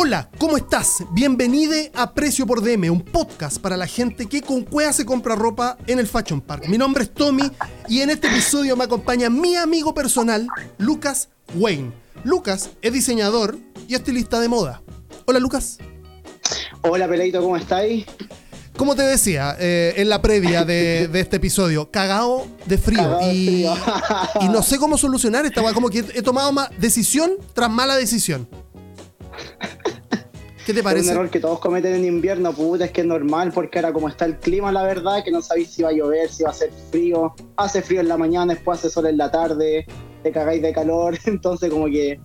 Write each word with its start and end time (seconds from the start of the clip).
Hola, 0.00 0.30
¿cómo 0.38 0.56
estás? 0.56 1.02
Bienvenide 1.10 1.90
a 1.92 2.14
Precio 2.14 2.46
por 2.46 2.62
DM, 2.62 2.88
un 2.88 3.00
podcast 3.00 3.58
para 3.58 3.76
la 3.76 3.88
gente 3.88 4.26
que 4.26 4.42
con 4.42 4.62
cuea 4.62 4.92
se 4.92 5.04
compra 5.04 5.34
ropa 5.34 5.76
en 5.88 5.98
el 5.98 6.06
Fashion 6.06 6.40
Park. 6.40 6.68
Mi 6.68 6.78
nombre 6.78 7.02
es 7.02 7.12
Tommy 7.12 7.50
y 7.88 8.00
en 8.02 8.10
este 8.10 8.28
episodio 8.28 8.76
me 8.76 8.84
acompaña 8.84 9.28
mi 9.28 9.56
amigo 9.56 9.94
personal, 9.94 10.46
Lucas 10.78 11.30
Wayne. 11.56 11.90
Lucas 12.22 12.70
es 12.80 12.92
diseñador 12.92 13.58
y 13.88 13.96
estilista 13.96 14.38
de 14.38 14.46
moda. 14.48 14.82
Hola, 15.24 15.40
Lucas. 15.40 15.78
Hola, 16.82 17.08
Peladito, 17.08 17.42
¿cómo 17.42 17.56
estáis? 17.56 18.06
Como 18.76 18.94
te 18.94 19.02
decía 19.02 19.56
eh, 19.58 19.94
en 19.96 20.08
la 20.08 20.22
previa 20.22 20.64
de, 20.64 21.10
este 21.12 21.38
episodio, 21.38 21.90
cagado 21.90 22.46
de 22.66 22.78
frío, 22.78 23.18
y, 23.32 23.66
y, 24.42 24.48
no 24.48 24.62
sé 24.62 24.78
cómo 24.78 24.96
solucionar 24.96 25.44
esta 25.44 25.60
como 25.74 25.90
que 25.90 26.04
he 26.14 26.22
tomado 26.22 26.52
más 26.52 26.70
decisión 26.78 27.32
tras 27.52 27.68
mala 27.68 27.96
decisión. 27.96 28.48
¿Qué 30.68 30.74
te 30.74 30.82
parece? 30.82 31.06
Es 31.06 31.12
un 31.12 31.16
error 31.16 31.30
que 31.30 31.40
todos 31.40 31.60
cometen 31.60 31.94
en 31.94 32.04
invierno, 32.04 32.52
puta, 32.52 32.84
es 32.84 32.90
que 32.90 33.00
es 33.00 33.06
normal, 33.06 33.52
porque 33.54 33.78
ahora 33.78 33.90
como 33.90 34.06
está 34.06 34.26
el 34.26 34.36
clima, 34.36 34.70
la 34.70 34.82
verdad, 34.82 35.24
que 35.24 35.30
no 35.30 35.40
sabéis 35.40 35.70
si 35.70 35.82
va 35.82 35.88
a 35.88 35.92
llover, 35.92 36.30
si 36.30 36.42
va 36.42 36.50
a 36.50 36.52
hacer 36.52 36.70
frío. 36.90 37.34
Hace 37.56 37.80
frío 37.80 38.02
en 38.02 38.08
la 38.08 38.18
mañana, 38.18 38.52
después 38.52 38.78
hace 38.78 38.90
sol 38.90 39.06
en 39.06 39.16
la 39.16 39.30
tarde, 39.30 39.86
te 40.22 40.30
cagáis 40.30 40.60
de 40.60 40.74
calor, 40.74 41.18
entonces 41.24 41.70
como 41.70 41.86
que... 41.86 42.20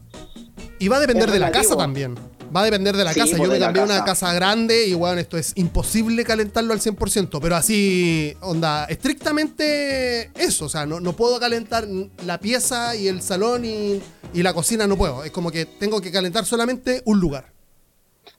Y 0.77 0.89
va 0.89 0.97
a 0.97 0.99
depender 0.99 1.31
de 1.31 1.39
la 1.39 1.51
casa 1.51 1.77
también. 1.77 2.15
Va 2.53 2.59
a 2.59 2.65
depender 2.65 2.97
de 2.97 3.05
la 3.05 3.13
casa. 3.13 3.31
Yo 3.31 3.37
pues, 3.37 3.49
me 3.49 3.59
cambié 3.59 3.81
una 3.81 4.03
casa 4.03 4.33
grande 4.33 4.87
y 4.87 4.93
bueno, 4.93 5.21
esto 5.21 5.37
es 5.37 5.53
imposible 5.55 6.25
calentarlo 6.25 6.73
al 6.73 6.81
100%, 6.81 7.39
pero 7.41 7.55
así, 7.55 8.35
onda, 8.41 8.83
estrictamente 8.89 10.31
eso. 10.35 10.65
O 10.65 10.69
sea, 10.69 10.85
no, 10.85 10.99
no 10.99 11.13
puedo 11.13 11.39
calentar 11.39 11.87
la 12.25 12.41
pieza 12.41 12.93
y 12.93 13.07
el 13.07 13.21
salón 13.21 13.63
y, 13.63 14.01
y 14.33 14.43
la 14.43 14.53
cocina, 14.53 14.85
no 14.85 14.97
puedo. 14.97 15.23
Es 15.23 15.31
como 15.31 15.49
que 15.49 15.65
tengo 15.65 16.01
que 16.01 16.11
calentar 16.11 16.43
solamente 16.43 17.01
un 17.05 17.21
lugar. 17.21 17.52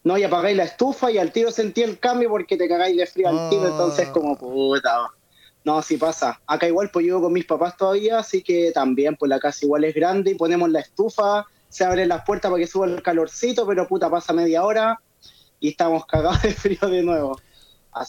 No, 0.02 0.18
y 0.18 0.22
apagáis 0.22 0.56
la 0.56 0.64
estufa 0.64 1.10
y 1.10 1.18
al 1.18 1.32
tiro 1.32 1.50
sentí 1.50 1.82
el 1.82 1.98
cambio 1.98 2.28
porque 2.28 2.56
te 2.56 2.68
cagáis 2.68 2.96
de 2.96 3.06
frío 3.06 3.28
al 3.28 3.50
tiro, 3.50 3.68
entonces 3.68 4.08
como 4.08 4.36
puta. 4.36 5.08
No, 5.64 5.80
sí 5.80 5.96
pasa. 5.96 6.40
Acá 6.46 6.66
igual 6.66 6.90
pues 6.92 7.06
yo 7.06 7.20
con 7.20 7.32
mis 7.32 7.46
papás 7.46 7.76
todavía, 7.76 8.18
así 8.18 8.42
que 8.42 8.70
también 8.72 9.16
pues 9.16 9.30
la 9.30 9.40
casa 9.40 9.64
igual 9.64 9.84
es 9.84 9.94
grande 9.94 10.32
y 10.32 10.34
ponemos 10.34 10.70
la 10.70 10.80
estufa, 10.80 11.46
se 11.68 11.84
abren 11.84 12.08
las 12.08 12.24
puertas 12.24 12.50
para 12.50 12.60
que 12.60 12.66
suba 12.66 12.86
el 12.86 13.02
calorcito, 13.02 13.66
pero 13.66 13.88
puta 13.88 14.10
pasa 14.10 14.32
media 14.32 14.64
hora 14.64 15.00
y 15.60 15.70
estamos 15.70 16.04
cagados 16.06 16.42
de 16.42 16.52
frío 16.52 16.88
de 16.88 17.02
nuevo. 17.02 17.38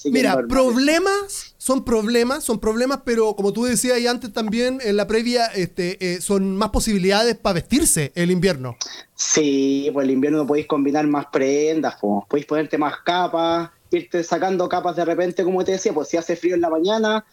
Mira, 0.05 0.45
problemas 0.47 1.55
son 1.65 1.83
problemas, 1.83 2.43
son 2.43 2.59
problemas, 2.59 2.99
pero 3.03 3.35
como 3.35 3.51
tú 3.51 3.63
decías 3.63 3.97
y 3.99 4.05
antes 4.05 4.31
también 4.31 4.77
en 4.83 4.97
la 4.97 5.07
previa, 5.07 5.47
este, 5.47 5.97
eh, 5.99 6.21
son 6.21 6.55
más 6.55 6.69
posibilidades 6.69 7.35
para 7.37 7.55
vestirse 7.55 8.11
el 8.13 8.29
invierno. 8.29 8.75
Sí, 9.15 9.89
pues 9.91 10.05
el 10.05 10.11
invierno 10.11 10.37
no 10.37 10.45
podéis 10.45 10.67
combinar 10.67 11.07
más 11.07 11.25
prendas, 11.31 11.95
podéis 11.99 12.45
ponerte 12.45 12.77
más 12.77 12.97
capas, 13.03 13.71
irte 13.89 14.23
sacando 14.23 14.69
capas 14.69 14.95
de 14.95 15.05
repente, 15.05 15.43
como 15.43 15.63
te 15.63 15.71
decía, 15.71 15.91
pues 15.91 16.07
si 16.07 16.17
hace 16.17 16.35
frío 16.35 16.53
en 16.53 16.61
la 16.61 16.69
mañana, 16.69 17.25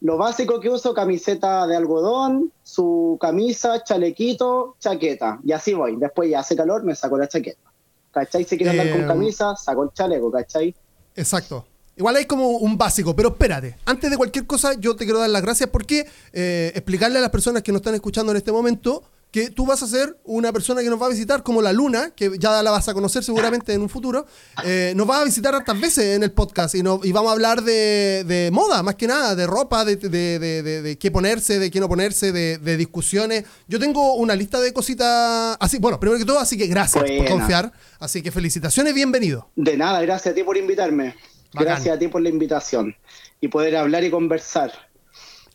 lo 0.00 0.16
básico 0.16 0.60
que 0.60 0.70
uso, 0.70 0.94
camiseta 0.94 1.66
de 1.66 1.76
algodón, 1.76 2.50
su 2.62 3.18
camisa, 3.20 3.84
chalequito, 3.84 4.76
chaqueta, 4.78 5.40
y 5.44 5.52
así 5.52 5.74
voy. 5.74 5.96
Después 5.96 6.30
ya 6.30 6.40
hace 6.40 6.56
calor, 6.56 6.84
me 6.84 6.94
saco 6.94 7.18
la 7.18 7.28
chaqueta. 7.28 7.70
¿Cachai? 8.12 8.44
Si 8.44 8.56
quiero 8.56 8.70
andar 8.70 8.90
con 8.92 9.02
em, 9.02 9.08
camisa, 9.08 9.56
saco 9.56 9.84
el 9.84 9.92
chaleco, 9.92 10.30
¿cachai? 10.30 10.74
Exacto. 11.16 11.66
Igual 11.96 12.16
hay 12.16 12.24
como 12.24 12.48
un 12.58 12.76
básico, 12.76 13.14
pero 13.14 13.28
espérate, 13.30 13.76
antes 13.84 14.10
de 14.10 14.16
cualquier 14.16 14.46
cosa 14.46 14.74
yo 14.74 14.96
te 14.96 15.04
quiero 15.04 15.20
dar 15.20 15.30
las 15.30 15.42
gracias 15.42 15.70
porque 15.70 16.06
eh, 16.32 16.72
explicarle 16.74 17.18
a 17.18 17.22
las 17.22 17.30
personas 17.30 17.62
que 17.62 17.70
nos 17.70 17.80
están 17.80 17.94
escuchando 17.94 18.32
en 18.32 18.36
este 18.36 18.50
momento 18.50 19.04
que 19.34 19.50
tú 19.50 19.66
vas 19.66 19.82
a 19.82 19.88
ser 19.88 20.16
una 20.22 20.52
persona 20.52 20.80
que 20.80 20.88
nos 20.88 21.02
va 21.02 21.06
a 21.06 21.08
visitar 21.08 21.42
como 21.42 21.60
la 21.60 21.72
Luna, 21.72 22.12
que 22.14 22.38
ya 22.38 22.62
la 22.62 22.70
vas 22.70 22.88
a 22.88 22.94
conocer 22.94 23.24
seguramente 23.24 23.72
en 23.72 23.82
un 23.82 23.88
futuro, 23.88 24.26
eh, 24.64 24.92
nos 24.94 25.10
va 25.10 25.22
a 25.22 25.24
visitar 25.24 25.52
hartas 25.52 25.80
veces 25.80 26.14
en 26.14 26.22
el 26.22 26.30
podcast 26.30 26.76
y, 26.76 26.78
y 26.78 27.12
vamos 27.12 27.30
a 27.30 27.32
hablar 27.32 27.62
de, 27.62 28.48
moda, 28.52 28.84
más 28.84 28.94
que 28.94 29.08
nada, 29.08 29.34
de 29.34 29.44
ropa, 29.48 29.84
de, 29.84 29.96
de, 29.96 30.98
qué 31.00 31.10
ponerse, 31.10 31.58
de 31.58 31.68
qué 31.72 31.80
no 31.80 31.88
ponerse, 31.88 32.30
de, 32.30 32.76
discusiones. 32.76 33.44
Yo 33.66 33.80
tengo 33.80 34.14
una 34.14 34.36
lista 34.36 34.60
de 34.60 34.72
cositas 34.72 35.56
así, 35.58 35.78
bueno, 35.78 35.98
primero 35.98 36.16
que 36.16 36.24
todo, 36.24 36.38
así 36.38 36.56
que 36.56 36.68
gracias 36.68 37.02
por 37.02 37.26
confiar, 37.26 37.72
así 37.98 38.22
que 38.22 38.30
felicitaciones, 38.30 38.94
bienvenido. 38.94 39.48
De 39.56 39.76
nada, 39.76 40.00
gracias 40.00 40.30
a 40.30 40.34
ti 40.36 40.44
por 40.44 40.56
invitarme. 40.56 41.16
Gracias 41.54 41.96
a 41.96 41.98
ti 41.98 42.08
por 42.08 42.22
la 42.22 42.28
invitación 42.28 42.96
y 43.40 43.48
poder 43.48 43.76
hablar 43.76 44.04
y 44.04 44.10
conversar. 44.10 44.72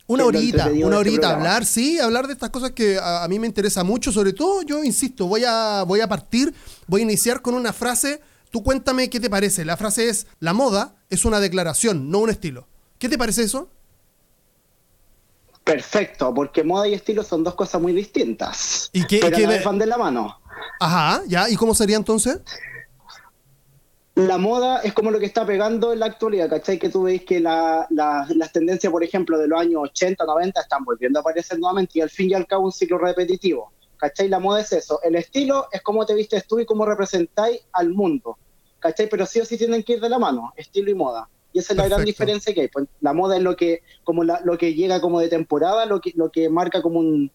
Una 0.06 0.24
horita, 0.24 0.66
una 0.66 0.74
este 0.74 0.96
horita 0.96 1.30
hablar, 1.30 1.64
sí, 1.64 2.00
hablar 2.00 2.26
de 2.26 2.32
estas 2.32 2.50
cosas 2.50 2.72
que 2.72 2.98
a, 3.00 3.26
mí 3.28 3.38
me 3.38 3.46
interesa 3.46 3.84
mucho, 3.84 4.10
sobre 4.10 4.32
todo, 4.32 4.62
yo 4.62 4.82
insisto, 4.82 5.28
voy 5.28 5.44
a, 5.46 5.84
voy 5.86 6.00
a 6.00 6.08
partir, 6.08 6.52
voy 6.88 7.02
a 7.02 7.04
iniciar 7.04 7.42
con 7.42 7.54
una 7.54 7.72
frase, 7.72 8.20
tú 8.50 8.64
cuéntame 8.64 9.08
qué 9.08 9.20
te 9.20 9.30
parece, 9.30 9.64
la 9.64 9.76
frase 9.76 10.08
es, 10.08 10.26
la 10.40 10.52
moda 10.52 10.96
es 11.10 11.24
una 11.24 11.38
declaración, 11.38 12.10
no 12.10 12.18
un 12.18 12.30
estilo. 12.30 12.66
¿Qué 12.98 13.08
te 13.08 13.16
parece 13.16 13.44
eso? 13.44 13.70
Perfecto, 15.62 16.34
porque 16.34 16.64
moda 16.64 16.88
y 16.88 16.94
estilo 16.94 17.22
son 17.22 17.44
dos 17.44 17.54
cosas 17.54 17.80
muy 17.80 17.92
distintas. 17.92 18.90
¿Y 18.92 19.06
qué, 19.06 19.20
pero 19.20 19.36
¿qué 19.36 19.62
van 19.64 19.78
de 19.78 19.86
la 19.86 19.96
mano. 19.96 20.40
Ajá, 20.80 21.22
ya, 21.28 21.48
¿y 21.48 21.54
cómo 21.54 21.72
sería 21.72 21.96
entonces? 21.96 22.40
La 24.14 24.38
moda 24.38 24.80
es 24.80 24.92
como 24.92 25.10
lo 25.10 25.18
que 25.18 25.26
está 25.26 25.46
pegando 25.46 25.92
en 25.92 26.00
la 26.00 26.06
actualidad, 26.06 26.48
¿cachai? 26.48 26.78
Que 26.78 26.88
tú 26.88 27.04
veis 27.04 27.24
que 27.24 27.40
las 27.40 27.88
tendencias, 28.52 28.90
por 28.90 29.04
ejemplo, 29.04 29.38
de 29.38 29.46
los 29.46 29.60
años 29.60 29.82
80, 29.84 30.24
90 30.24 30.60
están 30.60 30.84
volviendo 30.84 31.18
a 31.18 31.22
aparecer 31.22 31.58
nuevamente 31.58 31.98
y 31.98 32.00
al 32.00 32.10
fin 32.10 32.30
y 32.30 32.34
al 32.34 32.46
cabo 32.46 32.64
un 32.64 32.72
ciclo 32.72 32.98
repetitivo, 32.98 33.72
¿cachai? 33.96 34.28
La 34.28 34.40
moda 34.40 34.60
es 34.60 34.72
eso. 34.72 35.00
El 35.02 35.14
estilo 35.14 35.68
es 35.72 35.80
cómo 35.82 36.04
te 36.06 36.14
vistes 36.14 36.46
tú 36.46 36.58
y 36.58 36.66
cómo 36.66 36.84
representáis 36.84 37.60
al 37.72 37.90
mundo, 37.90 38.36
¿cachai? 38.80 39.08
Pero 39.08 39.26
sí 39.26 39.40
o 39.40 39.44
sí 39.44 39.56
tienen 39.56 39.82
que 39.82 39.94
ir 39.94 40.00
de 40.00 40.08
la 40.08 40.18
mano, 40.18 40.52
estilo 40.56 40.90
y 40.90 40.94
moda. 40.94 41.28
Y 41.52 41.60
esa 41.60 41.72
es 41.72 41.78
la 41.78 41.88
gran 41.88 42.04
diferencia 42.04 42.54
que 42.54 42.62
hay. 42.62 42.68
Pues, 42.68 42.86
la 43.00 43.12
moda 43.12 43.36
es 43.36 43.42
lo 43.42 43.56
que, 43.56 43.82
como 44.04 44.24
lo 44.24 44.58
que 44.58 44.74
llega 44.74 45.00
como 45.00 45.20
de 45.20 45.28
temporada, 45.28 45.86
lo 45.86 46.00
que, 46.00 46.12
lo 46.14 46.30
que 46.30 46.48
marca 46.48 46.82
como 46.82 47.00
un, 47.00 47.32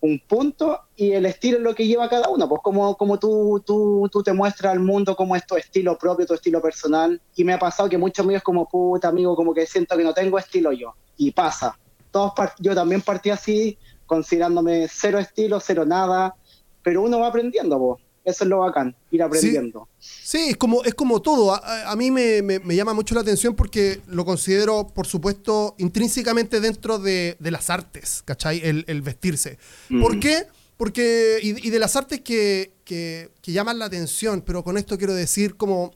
un 0.00 0.20
punto 0.20 0.80
y 0.94 1.12
el 1.12 1.26
estilo 1.26 1.58
es 1.58 1.62
lo 1.62 1.74
que 1.74 1.86
lleva 1.86 2.08
cada 2.08 2.28
uno, 2.28 2.48
pues 2.48 2.60
como, 2.62 2.96
como 2.96 3.18
tú, 3.18 3.62
tú, 3.64 4.08
tú 4.10 4.22
te 4.22 4.32
muestras 4.32 4.72
al 4.72 4.80
mundo 4.80 5.16
como 5.16 5.34
es 5.36 5.46
tu 5.46 5.56
estilo 5.56 5.96
propio, 5.98 6.26
tu 6.26 6.34
estilo 6.34 6.60
personal. 6.60 7.20
Y 7.34 7.44
me 7.44 7.54
ha 7.54 7.58
pasado 7.58 7.88
que 7.88 7.98
muchos 7.98 8.24
amigos 8.24 8.42
como 8.42 8.68
puta 8.68 9.08
amigo, 9.08 9.34
como 9.34 9.54
que 9.54 9.66
siento 9.66 9.96
que 9.96 10.04
no 10.04 10.14
tengo 10.14 10.38
estilo 10.38 10.72
yo. 10.72 10.94
Y 11.16 11.32
pasa. 11.32 11.78
Todos 12.10 12.32
yo 12.58 12.74
también 12.74 13.02
partí 13.02 13.30
así, 13.30 13.78
considerándome 14.06 14.86
cero 14.88 15.18
estilo, 15.18 15.60
cero 15.60 15.84
nada, 15.84 16.34
pero 16.82 17.02
uno 17.02 17.20
va 17.20 17.28
aprendiendo, 17.28 17.78
pues. 17.78 18.05
Eso 18.26 18.42
es 18.42 18.50
lo 18.50 18.58
bacán, 18.58 18.92
ir 19.12 19.22
aprendiendo. 19.22 19.88
Sí, 20.00 20.48
es, 20.48 20.56
como, 20.56 20.82
es 20.82 20.94
como 20.94 21.22
todo. 21.22 21.54
A, 21.54 21.94
mí 21.94 22.10
me, 22.10 22.42
llama 22.74 22.92
mucho 22.92 23.14
la 23.14 23.20
atención 23.20 23.54
porque 23.54 24.00
lo 24.08 24.24
considero, 24.24 24.88
por 24.88 25.06
supuesto, 25.06 25.76
intrínsecamente 25.78 26.60
dentro 26.60 26.98
de, 26.98 27.36
las 27.38 27.70
artes, 27.70 28.24
¿cachai? 28.24 28.60
El, 28.64 29.00
vestirse. 29.02 29.58
¿Por 30.00 30.18
qué? 30.18 30.48
Porque, 30.76 31.38
y, 31.40 31.70
de 31.70 31.78
las 31.78 31.94
artes 31.94 32.20
que, 32.22 32.72
que, 32.84 33.30
que, 33.40 33.52
llaman 33.52 33.78
la 33.78 33.84
atención, 33.84 34.42
pero 34.44 34.64
con 34.64 34.76
esto 34.76 34.98
quiero 34.98 35.14
decir 35.14 35.56
como 35.56 35.94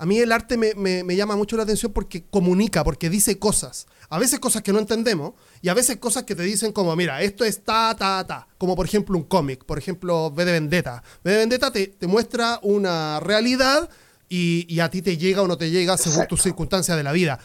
a 0.00 0.06
mí 0.06 0.18
el 0.18 0.32
arte 0.32 0.56
me, 0.56 1.14
llama 1.14 1.36
mucho 1.36 1.58
la 1.58 1.64
atención 1.64 1.92
porque 1.92 2.24
comunica, 2.24 2.82
porque 2.82 3.10
dice 3.10 3.38
cosas. 3.38 3.86
A 4.08 4.18
veces 4.18 4.40
cosas 4.40 4.62
que 4.62 4.72
no 4.72 4.78
entendemos 4.78 5.34
y 5.60 5.68
a 5.68 5.74
veces 5.74 5.98
cosas 5.98 6.22
que 6.22 6.34
te 6.34 6.42
dicen 6.42 6.72
como, 6.72 6.96
mira, 6.96 7.20
esto 7.20 7.44
es 7.44 7.62
ta, 7.62 7.94
ta, 7.98 8.26
ta. 8.26 8.48
Como 8.56 8.74
por 8.74 8.86
ejemplo 8.86 9.18
un 9.18 9.24
cómic, 9.24 9.62
por 9.66 9.76
ejemplo 9.76 10.28
V 10.28 10.44
de 10.46 10.52
Vendetta. 10.52 11.02
V 11.22 11.30
de 11.30 11.36
Vendetta 11.36 11.70
te, 11.70 11.94
muestra 12.06 12.60
una 12.62 13.20
realidad 13.20 13.90
y, 14.26 14.80
a 14.80 14.88
ti 14.88 15.02
te 15.02 15.18
llega 15.18 15.42
o 15.42 15.46
no 15.46 15.58
te 15.58 15.68
llega 15.68 15.98
según 15.98 16.26
tus 16.26 16.40
circunstancias 16.40 16.96
de 16.96 17.02
la 17.02 17.12
vida. 17.12 17.38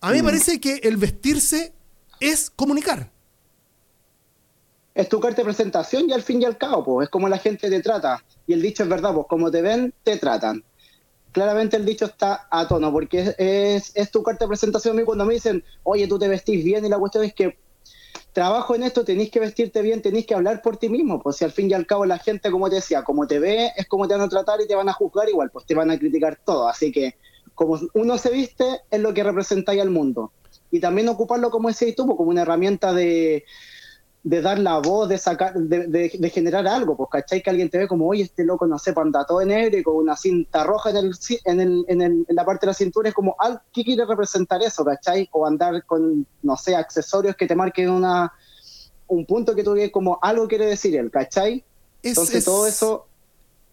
A 0.00 0.08
mí 0.08 0.16
me 0.16 0.22
mm. 0.22 0.24
parece 0.24 0.60
que 0.62 0.76
el 0.84 0.96
vestirse 0.96 1.74
es 2.20 2.48
comunicar. 2.48 3.10
Es 4.94 5.10
tu 5.10 5.20
carta 5.20 5.42
de 5.42 5.44
presentación 5.44 6.08
y 6.08 6.14
al 6.14 6.22
fin 6.22 6.40
y 6.40 6.46
al 6.46 6.56
cabo, 6.56 6.82
pues, 6.84 7.08
es 7.08 7.10
como 7.10 7.28
la 7.28 7.36
gente 7.36 7.68
te 7.68 7.82
trata. 7.82 8.24
Y 8.46 8.54
el 8.54 8.62
dicho 8.62 8.82
es 8.82 8.88
verdad, 8.88 9.12
pues 9.12 9.26
como 9.28 9.50
te 9.50 9.60
ven, 9.60 9.92
te 10.02 10.16
tratan 10.16 10.64
claramente 11.32 11.76
el 11.76 11.84
dicho 11.84 12.06
está 12.06 12.48
a 12.50 12.66
tono, 12.66 12.92
porque 12.92 13.34
es, 13.38 13.92
es, 13.94 14.10
tu 14.10 14.22
carta 14.22 14.44
de 14.44 14.48
presentación 14.48 14.96
a 14.96 15.00
mí 15.00 15.04
cuando 15.04 15.24
me 15.24 15.34
dicen, 15.34 15.64
oye, 15.82 16.06
tú 16.06 16.18
te 16.18 16.28
vestís 16.28 16.64
bien, 16.64 16.84
y 16.84 16.88
la 16.88 16.98
cuestión 16.98 17.24
es 17.24 17.34
que 17.34 17.58
trabajo 18.32 18.74
en 18.74 18.84
esto, 18.84 19.04
tenéis 19.04 19.30
que 19.30 19.40
vestirte 19.40 19.82
bien, 19.82 20.02
tenéis 20.02 20.26
que 20.26 20.34
hablar 20.34 20.62
por 20.62 20.76
ti 20.76 20.88
mismo, 20.88 21.20
pues 21.20 21.36
si 21.36 21.44
al 21.44 21.52
fin 21.52 21.70
y 21.70 21.74
al 21.74 21.86
cabo 21.86 22.06
la 22.06 22.18
gente, 22.18 22.50
como 22.50 22.68
te 22.68 22.76
decía, 22.76 23.02
como 23.02 23.26
te 23.26 23.38
ve, 23.38 23.72
es 23.76 23.86
como 23.86 24.06
te 24.06 24.14
van 24.14 24.22
a 24.22 24.28
tratar 24.28 24.60
y 24.60 24.66
te 24.66 24.74
van 24.74 24.88
a 24.88 24.92
juzgar 24.92 25.28
igual, 25.28 25.50
pues 25.50 25.66
te 25.66 25.74
van 25.74 25.90
a 25.90 25.98
criticar 25.98 26.38
todo, 26.44 26.68
así 26.68 26.92
que 26.92 27.16
como 27.54 27.78
uno 27.94 28.18
se 28.18 28.30
viste, 28.30 28.82
es 28.90 29.00
lo 29.00 29.12
que 29.12 29.24
representáis 29.24 29.80
al 29.80 29.90
mundo. 29.90 30.32
Y 30.70 30.78
también 30.78 31.08
ocuparlo, 31.08 31.50
como 31.50 31.68
decías 31.68 31.96
tú, 31.96 32.06
pues, 32.06 32.16
como 32.16 32.30
una 32.30 32.42
herramienta 32.42 32.92
de, 32.92 33.44
de 34.28 34.42
dar 34.42 34.58
la 34.58 34.76
voz, 34.76 35.08
de 35.08 35.16
sacar, 35.16 35.54
de, 35.54 36.30
generar 36.30 36.68
algo, 36.68 36.98
pues, 36.98 37.08
¿cachai? 37.10 37.42
Que 37.42 37.48
alguien 37.48 37.70
te 37.70 37.78
ve 37.78 37.88
como, 37.88 38.06
oye, 38.06 38.24
este 38.24 38.44
loco, 38.44 38.66
no 38.66 38.78
sé, 38.78 38.92
anda 38.94 39.24
todo 39.24 39.40
en 39.40 39.48
negro 39.48 39.78
y 39.78 39.82
con 39.82 39.96
una 39.96 40.18
cinta 40.18 40.64
roja 40.64 40.90
en, 40.90 40.96
el, 40.98 41.14
en, 41.46 41.60
el, 41.60 41.84
en, 41.88 42.02
el, 42.02 42.26
en 42.28 42.36
la 42.36 42.44
parte 42.44 42.66
de 42.66 42.72
la 42.72 42.74
cintura, 42.74 43.08
es 43.08 43.14
como, 43.14 43.34
¿qué 43.72 43.82
quiere 43.82 44.04
representar 44.04 44.62
eso, 44.62 44.84
¿cachai? 44.84 45.30
O 45.32 45.46
andar 45.46 45.82
con, 45.86 46.26
no 46.42 46.56
sé, 46.58 46.76
accesorios 46.76 47.36
que 47.36 47.46
te 47.46 47.54
marquen 47.54 47.88
una, 47.88 48.30
un 49.06 49.24
punto 49.24 49.54
que 49.54 49.64
tú 49.64 49.72
digas 49.72 49.92
como, 49.92 50.18
algo 50.20 50.46
quiere 50.46 50.66
decir 50.66 50.94
él, 50.94 51.10
¿cachai? 51.10 51.64
Entonces 52.02 52.44
todo 52.44 52.66
eso 52.66 53.06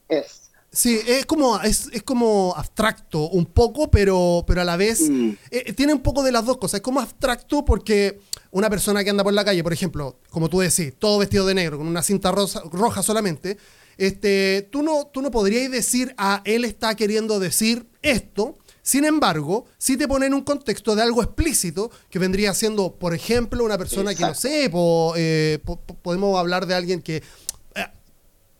es. 0.07 0.44
Sí, 0.75 0.99
es 1.07 1.25
como, 1.25 1.57
es, 1.61 1.89
como 2.03 2.53
abstracto 2.57 3.29
un 3.29 3.45
poco, 3.45 3.89
pero, 3.89 4.43
pero 4.45 4.59
a 4.59 4.65
la 4.65 4.75
vez 4.75 5.09
mm. 5.09 5.29
eh, 5.49 5.73
tiene 5.73 5.93
un 5.93 6.01
poco 6.01 6.21
de 6.21 6.33
las 6.33 6.45
dos 6.45 6.57
cosas. 6.57 6.79
Es 6.79 6.81
como 6.81 6.99
abstracto 6.99 7.63
porque 7.63 8.19
una 8.51 8.69
persona 8.69 9.01
que 9.01 9.09
anda 9.09 9.23
por 9.23 9.31
la 9.31 9.45
calle, 9.45 9.63
por 9.63 9.71
ejemplo, 9.71 10.19
como 10.29 10.49
tú 10.49 10.59
decís, 10.59 10.93
todo 10.99 11.17
vestido 11.17 11.45
de 11.45 11.53
negro, 11.53 11.77
con 11.77 11.87
una 11.87 12.03
cinta 12.03 12.31
roja 12.31 13.01
solamente, 13.03 13.57
este, 13.97 14.67
tú, 14.69 14.83
no, 14.83 15.07
tú 15.07 15.21
no 15.21 15.31
podrías 15.31 15.71
decir, 15.71 16.13
a 16.17 16.35
ah, 16.35 16.41
él 16.43 16.65
está 16.65 16.93
queriendo 16.95 17.39
decir 17.39 17.87
esto, 18.01 18.57
sin 18.85 19.03
embargo, 19.03 19.65
si 19.79 19.97
te 19.97 20.07
pone 20.07 20.27
en 20.27 20.35
un 20.35 20.41
contexto 20.41 20.95
de 20.95 21.01
algo 21.01 21.23
explícito, 21.23 21.89
que 22.09 22.19
vendría 22.19 22.53
siendo, 22.53 22.95
por 22.95 23.15
ejemplo, 23.15 23.63
una 23.63 23.79
persona 23.79 24.13
que, 24.13 24.21
no 24.21 24.35
sé, 24.35 24.69
eh, 25.15 25.59
podemos 26.03 26.37
hablar 26.37 26.67
de 26.67 26.75
alguien 26.75 27.01
que 27.01 27.23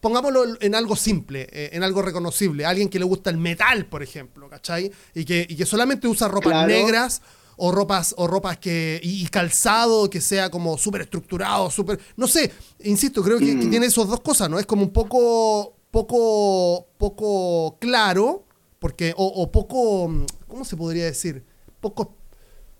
pongámoslo 0.05 0.45
en 0.61 0.75
algo 0.75 0.95
simple, 0.95 1.47
eh, 1.51 1.71
en 1.73 1.81
algo 1.81 2.03
reconocible. 2.03 2.63
Alguien 2.63 2.89
que 2.89 2.99
le 2.99 3.05
gusta 3.05 3.31
el 3.31 3.37
metal, 3.37 3.87
por 3.87 4.03
ejemplo, 4.03 4.47
¿cachai? 4.47 4.91
Y 5.15 5.25
que, 5.25 5.47
que 5.47 5.65
solamente 5.65 6.07
usa 6.07 6.27
ropas 6.27 6.67
negras 6.67 7.23
o 7.57 7.71
ropas, 7.71 8.13
o 8.15 8.27
ropas 8.27 8.59
que. 8.59 8.99
y, 9.01 9.25
calzado 9.29 10.07
que 10.07 10.21
sea 10.21 10.51
como 10.51 10.77
súper 10.77 11.01
estructurado, 11.01 11.71
súper. 11.71 11.99
No 12.17 12.27
sé, 12.27 12.51
insisto, 12.83 13.23
creo 13.23 13.39
que, 13.39 13.55
mm. 13.55 13.67
tiene 13.71 13.87
esas 13.87 14.07
dos 14.07 14.19
cosas, 14.19 14.47
¿no? 14.47 14.59
Es 14.59 14.67
como 14.67 14.83
un 14.83 14.93
poco. 14.93 15.73
poco. 15.89 16.85
poco 16.99 17.79
claro. 17.79 18.45
Porque. 18.77 19.11
o, 19.17 19.51
poco. 19.51 20.27
¿Cómo 20.47 20.65
se 20.65 20.77
podría 20.77 21.05
decir? 21.05 21.43
Poco. 21.81 22.15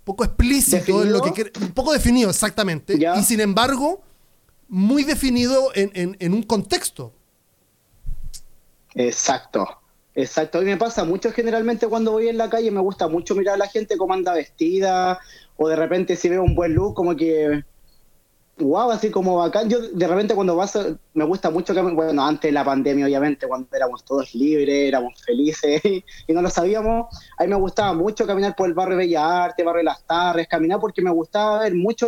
poco 0.04 0.25
explícito 0.25 1.01
en 1.01 1.12
lo 1.12 1.24
que 1.24 1.51
Un 1.60 1.72
poco 1.72 1.92
definido, 1.92 2.30
exactamente. 2.30 3.00
Y 3.18 3.24
sin 3.24 3.39
embargo 3.39 4.04
muy 4.67 5.03
definido 5.03 5.71
en, 5.75 6.33
un 6.33 6.44
contexto. 6.44 7.13
Exacto, 8.94 9.67
exacto. 10.15 10.59
A 10.59 10.62
me 10.62 10.77
pasa 10.77 11.03
mucho 11.03 11.31
generalmente 11.31 11.88
cuando 11.88 12.12
voy 12.12 12.29
en 12.29 12.38
la 12.38 12.50
calle, 12.50 12.71
me 12.71 12.81
gusta 12.81 13.07
mucho 13.07 13.35
mirar 13.35 13.56
a 13.56 13.57
la 13.57 13.67
gente 13.67 13.97
cómo 13.97 14.13
anda 14.13 14.33
vestida, 14.33 15.19
o 15.57 15.67
de 15.67 15.75
repente 15.75 16.15
si 16.15 16.29
veo 16.29 16.44
un 16.44 16.56
buen 16.56 16.73
look, 16.73 16.94
como 16.94 17.15
que 17.15 17.63
wow, 18.57 18.91
así 18.91 19.09
como 19.09 19.37
bacán. 19.37 19.69
Yo 19.69 19.81
de 19.81 20.07
repente 20.07 20.33
cuando 20.33 20.55
vas, 20.55 20.77
me 21.13 21.25
gusta 21.25 21.49
mucho 21.49 21.73
que, 21.73 21.81
bueno, 21.81 22.25
antes 22.25 22.49
de 22.49 22.53
la 22.53 22.63
pandemia, 22.63 23.05
obviamente, 23.05 23.47
cuando 23.47 23.67
éramos 23.73 24.03
todos 24.05 24.33
libres, 24.33 24.87
éramos 24.87 25.21
felices 25.21 25.81
y 26.27 26.33
no 26.33 26.41
lo 26.41 26.49
sabíamos, 26.49 27.07
a 27.37 27.43
mí 27.43 27.49
me 27.49 27.55
gustaba 27.55 27.93
mucho 27.93 28.25
caminar 28.25 28.55
por 28.55 28.67
el 28.67 28.73
barrio 28.73 28.97
Bella 28.97 29.45
Arte, 29.45 29.63
barrio 29.63 29.83
Las 29.83 30.03
Tarres, 30.05 30.47
caminar 30.47 30.79
porque 30.79 31.01
me 31.01 31.11
gustaba 31.11 31.59
ver 31.59 31.75
mucho 31.75 32.07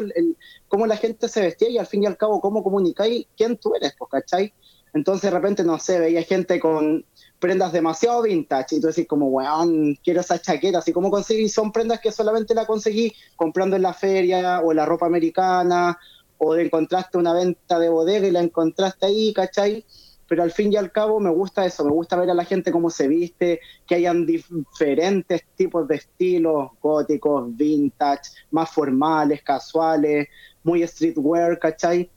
cómo 0.68 0.88
la 0.88 0.98
gente 0.98 1.28
se 1.28 1.42
vestía 1.42 1.70
y 1.70 1.78
al 1.78 1.88
fin 1.88 2.04
y 2.04 2.06
al 2.06 2.18
cabo 2.18 2.40
cómo 2.40 2.64
comunicáis 2.64 3.28
quién 3.36 3.58
tú 3.58 3.76
eres, 3.76 3.94
pues, 3.98 4.10
¿cachai? 4.12 4.54
Entonces 4.94 5.30
de 5.30 5.38
repente, 5.38 5.64
no 5.64 5.78
sé, 5.78 6.00
veía 6.00 6.24
gente 6.24 6.60
con 6.60 7.06
prendas 7.40 7.72
demasiado 7.72 8.24
vintage 8.24 8.78
y 8.78 8.82
tú 8.82 8.88
decís 8.88 9.08
como, 9.08 9.28
weón, 9.28 9.96
quiero 10.04 10.22
esa 10.22 10.42
chaqueta, 10.42 10.80
así 10.80 10.92
como 10.92 11.12
conseguí, 11.12 11.50
son 11.50 11.72
prendas 11.72 12.00
que 12.00 12.12
solamente 12.12 12.56
la 12.56 12.66
conseguí 12.66 13.14
comprando 13.36 13.76
en 13.76 13.84
la 13.84 13.94
feria 13.94 14.60
o 14.62 14.72
en 14.72 14.78
la 14.78 14.86
ropa 14.86 15.06
americana 15.06 16.00
o 16.38 16.56
encontraste 16.56 17.18
una 17.18 17.34
venta 17.34 17.80
de 17.80 17.90
bodega 17.90 18.28
y 18.28 18.32
la 18.32 18.42
encontraste 18.42 19.06
ahí, 19.06 19.34
¿cachai? 19.34 19.86
Pero 20.28 20.44
al 20.44 20.52
fin 20.52 20.74
y 20.74 20.76
al 20.76 20.92
cabo 20.92 21.20
me 21.20 21.30
gusta 21.30 21.66
eso, 21.66 21.86
me 21.86 21.92
gusta 21.92 22.18
ver 22.18 22.30
a 22.30 22.34
la 22.34 22.44
gente 22.44 22.72
cómo 22.72 22.90
se 22.90 23.08
viste, 23.08 23.62
que 23.88 23.96
hayan 23.96 24.26
diferentes 24.26 25.42
tipos 25.56 25.88
de 25.88 25.96
estilos, 25.96 26.72
góticos, 26.82 27.56
vintage, 27.56 28.32
más 28.52 28.70
formales, 28.70 29.42
casuales, 29.42 30.28
muy 30.64 30.86
streetwear, 30.86 31.58
¿cachai? 31.60 32.10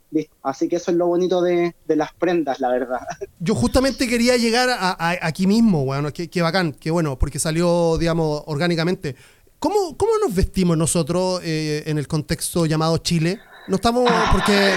Así 0.43 0.69
que 0.69 0.77
eso 0.77 0.91
es 0.91 0.97
lo 0.97 1.07
bonito 1.07 1.41
de, 1.41 1.75
las 1.87 2.13
prendas, 2.15 2.61
la 2.61 2.69
verdad. 2.69 3.01
Yo 3.39 3.55
justamente 3.55 4.09
quería 4.09 4.37
llegar 4.37 4.69
a, 4.71 4.97
aquí 5.23 5.47
mismo, 5.47 5.85
bueno, 5.85 6.13
qué, 6.13 6.43
bacán, 6.43 6.73
qué 6.73 6.91
bueno, 6.91 7.19
porque 7.19 7.39
salió, 7.39 7.97
digamos, 7.97 8.43
orgánicamente. 8.47 9.15
¿Cómo, 9.59 9.97
cómo 9.97 10.13
nos 10.25 10.35
vestimos 10.35 10.77
nosotros 10.77 11.43
eh, 11.45 11.85
en 11.87 11.99
el 11.99 12.09
contexto 12.09 12.67
llamado 12.67 12.99
Chile? 12.99 13.39
No 13.71 13.77
estamos. 13.77 14.11
Porque, 14.33 14.75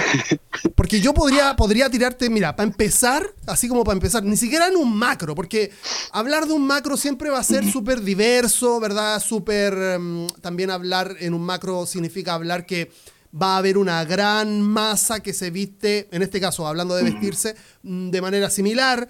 porque 0.76 1.00
yo 1.00 1.12
podría, 1.12 1.56
podría 1.56 1.90
tirarte, 1.90 2.30
mira, 2.30 2.54
para 2.54 2.68
empezar, 2.68 3.26
así 3.44 3.66
como 3.66 3.82
para 3.82 3.94
empezar, 3.94 4.22
ni 4.22 4.36
siquiera 4.36 4.68
en 4.68 4.76
un 4.76 4.96
macro, 4.96 5.34
porque 5.34 5.72
hablar 6.12 6.46
de 6.46 6.52
un 6.52 6.64
macro 6.64 6.96
siempre 6.96 7.28
va 7.28 7.40
a 7.40 7.44
ser 7.44 7.68
súper 7.68 8.02
diverso, 8.02 8.78
¿verdad? 8.78 9.20
Súper. 9.20 9.74
Em, 9.74 10.28
también 10.40 10.70
hablar 10.70 11.16
en 11.18 11.34
un 11.34 11.42
macro 11.42 11.86
significa 11.86 12.34
hablar 12.34 12.66
que 12.66 12.92
va 13.34 13.56
a 13.56 13.58
haber 13.58 13.78
una 13.78 14.04
gran 14.04 14.62
masa 14.62 15.18
que 15.18 15.32
se 15.32 15.50
viste, 15.50 16.08
en 16.12 16.22
este 16.22 16.40
caso, 16.40 16.64
hablando 16.64 16.94
de 16.94 17.02
vestirse, 17.02 17.56
mm, 17.82 18.10
de 18.10 18.22
manera 18.22 18.48
similar. 18.48 19.08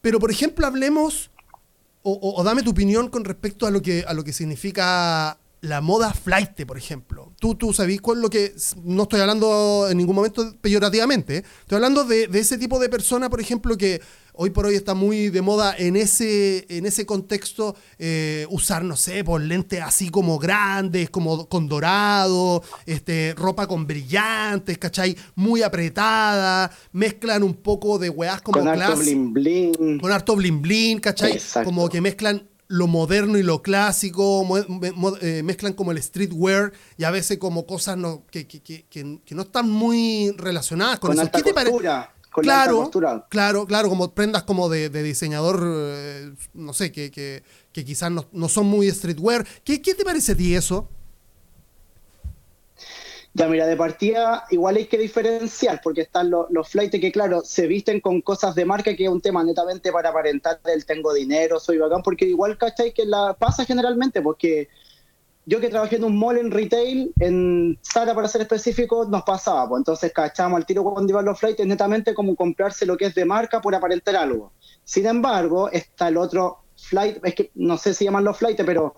Pero, 0.00 0.20
por 0.20 0.30
ejemplo, 0.30 0.66
hablemos. 0.68 1.30
O, 2.08 2.36
o, 2.36 2.44
dame 2.44 2.62
tu 2.62 2.70
opinión 2.70 3.10
con 3.10 3.24
respecto 3.24 3.66
a 3.66 3.72
lo 3.72 3.82
que, 3.82 4.04
a 4.06 4.14
lo 4.14 4.22
que 4.22 4.32
significa 4.32 5.36
la 5.66 5.80
moda 5.80 6.12
flight, 6.12 6.64
por 6.64 6.78
ejemplo. 6.78 7.32
Tú, 7.38 7.54
tú 7.54 7.72
sabés 7.72 8.00
cuál 8.00 8.18
es 8.18 8.22
lo 8.22 8.30
que. 8.30 8.54
No 8.84 9.04
estoy 9.04 9.20
hablando 9.20 9.88
en 9.90 9.96
ningún 9.98 10.16
momento 10.16 10.54
peyorativamente. 10.60 11.38
¿eh? 11.38 11.44
Estoy 11.60 11.76
hablando 11.76 12.04
de, 12.04 12.28
ese 12.32 12.58
tipo 12.58 12.78
de 12.78 12.88
persona, 12.88 13.28
por 13.28 13.40
ejemplo, 13.40 13.76
que 13.76 14.00
hoy 14.32 14.50
por 14.50 14.66
hoy 14.66 14.74
está 14.74 14.94
muy 14.94 15.30
de 15.30 15.42
moda 15.42 15.74
en 15.78 15.96
ese, 15.96 16.66
en 16.68 16.86
ese 16.86 17.06
contexto 17.06 17.74
eh, 17.98 18.46
usar, 18.50 18.84
no 18.84 18.96
sé, 18.96 19.24
por 19.24 19.40
lentes 19.40 19.80
así 19.80 20.10
como 20.10 20.38
grandes, 20.38 21.10
como 21.10 21.48
con 21.48 21.68
dorado, 21.68 22.62
este, 22.84 23.34
ropa 23.36 23.66
con 23.66 23.86
brillantes, 23.86 24.78
¿cachai? 24.78 25.16
Muy 25.34 25.62
apretada, 25.62 26.70
mezclan 26.92 27.42
un 27.42 27.54
poco 27.54 27.98
de 27.98 28.10
weás 28.10 28.42
como 28.42 28.58
Con 28.58 28.68
harto 28.68 28.96
blin 28.96 29.32
blin. 29.32 29.98
Con 30.00 30.12
harto 30.12 30.36
blin 30.36 30.60
blin, 30.62 31.00
¿cachai? 31.00 31.40
Como 31.64 31.88
que 31.88 32.00
mezclan 32.00 32.46
lo 32.68 32.86
moderno 32.86 33.38
y 33.38 33.42
lo 33.42 33.62
clásico, 33.62 34.46
eh, 35.20 35.42
mezclan 35.42 35.72
como 35.72 35.92
el 35.92 36.02
streetwear 36.02 36.72
y 36.96 37.04
a 37.04 37.10
veces 37.10 37.38
como 37.38 37.66
cosas 37.66 37.96
no, 37.96 38.24
que, 38.30 38.46
que, 38.46 38.60
que, 38.60 38.86
que, 38.88 39.34
no 39.34 39.42
están 39.42 39.70
muy 39.70 40.32
relacionadas 40.36 40.98
con, 40.98 41.12
eso. 41.12 41.30
¿Qué 41.32 41.42
te 41.42 41.54
parece? 41.54 41.76
Claro, 42.42 42.90
claro, 43.30 43.66
claro, 43.66 43.88
como 43.88 44.12
prendas 44.12 44.42
como 44.42 44.68
de, 44.68 44.90
diseñador, 44.90 45.62
eh, 45.64 46.32
no 46.52 46.74
sé, 46.74 46.92
que, 46.92 47.10
que, 47.10 47.84
quizás 47.84 48.10
no, 48.10 48.26
no, 48.32 48.48
son 48.48 48.66
muy 48.66 48.90
streetwear. 48.90 49.46
¿Qué, 49.64 49.80
¿Qué 49.80 49.94
te 49.94 50.04
parece 50.04 50.32
a 50.32 50.36
ti 50.36 50.54
eso? 50.54 50.88
Ya, 53.36 53.48
mira, 53.48 53.66
de 53.66 53.76
partida 53.76 54.46
igual 54.48 54.76
hay 54.76 54.86
que 54.86 54.96
diferenciar, 54.96 55.82
porque 55.82 56.00
están 56.00 56.30
los, 56.30 56.46
los 56.48 56.70
flights 56.70 56.98
que, 56.98 57.12
claro, 57.12 57.42
se 57.44 57.66
visten 57.66 58.00
con 58.00 58.22
cosas 58.22 58.54
de 58.54 58.64
marca, 58.64 58.96
que 58.96 59.04
es 59.04 59.10
un 59.10 59.20
tema 59.20 59.44
netamente 59.44 59.92
para 59.92 60.08
aparentar 60.08 60.58
el 60.64 60.86
tengo 60.86 61.12
dinero, 61.12 61.60
soy 61.60 61.76
bacán, 61.76 62.02
porque 62.02 62.24
igual, 62.24 62.56
¿cachai? 62.56 62.94
Que 62.94 63.04
la 63.04 63.34
pasa 63.38 63.66
generalmente, 63.66 64.22
porque 64.22 64.68
yo 65.44 65.60
que 65.60 65.68
trabajé 65.68 65.96
en 65.96 66.04
un 66.04 66.18
mall 66.18 66.38
en 66.38 66.50
retail, 66.50 67.12
en 67.20 67.78
Sara 67.82 68.14
para 68.14 68.26
ser 68.26 68.40
específico, 68.40 69.04
nos 69.04 69.22
pasaba, 69.24 69.68
pues 69.68 69.80
entonces 69.80 70.14
cachamos 70.14 70.56
al 70.56 70.64
tiro 70.64 70.82
cuando 70.82 71.12
iban 71.12 71.26
los 71.26 71.38
flights, 71.38 71.66
netamente 71.66 72.14
como 72.14 72.34
comprarse 72.34 72.86
lo 72.86 72.96
que 72.96 73.04
es 73.04 73.14
de 73.14 73.26
marca 73.26 73.60
por 73.60 73.74
aparentar 73.74 74.16
algo. 74.16 74.52
Sin 74.82 75.04
embargo, 75.04 75.70
está 75.70 76.08
el 76.08 76.16
otro 76.16 76.60
flight, 76.74 77.18
es 77.22 77.34
que 77.34 77.50
no 77.54 77.76
sé 77.76 77.92
si 77.92 78.06
llaman 78.06 78.24
los 78.24 78.38
flights, 78.38 78.64
pero 78.64 78.94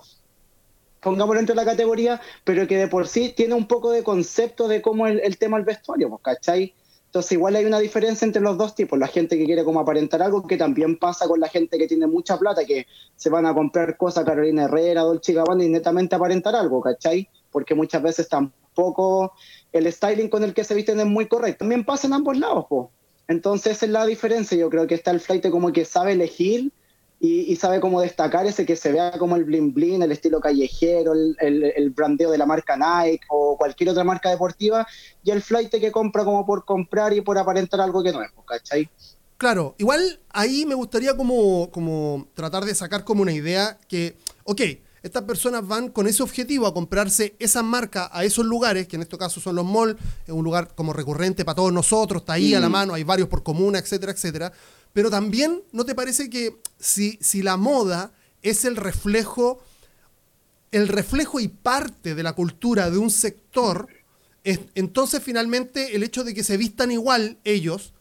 pongámoslo 1.08 1.38
dentro 1.38 1.54
de 1.54 1.64
la 1.64 1.70
categoría, 1.70 2.20
pero 2.44 2.66
que 2.66 2.76
de 2.76 2.88
por 2.88 3.08
sí 3.08 3.32
tiene 3.36 3.54
un 3.54 3.66
poco 3.66 3.90
de 3.90 4.02
concepto 4.02 4.68
de 4.68 4.82
cómo 4.82 5.06
el, 5.06 5.20
el 5.20 5.38
tema 5.38 5.56
del 5.56 5.64
vestuario, 5.66 6.08
pues, 6.10 6.22
¿cachai? 6.22 6.74
Entonces 7.06 7.32
igual 7.32 7.56
hay 7.56 7.64
una 7.64 7.78
diferencia 7.78 8.26
entre 8.26 8.42
los 8.42 8.58
dos 8.58 8.74
tipos, 8.74 8.98
la 8.98 9.06
gente 9.06 9.38
que 9.38 9.46
quiere 9.46 9.64
como 9.64 9.80
aparentar 9.80 10.20
algo, 10.20 10.46
que 10.46 10.58
también 10.58 10.98
pasa 10.98 11.26
con 11.26 11.40
la 11.40 11.48
gente 11.48 11.78
que 11.78 11.88
tiene 11.88 12.06
mucha 12.06 12.38
plata, 12.38 12.66
que 12.66 12.86
se 13.16 13.30
van 13.30 13.46
a 13.46 13.54
comprar 13.54 13.96
cosas 13.96 14.26
Carolina 14.26 14.64
Herrera, 14.64 15.00
Dolce 15.00 15.32
Gabbana 15.32 15.64
y 15.64 15.70
netamente 15.70 16.14
aparentar 16.14 16.54
algo, 16.54 16.82
¿cachai? 16.82 17.30
Porque 17.50 17.74
muchas 17.74 18.02
veces 18.02 18.28
tampoco 18.28 19.32
el 19.72 19.90
styling 19.90 20.28
con 20.28 20.44
el 20.44 20.52
que 20.52 20.64
se 20.64 20.74
visten 20.74 21.00
es 21.00 21.06
muy 21.06 21.26
correcto. 21.28 21.60
También 21.60 21.86
pasa 21.86 22.06
en 22.06 22.12
ambos 22.12 22.36
lados, 22.36 22.66
pues. 22.68 22.88
Entonces 23.26 23.78
esa 23.78 23.86
es 23.86 23.92
la 23.92 24.04
diferencia, 24.04 24.58
yo 24.58 24.68
creo 24.68 24.86
que 24.86 24.94
está 24.94 25.10
el 25.10 25.20
flight 25.20 25.48
como 25.48 25.72
que 25.72 25.86
sabe 25.86 26.12
elegir 26.12 26.72
y, 27.20 27.56
sabe 27.56 27.80
cómo 27.80 28.00
destacar 28.00 28.46
ese 28.46 28.64
que 28.64 28.76
se 28.76 28.92
vea 28.92 29.18
como 29.18 29.34
el 29.34 29.44
bling 29.44 29.74
bling, 29.74 30.02
el 30.02 30.12
estilo 30.12 30.40
callejero, 30.40 31.14
el, 31.14 31.36
el, 31.40 31.90
brandeo 31.90 32.30
de 32.30 32.38
la 32.38 32.46
marca 32.46 32.76
Nike 32.76 33.26
o 33.28 33.56
cualquier 33.56 33.90
otra 33.90 34.04
marca 34.04 34.30
deportiva, 34.30 34.86
y 35.24 35.32
el 35.32 35.42
flight 35.42 35.70
que 35.70 35.90
compra 35.90 36.24
como 36.24 36.46
por 36.46 36.64
comprar 36.64 37.12
y 37.12 37.20
por 37.20 37.36
aparentar 37.36 37.80
algo 37.80 38.02
que 38.04 38.12
no 38.12 38.22
es, 38.22 38.30
¿cachai? 38.46 38.88
Claro, 39.36 39.74
igual 39.78 40.20
ahí 40.30 40.64
me 40.64 40.74
gustaría 40.74 41.16
como, 41.16 41.70
como 41.70 42.28
tratar 42.34 42.64
de 42.64 42.74
sacar 42.74 43.04
como 43.04 43.22
una 43.22 43.32
idea 43.32 43.78
que, 43.88 44.16
ok, 44.44 44.60
estas 45.02 45.22
personas 45.22 45.66
van 45.66 45.90
con 45.90 46.06
ese 46.06 46.22
objetivo 46.22 46.66
a 46.66 46.74
comprarse 46.74 47.34
esa 47.38 47.62
marca 47.62 48.10
a 48.12 48.24
esos 48.24 48.44
lugares, 48.44 48.86
que 48.88 48.96
en 48.96 49.02
este 49.02 49.16
caso 49.16 49.40
son 49.40 49.56
los 49.56 49.64
malls, 49.64 49.96
es 50.26 50.32
un 50.32 50.44
lugar 50.44 50.74
como 50.74 50.92
recurrente 50.92 51.44
para 51.44 51.56
todos 51.56 51.72
nosotros, 51.72 52.22
está 52.22 52.34
ahí 52.34 52.54
a 52.54 52.60
la 52.60 52.68
mm. 52.68 52.72
mano, 52.72 52.94
hay 52.94 53.04
varios 53.04 53.28
por 53.28 53.42
comuna, 53.42 53.78
etcétera, 53.78 54.12
etcétera. 54.12 54.52
Pero 54.92 55.10
también, 55.10 55.62
¿no 55.72 55.84
te 55.84 55.94
parece 55.94 56.30
que 56.30 56.60
si, 56.78 57.18
si 57.20 57.42
la 57.42 57.56
moda 57.56 58.12
es 58.42 58.64
el 58.64 58.76
reflejo, 58.76 59.62
el 60.72 60.88
reflejo 60.88 61.40
y 61.40 61.48
parte 61.48 62.14
de 62.14 62.22
la 62.22 62.32
cultura 62.32 62.90
de 62.90 62.98
un 62.98 63.10
sector, 63.10 63.88
entonces 64.44 65.22
finalmente 65.22 65.94
el 65.94 66.02
hecho 66.02 66.24
de 66.24 66.32
que 66.32 66.42
se 66.42 66.56
vistan 66.56 66.90
igual 66.90 67.38
ellos 67.44 67.92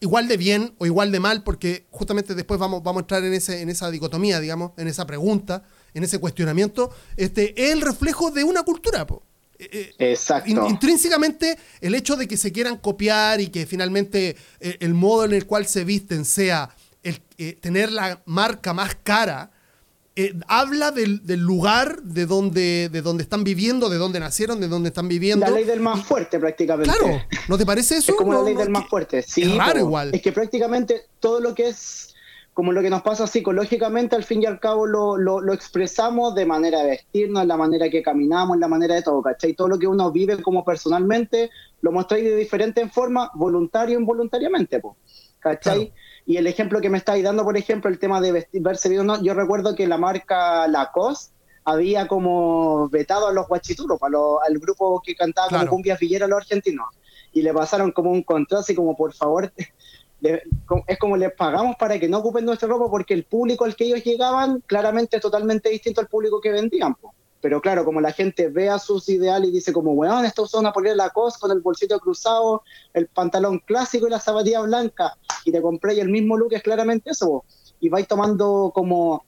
igual 0.00 0.28
de 0.28 0.36
bien 0.36 0.74
o 0.78 0.86
igual 0.86 1.12
de 1.12 1.20
mal, 1.20 1.42
porque 1.42 1.86
justamente 1.90 2.34
después 2.34 2.60
vamos, 2.60 2.82
vamos 2.82 3.00
a 3.00 3.02
entrar 3.02 3.24
en, 3.24 3.34
ese, 3.34 3.60
en 3.60 3.68
esa 3.68 3.90
dicotomía, 3.90 4.40
digamos, 4.40 4.72
en 4.76 4.88
esa 4.88 5.06
pregunta, 5.06 5.64
en 5.94 6.04
ese 6.04 6.18
cuestionamiento, 6.18 6.90
este, 7.16 7.60
es 7.62 7.72
el 7.72 7.80
reflejo 7.80 8.30
de 8.30 8.44
una 8.44 8.62
cultura. 8.62 9.06
Eh, 9.06 9.20
eh, 9.58 9.94
Exacto. 9.98 10.68
intrínsecamente, 10.68 11.58
el 11.80 11.94
hecho 11.94 12.16
de 12.16 12.28
que 12.28 12.36
se 12.36 12.52
quieran 12.52 12.76
copiar 12.76 13.40
y 13.40 13.48
que 13.48 13.66
finalmente 13.66 14.36
eh, 14.60 14.76
el 14.80 14.94
modo 14.94 15.24
en 15.24 15.32
el 15.32 15.46
cual 15.46 15.66
se 15.66 15.84
visten 15.84 16.24
sea 16.24 16.70
el, 17.02 17.20
tener 17.60 17.90
la 17.90 18.22
marca 18.24 18.72
más 18.72 18.96
cara, 19.02 19.50
habla 20.48 20.90
del, 20.90 21.20
lugar 21.38 22.02
de 22.02 22.26
donde, 22.26 22.88
de 22.90 23.02
donde 23.02 23.22
están 23.22 23.44
viviendo, 23.44 23.88
de 23.88 23.98
donde 23.98 24.18
nacieron, 24.18 24.60
de 24.60 24.66
donde 24.66 24.88
están 24.88 25.06
viviendo. 25.06 25.46
La 25.46 25.52
ley 25.52 25.64
del 25.64 25.80
más 25.80 26.04
fuerte, 26.04 26.38
prácticamente. 26.40 26.92
Claro, 26.92 27.22
¿no 27.46 27.56
te 27.56 27.64
parece 27.64 27.98
eso? 27.98 28.12
Es 28.12 28.18
como 28.18 28.32
la 28.32 28.42
ley 28.42 28.54
del 28.54 28.70
más 28.70 28.88
fuerte. 28.88 29.22
Sí, 29.22 29.42
es 29.42 29.56
raro 29.56 29.78
igual. 29.78 30.10
Es 30.12 30.22
que 30.22 30.32
prácticamente 30.32 31.02
todo 31.20 31.40
lo 31.40 31.54
que 31.54 31.68
es 31.68 32.16
como 32.58 32.72
lo 32.72 32.82
que 32.82 32.90
nos 32.90 33.02
pasa 33.02 33.28
psicológicamente, 33.28 34.16
al 34.16 34.24
fin 34.24 34.42
y 34.42 34.46
al 34.46 34.58
cabo 34.58 34.84
lo, 34.84 35.16
lo, 35.16 35.52
expresamos 35.52 36.34
de 36.34 36.44
manera 36.44 36.80
de 36.80 36.90
vestirnos, 36.90 37.42
en 37.42 37.46
la 37.46 37.56
manera 37.56 37.88
que 37.88 38.02
caminamos, 38.02 38.56
en 38.56 38.60
la 38.60 38.66
manera 38.66 38.96
de 38.96 39.02
todo, 39.02 39.22
¿cachai? 39.22 39.54
Todo 39.54 39.68
lo 39.68 39.78
que 39.78 39.86
uno 39.86 40.10
vive 40.10 40.42
como 40.42 40.64
personalmente, 40.64 41.50
lo 41.82 41.92
mostráis 41.92 42.24
de 42.24 42.34
diferentes 42.34 42.92
formas, 42.92 43.30
voluntario 43.34 43.96
o 43.96 44.00
involuntariamente, 44.00 44.82
¿cachai? 45.38 45.92
Y 46.26 46.36
el 46.36 46.48
ejemplo 46.48 46.80
que 46.80 46.90
me 46.90 46.98
estáis 46.98 47.22
dando, 47.22 47.44
por 47.44 47.56
ejemplo, 47.56 47.88
el 47.88 48.00
tema 48.00 48.20
de 48.20 48.32
vestir, 48.32 48.60
verse 48.60 48.88
bien, 48.88 49.06
¿no? 49.06 49.22
yo 49.22 49.34
recuerdo 49.34 49.76
que 49.76 49.86
la 49.86 49.96
marca 49.96 50.66
Lacoste 50.66 51.32
había 51.62 52.08
como 52.08 52.88
vetado 52.88 53.28
a 53.28 53.32
los 53.32 53.46
guachituros, 53.46 54.00
al 54.02 54.58
grupo 54.58 55.00
que 55.00 55.14
cantaba 55.14 55.46
como 55.46 55.68
cumbia 55.68 55.96
villera 55.96 56.24
a 56.24 56.28
los 56.28 56.38
argentinos, 56.38 56.88
y 57.32 57.42
le 57.42 57.54
pasaron 57.54 57.92
como 57.92 58.10
un 58.10 58.24
contraste 58.24 58.72
y 58.72 58.74
como, 58.74 58.96
por 58.96 59.12
favor, 59.12 59.52
es 60.20 60.98
como 60.98 61.16
les 61.16 61.32
pagamos 61.32 61.76
para 61.76 61.98
que 61.98 62.08
no 62.08 62.18
ocupen 62.18 62.44
nuestra 62.44 62.68
ropa 62.68 62.90
porque 62.90 63.14
el 63.14 63.24
público 63.24 63.64
al 63.64 63.76
que 63.76 63.84
ellos 63.84 64.02
llegaban 64.02 64.60
claramente 64.66 65.16
es 65.16 65.22
totalmente 65.22 65.68
distinto 65.68 66.00
al 66.00 66.08
público 66.08 66.40
que 66.40 66.50
vendían. 66.50 66.96
Pero 67.40 67.60
claro, 67.60 67.84
como 67.84 68.00
la 68.00 68.12
gente 68.12 68.48
ve 68.48 68.68
a 68.68 68.80
sus 68.80 69.08
ideales 69.08 69.50
y 69.50 69.52
dice 69.52 69.72
como, 69.72 69.92
weón, 69.92 70.24
esta 70.24 70.42
usó 70.42 70.58
una 70.58 70.72
polera 70.72 70.96
Lacoste 70.96 71.38
con 71.40 71.52
el 71.52 71.60
bolsito 71.60 71.98
cruzado, 72.00 72.62
el 72.92 73.06
pantalón 73.06 73.60
clásico 73.60 74.08
y 74.08 74.10
la 74.10 74.18
zapatilla 74.18 74.60
blanca, 74.60 75.16
y 75.44 75.52
te 75.52 75.62
compré 75.62 76.00
el 76.00 76.08
mismo 76.08 76.36
look, 76.36 76.52
es 76.54 76.62
claramente 76.62 77.10
eso. 77.10 77.44
Y 77.78 77.88
vais 77.88 78.08
tomando 78.08 78.72
como 78.74 79.24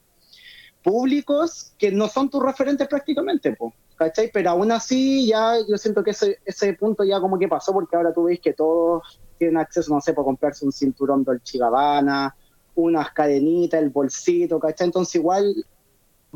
públicos 0.83 1.73
que 1.79 1.93
no 1.93 2.09
son 2.09 2.29
tus 2.31 2.43
referentes 2.43 2.89
prácticamente, 2.89 3.57
¿cachai? 4.01 4.31
Pero 4.33 4.51
aún 4.51 4.73
así 4.73 5.27
ya 5.27 5.57
yo 5.69 5.77
siento 5.77 6.03
que 6.03 6.13
ese, 6.13 6.39
ese 6.47 6.73
punto 6.73 7.05
ya 7.05 7.21
como 7.21 7.39
que 7.39 7.49
pasó 7.49 7.71
porque 7.75 7.97
ahora 7.97 8.15
tú 8.15 8.25
veis 8.25 8.41
que 8.41 8.55
todos 8.55 9.21
tienen 9.37 9.59
acceso, 9.59 9.93
no 9.93 10.01
sé, 10.01 10.15
para 10.15 10.25
comprarse 10.25 10.65
un 10.65 10.73
cinturón 10.73 11.23
Dolce 11.23 11.59
Gabbana, 11.59 12.35
unas 12.77 13.13
cadenitas, 13.13 13.79
el 13.83 13.91
bolsito, 13.91 14.59
¿cachai? 14.59 14.87
Entonces 14.87 15.17
igual 15.17 15.55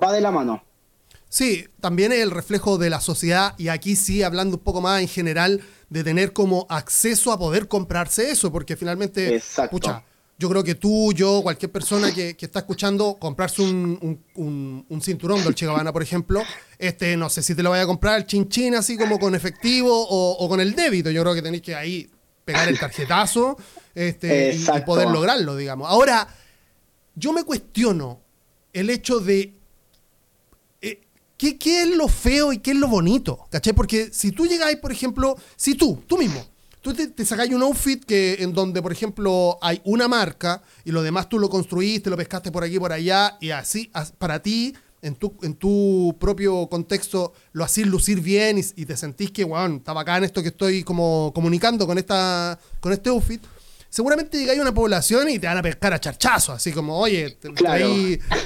va 0.00 0.12
de 0.12 0.20
la 0.20 0.30
mano. 0.30 0.62
Sí, 1.30 1.64
también 1.80 2.12
es 2.12 2.20
el 2.20 2.30
reflejo 2.30 2.76
de 2.76 2.90
la 2.90 3.00
sociedad 3.00 3.54
y 3.56 3.68
aquí 3.68 3.96
sí, 3.96 4.22
hablando 4.22 4.58
un 4.58 4.62
poco 4.62 4.82
más 4.82 5.00
en 5.00 5.08
general, 5.08 5.62
de 5.88 6.04
tener 6.04 6.34
como 6.34 6.66
acceso 6.68 7.32
a 7.32 7.38
poder 7.38 7.66
comprarse 7.66 8.30
eso, 8.30 8.52
porque 8.52 8.76
finalmente, 8.76 9.34
Exacto. 9.34 10.04
Yo 10.36 10.48
creo 10.48 10.64
que 10.64 10.74
tú, 10.74 11.12
yo, 11.12 11.42
cualquier 11.42 11.70
persona 11.70 12.12
que, 12.12 12.36
está 12.38 12.60
escuchando, 12.60 13.16
comprarse 13.20 13.62
un, 13.62 14.20
un, 14.34 15.02
cinturón 15.02 15.44
Dolce 15.44 15.66
Gabbana, 15.66 15.92
por 15.92 16.02
ejemplo, 16.02 16.42
este, 16.78 17.16
no 17.16 17.30
sé 17.30 17.42
si 17.42 17.54
te 17.54 17.62
lo 17.62 17.70
vaya 17.70 17.84
a 17.84 17.86
comprar 17.86 18.18
el 18.18 18.26
chin 18.26 18.48
chin 18.48 18.74
así 18.74 18.96
como 18.96 19.18
con 19.18 19.34
efectivo 19.34 19.90
o, 19.92 20.32
o 20.32 20.48
con 20.48 20.60
el 20.60 20.74
débito, 20.74 21.10
yo 21.10 21.22
creo 21.22 21.34
que 21.34 21.42
tenéis 21.42 21.62
que 21.62 21.74
ahí 21.74 22.10
pegar 22.44 22.68
el 22.68 22.78
tarjetazo 22.78 23.56
este, 23.94 24.54
y, 24.54 24.80
poder 24.84 25.08
lograrlo, 25.08 25.56
digamos. 25.56 25.88
Ahora, 25.88 26.28
yo 27.14 27.32
me 27.32 27.44
cuestiono 27.44 28.20
el 28.72 28.90
hecho 28.90 29.20
de 29.20 29.54
eh, 30.82 31.00
¿qué, 31.36 31.56
¿qué, 31.58 31.82
es 31.82 31.88
lo 31.90 32.08
feo 32.08 32.52
y 32.52 32.58
qué 32.58 32.72
es 32.72 32.76
lo 32.76 32.88
bonito, 32.88 33.46
¿cachai? 33.50 33.72
Porque 33.72 34.10
si 34.12 34.32
tú 34.32 34.46
llegáis, 34.46 34.78
por 34.78 34.92
ejemplo, 34.92 35.36
si 35.56 35.74
tú, 35.74 36.02
tú 36.06 36.18
mismo, 36.18 36.44
tú 36.84 36.92
te, 36.92 37.06
te 37.06 37.24
sacáis 37.24 37.50
un 37.54 37.62
outfit 37.62 38.04
que, 38.04 38.36
en 38.40 38.52
donde, 38.52 38.82
por 38.82 38.92
ejemplo, 38.92 39.56
hay 39.62 39.80
una 39.84 40.06
marca 40.06 40.62
y 40.84 40.92
lo 40.92 41.02
demás 41.02 41.30
tú 41.30 41.38
lo 41.38 41.48
construiste, 41.48 42.10
lo 42.10 42.16
pescaste 42.18 42.52
por 42.52 42.62
aquí, 42.62 42.78
por 42.78 42.92
allá, 42.92 43.38
y 43.40 43.50
así, 43.50 43.90
para 44.18 44.42
ti, 44.42 44.74
en 45.00 45.14
tu, 45.14 45.34
en 45.40 45.54
tu 45.54 46.14
propio 46.20 46.66
contexto 46.68 47.32
lo 47.52 47.64
hacís 47.64 47.86
lucir 47.86 48.20
bien 48.20 48.58
y, 48.58 48.84
te 48.84 48.98
sentís 48.98 49.30
que, 49.30 49.44
bueno, 49.44 49.76
está 49.76 49.94
bacán 49.94 50.24
esto 50.24 50.42
que 50.42 50.48
estoy 50.48 50.84
como 50.84 51.32
comunicando 51.34 51.86
con, 51.86 51.96
esta, 51.96 52.58
con 52.80 52.92
este 52.92 53.08
outfit, 53.08 53.42
seguramente 53.94 54.36
llegáis 54.36 54.58
a 54.58 54.62
una 54.62 54.74
población 54.74 55.28
y 55.28 55.38
te 55.38 55.46
van 55.46 55.56
a 55.56 55.62
pescar 55.62 55.92
a 55.92 56.00
charchazo, 56.00 56.52
así 56.52 56.72
como, 56.72 56.98
oye, 56.98 57.38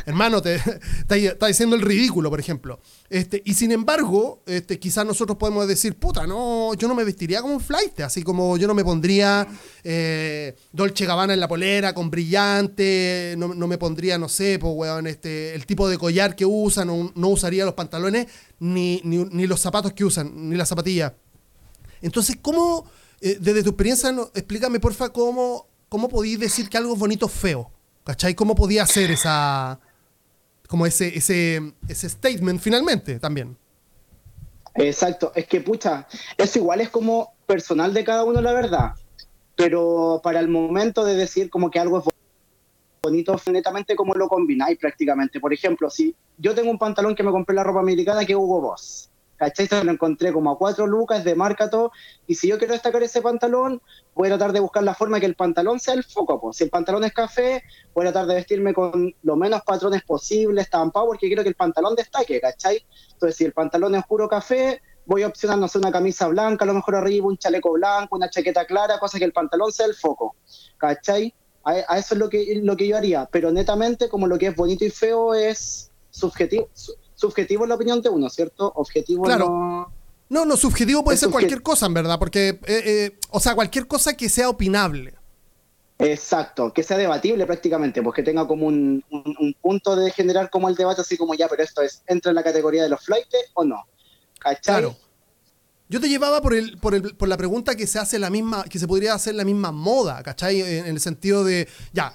hermano, 0.04 0.42
te 0.42 0.60
está 1.08 1.46
diciendo 1.46 1.74
el 1.74 1.80
ridículo, 1.80 2.28
por 2.28 2.38
ejemplo. 2.38 2.80
Este, 3.08 3.40
y 3.46 3.54
sin 3.54 3.72
embargo, 3.72 4.42
este, 4.44 4.78
quizás 4.78 5.06
nosotros 5.06 5.38
podemos 5.38 5.66
decir, 5.66 5.96
puta, 5.96 6.26
no, 6.26 6.74
yo 6.74 6.86
no 6.86 6.94
me 6.94 7.02
vestiría 7.02 7.40
como 7.40 7.54
un 7.54 7.62
flight, 7.62 8.00
así 8.00 8.22
como 8.22 8.58
yo 8.58 8.66
no 8.66 8.74
me 8.74 8.84
pondría 8.84 9.48
eh, 9.84 10.54
Dolce 10.70 11.06
Gabbana 11.06 11.32
en 11.32 11.40
la 11.40 11.48
polera 11.48 11.94
con 11.94 12.10
brillante, 12.10 13.34
no, 13.38 13.48
me 13.48 13.78
pondría, 13.78 14.18
no 14.18 14.28
sé, 14.28 14.58
pues, 14.58 14.74
weón, 14.76 15.06
este, 15.06 15.54
el 15.54 15.64
tipo 15.64 15.88
de 15.88 15.96
collar 15.96 16.36
que 16.36 16.44
usan, 16.44 16.88
no, 16.88 17.28
usaría 17.28 17.64
los 17.64 17.72
pantalones, 17.72 18.26
ni, 18.58 19.00
ni, 19.02 19.46
los 19.46 19.60
zapatos 19.60 19.94
que 19.94 20.04
usan, 20.04 20.50
ni 20.50 20.56
la 20.56 20.66
zapatilla. 20.66 21.14
Entonces, 22.02 22.36
¿cómo, 22.42 22.84
eh, 23.20 23.38
desde 23.40 23.62
tu 23.62 23.70
experiencia, 23.70 24.10
explícame, 24.34 24.80
porfa, 24.80 25.10
cómo, 25.10 25.66
cómo 25.88 26.08
podéis 26.08 26.38
decir 26.38 26.68
que 26.68 26.76
algo 26.76 26.94
es 26.94 26.98
bonito 26.98 27.28
feo? 27.28 27.70
¿Cachai? 28.04 28.34
¿Cómo 28.34 28.54
podía 28.54 28.84
hacer 28.84 29.10
esa 29.10 29.78
como 30.68 30.86
ese, 30.86 31.16
ese, 31.16 31.72
ese 31.88 32.08
statement 32.08 32.60
finalmente 32.60 33.18
también. 33.18 33.56
Exacto, 34.74 35.32
es 35.34 35.46
que 35.48 35.60
pucha, 35.60 36.06
eso 36.36 36.60
igual 36.60 36.80
es 36.80 36.90
como 36.90 37.32
personal 37.46 37.92
de 37.92 38.04
cada 38.04 38.22
uno, 38.22 38.40
la 38.40 38.52
verdad. 38.52 38.92
Pero 39.56 40.20
para 40.22 40.38
el 40.38 40.46
momento 40.46 41.04
de 41.04 41.16
decir 41.16 41.50
como 41.50 41.68
que 41.68 41.80
algo 41.80 41.98
es 41.98 42.04
bonito, 43.02 43.40
netamente 43.50 43.96
como 43.96 44.14
lo 44.14 44.28
combináis 44.28 44.78
prácticamente. 44.78 45.40
Por 45.40 45.52
ejemplo, 45.52 45.90
si 45.90 46.14
yo 46.36 46.54
tengo 46.54 46.70
un 46.70 46.78
pantalón 46.78 47.16
que 47.16 47.24
me 47.24 47.32
compré 47.32 47.56
la 47.56 47.64
ropa 47.64 47.80
americana 47.80 48.24
que 48.24 48.36
Hugo 48.36 48.60
Boss, 48.60 49.10
¿cachai? 49.38 49.66
Se 49.66 49.82
lo 49.82 49.92
encontré 49.92 50.32
como 50.32 50.50
a 50.50 50.58
cuatro 50.58 50.86
lucas 50.86 51.24
de 51.24 51.34
marca 51.34 51.70
todo. 51.70 51.92
Y 52.26 52.34
si 52.34 52.48
yo 52.48 52.58
quiero 52.58 52.74
destacar 52.74 53.02
ese 53.02 53.22
pantalón, 53.22 53.80
voy 54.14 54.28
a 54.28 54.32
tratar 54.32 54.52
de 54.52 54.60
buscar 54.60 54.82
la 54.82 54.94
forma 54.94 55.20
que 55.20 55.26
el 55.26 55.36
pantalón 55.36 55.80
sea 55.80 55.94
el 55.94 56.04
foco. 56.04 56.40
Pues. 56.40 56.56
Si 56.58 56.64
el 56.64 56.70
pantalón 56.70 57.04
es 57.04 57.12
café, 57.12 57.62
voy 57.94 58.06
a 58.06 58.12
tratar 58.12 58.28
de 58.28 58.34
vestirme 58.34 58.74
con 58.74 59.14
lo 59.22 59.36
menos 59.36 59.62
patrones 59.62 60.02
posible, 60.02 60.60
estampado, 60.60 61.06
porque 61.06 61.28
quiero 61.28 61.42
que 61.42 61.48
el 61.48 61.54
pantalón 61.54 61.94
destaque, 61.94 62.40
¿cachai? 62.40 62.84
Entonces, 63.12 63.36
si 63.36 63.44
el 63.44 63.52
pantalón 63.52 63.94
es 63.94 64.00
oscuro 64.00 64.28
café, 64.28 64.82
voy 65.06 65.22
a 65.22 65.28
opcionar, 65.28 65.58
una 65.58 65.92
camisa 65.92 66.28
blanca, 66.28 66.64
a 66.64 66.66
lo 66.66 66.74
mejor 66.74 66.96
arriba, 66.96 67.26
un 67.26 67.38
chaleco 67.38 67.72
blanco, 67.72 68.16
una 68.16 68.28
chaqueta 68.28 68.66
clara, 68.66 68.98
cosa 68.98 69.18
que 69.18 69.24
el 69.24 69.32
pantalón 69.32 69.72
sea 69.72 69.86
el 69.86 69.94
foco, 69.94 70.36
¿cachai? 70.76 71.32
A 71.64 71.98
eso 71.98 72.14
es 72.14 72.18
lo 72.18 72.30
que, 72.30 72.60
lo 72.62 72.76
que 72.76 72.88
yo 72.88 72.96
haría. 72.96 73.28
Pero 73.30 73.52
netamente, 73.52 74.08
como 74.08 74.26
lo 74.26 74.38
que 74.38 74.46
es 74.46 74.56
bonito 74.56 74.86
y 74.86 74.90
feo 74.90 75.34
es 75.34 75.90
subjetivo 76.10 76.70
subjetivo 77.18 77.64
es 77.64 77.68
la 77.68 77.74
opinión 77.74 78.00
de 78.00 78.08
uno, 78.08 78.30
¿cierto? 78.30 78.72
Objetivo 78.76 79.26
no... 79.26 79.92
No, 80.30 80.44
no, 80.44 80.58
subjetivo 80.58 81.02
puede 81.02 81.16
ser 81.16 81.30
cualquier 81.30 81.62
cosa, 81.62 81.86
en 81.86 81.94
verdad, 81.94 82.18
porque, 82.18 82.48
eh, 82.48 82.60
eh, 82.66 83.18
o 83.30 83.40
sea, 83.40 83.54
cualquier 83.54 83.86
cosa 83.86 84.14
que 84.14 84.28
sea 84.28 84.50
opinable. 84.50 85.14
Exacto, 85.98 86.70
que 86.72 86.82
sea 86.82 86.98
debatible 86.98 87.46
prácticamente, 87.46 88.02
pues 88.02 88.14
que 88.14 88.22
tenga 88.22 88.46
como 88.46 88.66
un, 88.66 89.02
punto 89.62 89.96
de 89.96 90.10
generar 90.10 90.50
como 90.50 90.68
el 90.68 90.74
debate, 90.74 91.00
así 91.00 91.16
como 91.16 91.34
ya, 91.34 91.48
pero 91.48 91.62
esto 91.62 91.80
es, 91.80 92.02
¿entra 92.06 92.30
en 92.30 92.36
la 92.36 92.42
categoría 92.42 92.82
de 92.82 92.90
los 92.90 93.02
flights 93.02 93.36
o 93.54 93.64
no? 93.64 93.86
¿Cachai? 94.38 94.80
Claro. 94.80 94.96
Yo 95.88 95.98
te 95.98 96.08
llevaba 96.10 96.42
por, 96.42 96.54
el, 96.54 96.76
por, 96.78 96.94
el, 96.94 97.16
por 97.16 97.28
la 97.28 97.38
pregunta 97.38 97.74
que 97.74 97.86
se 97.86 97.98
hace 97.98 98.18
la 98.18 98.28
misma, 98.28 98.64
que 98.64 98.78
se 98.78 98.86
podría 98.86 99.14
hacer 99.14 99.34
la 99.34 99.44
misma 99.44 99.72
moda, 99.72 100.22
¿cachai? 100.22 100.60
En, 100.60 100.86
el 100.86 101.00
sentido 101.00 101.42
de, 101.42 101.66
ya, 101.94 102.12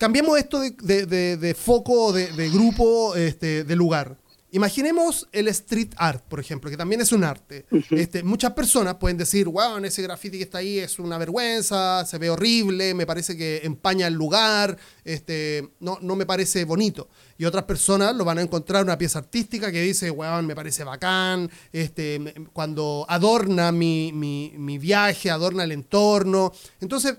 cambiemos 0.00 0.38
esto 0.38 0.60
de, 0.60 1.56
foco, 1.56 2.10
de, 2.14 2.48
grupo, 2.48 3.14
este, 3.14 3.64
de 3.64 3.76
lugar. 3.76 4.16
Imaginemos 4.50 5.28
el 5.30 5.46
street 5.48 5.90
art, 5.96 6.24
por 6.26 6.40
ejemplo, 6.40 6.70
que 6.70 6.76
también 6.78 7.02
es 7.02 7.12
un 7.12 7.22
arte. 7.22 7.66
este, 7.90 8.22
muchas 8.22 8.52
personas 8.54 8.94
pueden 8.94 9.18
decir, 9.18 9.46
wow, 9.46 9.76
ese 9.84 10.00
graffiti 10.00 10.38
que 10.38 10.44
está 10.44 10.58
ahí 10.58 10.78
es 10.78 10.98
una 10.98 11.18
vergüenza, 11.18 12.04
se 12.06 12.16
ve 12.16 12.30
horrible, 12.30 12.94
me 12.94 13.04
parece 13.04 13.36
que 13.36 13.60
empaña 13.62 14.06
el 14.06 14.14
lugar, 14.14 14.78
este, 15.04 15.68
no, 15.80 15.98
no 16.00 16.16
me 16.16 16.24
parece 16.24 16.64
bonito. 16.64 17.10
Y 17.36 17.44
otras 17.44 17.64
personas 17.64 18.16
lo 18.16 18.24
van 18.24 18.38
a 18.38 18.42
encontrar 18.42 18.82
una 18.82 18.96
pieza 18.96 19.18
artística 19.18 19.70
que 19.70 19.82
dice, 19.82 20.08
wow, 20.08 20.42
me 20.42 20.56
parece 20.56 20.82
bacán, 20.82 21.50
este, 21.72 22.48
cuando 22.54 23.04
adorna 23.06 23.70
mi, 23.70 24.12
mi 24.12 24.78
viaje, 24.78 25.30
adorna 25.30 25.62
el 25.62 25.72
entorno. 25.72 26.52
Entonces, 26.80 27.16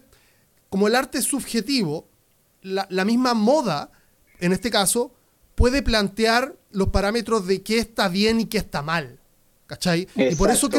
como 0.67 0.87
el 0.87 0.95
arte 0.95 1.19
es 1.19 1.25
subjetivo, 1.25 2.10
la, 2.61 3.05
misma 3.05 3.33
moda, 3.33 3.91
en 4.39 4.51
este 4.53 4.69
caso, 4.69 5.11
puede 5.55 5.81
plantear 5.81 6.55
los 6.71 6.89
parámetros 6.89 7.47
de 7.47 7.61
qué 7.61 7.79
está 7.79 8.07
bien 8.07 8.39
y 8.39 8.45
qué 8.45 8.57
está 8.57 8.81
mal. 8.81 9.19
¿Cachai? 9.67 10.07
Y 10.15 10.35
por 10.35 10.51
eso, 10.51 10.69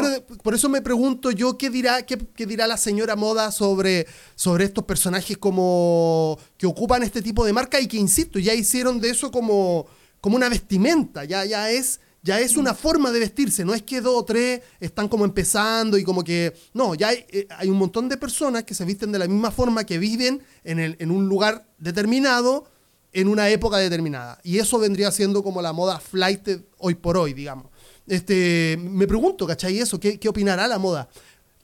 por 0.43 0.53
eso 0.53 0.69
me 0.69 0.83
pregunto 0.83 1.31
yo 1.31 1.57
qué 1.57 1.71
dirá, 1.71 2.05
qué, 2.05 2.45
dirá 2.45 2.67
la 2.67 2.77
señora 2.77 3.15
Moda 3.15 3.51
sobre, 3.51 4.05
sobre 4.35 4.65
estos 4.65 4.83
personajes 4.83 5.35
como 5.35 6.37
que 6.57 6.67
ocupan 6.67 7.01
este 7.01 7.23
tipo 7.23 7.43
de 7.43 7.53
marca 7.53 7.81
y 7.81 7.87
que, 7.87 7.97
insisto, 7.97 8.37
ya 8.37 8.53
hicieron 8.53 9.01
de 9.01 9.09
eso 9.09 9.31
como, 9.31 9.87
como 10.21 10.35
una 10.35 10.47
vestimenta, 10.47 11.25
ya, 11.25 11.43
ya 11.43 11.71
es 11.71 12.01
ya 12.23 12.39
es 12.39 12.55
una 12.55 12.73
forma 12.73 13.11
de 13.11 13.19
vestirse, 13.19 13.65
no 13.65 13.73
es 13.73 13.81
que 13.81 13.99
dos 13.99 14.15
o 14.15 14.25
tres 14.25 14.61
están 14.79 15.09
como 15.09 15.25
empezando 15.25 15.97
y 15.97 16.05
como 16.05 16.23
que, 16.23 16.53
no, 16.73 16.95
ya 16.95 17.09
hay, 17.09 17.25
eh, 17.29 17.47
hay 17.49 17.69
un 17.69 17.77
montón 17.77 18.07
de 18.07 18.15
personas 18.15 18.63
que 18.63 18.73
se 18.73 18.85
visten 18.85 19.11
de 19.11 19.19
la 19.19 19.27
misma 19.27 19.51
forma, 19.51 19.85
que 19.85 19.97
viven 19.97 20.41
en, 20.63 20.79
el, 20.79 20.95
en 20.99 21.11
un 21.11 21.27
lugar 21.27 21.67
determinado, 21.77 22.65
en 23.11 23.27
una 23.27 23.49
época 23.49 23.77
determinada. 23.77 24.39
Y 24.41 24.57
eso 24.57 24.79
vendría 24.79 25.11
siendo 25.11 25.43
como 25.43 25.61
la 25.61 25.73
moda 25.73 25.99
flight 25.99 26.47
hoy 26.77 26.95
por 26.95 27.17
hoy, 27.17 27.33
digamos. 27.33 27.67
Este, 28.07 28.77
me 28.81 29.05
pregunto, 29.05 29.45
¿cachai? 29.45 29.79
Eso, 29.79 29.99
¿qué, 29.99 30.17
qué 30.17 30.29
opinará 30.29 30.65
la 30.67 30.79
moda? 30.79 31.09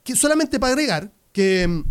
Que 0.04 0.14
solamente 0.14 0.60
para 0.60 0.74
agregar 0.74 1.10
que 1.32 1.84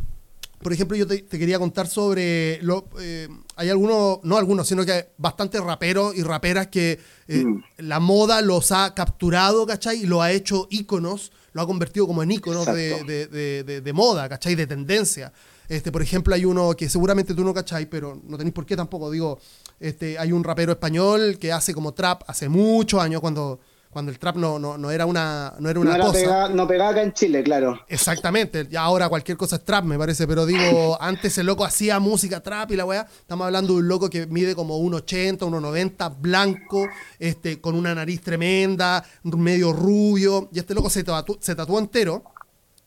por 0.61 0.73
ejemplo, 0.73 0.97
yo 0.97 1.07
te, 1.07 1.25
quería 1.25 1.57
contar 1.57 1.87
sobre. 1.87 2.61
Lo, 2.61 2.89
eh, 2.99 3.29
hay 3.55 3.69
algunos, 3.69 4.19
no 4.23 4.37
algunos, 4.37 4.67
sino 4.67 4.85
que 4.85 4.91
hay 4.91 5.03
bastantes 5.17 5.61
raperos 5.61 6.15
y 6.15 6.23
raperas 6.23 6.67
que 6.67 6.99
eh, 7.27 7.45
mm. 7.45 7.63
la 7.77 7.99
moda 7.99 8.41
los 8.41 8.71
ha 8.71 8.93
capturado, 8.93 9.65
¿cachai? 9.65 10.03
Y 10.03 10.05
lo 10.05 10.21
ha 10.21 10.31
hecho 10.31 10.67
íconos, 10.69 11.31
lo 11.53 11.61
ha 11.61 11.65
convertido 11.65 12.07
como 12.07 12.23
en 12.23 12.31
íconos 12.31 12.65
de, 12.65 13.91
moda, 13.93 14.27
¿cachai? 14.27 14.55
De 14.55 14.67
tendencia. 14.67 15.31
Este, 15.69 15.91
por 15.91 16.01
ejemplo, 16.01 16.35
hay 16.35 16.43
uno 16.45 16.71
que 16.75 16.89
seguramente 16.89 17.33
tú 17.33 17.43
no 17.45 17.53
cachai, 17.53 17.85
pero 17.85 18.19
no 18.27 18.37
tenéis 18.37 18.53
por 18.53 18.65
qué 18.65 18.75
tampoco. 18.75 19.11
Digo, 19.11 19.39
este, 19.79 20.17
hay 20.17 20.33
un 20.33 20.43
rapero 20.43 20.73
español 20.73 21.37
que 21.39 21.53
hace 21.53 21.73
como 21.73 21.93
trap 21.93 22.23
hace 22.27 22.49
muchos 22.49 23.01
años, 23.01 23.21
cuando 23.21 23.61
cuando 23.89 24.11
el 24.11 24.19
trap 24.19 24.35
no, 24.35 24.59
no, 24.59 24.91
era 24.91 25.05
una, 25.07 25.55
no 25.59 25.69
era 25.69 25.79
una 25.79 25.97
cosa. 25.97 26.49
no 26.49 26.67
pegaba 26.67 26.91
acá 26.91 27.01
en 27.01 27.11
Chile, 27.11 27.41
claro. 27.41 27.79
Exactamente, 27.87 28.67
ya 28.69 28.81
ahora 28.81 29.09
cualquier 29.09 29.35
cosa 29.35 29.55
es 29.55 29.65
trap, 29.65 29.83
me 29.83 29.97
parece, 29.97 30.27
pero 30.27 30.45
digo, 30.45 30.97
antes 31.01 31.37
el 31.39 31.47
loco 31.47 31.65
hacía 31.65 31.99
música 31.99 32.39
trap 32.39 32.71
y 32.71 32.75
la 32.75 32.85
weá, 32.85 33.07
estamos 33.19 33.45
hablando 33.45 33.73
de 33.73 33.79
un 33.79 33.87
loco 33.87 34.09
que 34.09 34.27
mide 34.27 34.53
como 34.53 34.79
1,80, 34.79 35.39
1,90, 35.39 36.17
blanco, 36.19 36.87
este, 37.17 37.59
con 37.59 37.73
una 37.73 37.95
nariz 37.95 38.21
tremenda, 38.21 39.03
medio 39.23 39.73
rubio, 39.73 40.49
y 40.53 40.59
este 40.59 40.75
loco 40.75 40.89
se 40.89 41.03
tatuó, 41.03 41.37
se 41.39 41.55
tatuó 41.55 41.79
entero. 41.79 42.23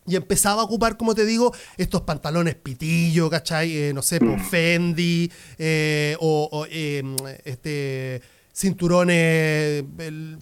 Y 0.04 0.16
empezaba 0.16 0.62
a 0.62 0.64
ocupar, 0.64 0.96
como 0.96 1.14
te 1.14 1.24
digo, 1.24 1.54
estos 1.76 2.00
pantalones 2.00 2.56
pitillo, 2.56 3.30
¿cachai? 3.30 3.76
Eh, 3.76 3.92
no 3.94 4.02
sé, 4.02 4.18
por 4.18 4.30
pues, 4.30 4.42
mm. 4.42 4.46
Fendi, 4.46 5.32
eh, 5.58 6.16
o, 6.18 6.48
o 6.50 6.66
eh, 6.68 7.04
este, 7.44 8.20
cinturones 8.54 9.84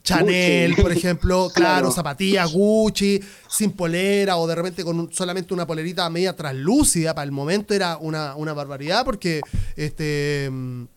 Chanel, 0.02 0.74
por 0.76 0.92
ejemplo, 0.92 1.50
claro, 1.54 1.90
zapatillas 1.92 2.52
Gucci, 2.52 3.20
sin 3.48 3.72
polera 3.72 4.36
o 4.36 4.46
de 4.46 4.54
repente 4.54 4.84
con 4.84 5.12
solamente 5.12 5.54
una 5.54 5.66
polerita 5.66 6.08
media 6.10 6.34
translúcida, 6.34 7.14
para 7.14 7.24
el 7.24 7.32
momento 7.32 7.74
era 7.74 7.96
una, 7.96 8.34
barbaridad 8.52 9.04
porque 9.04 9.40
este, 9.76 10.50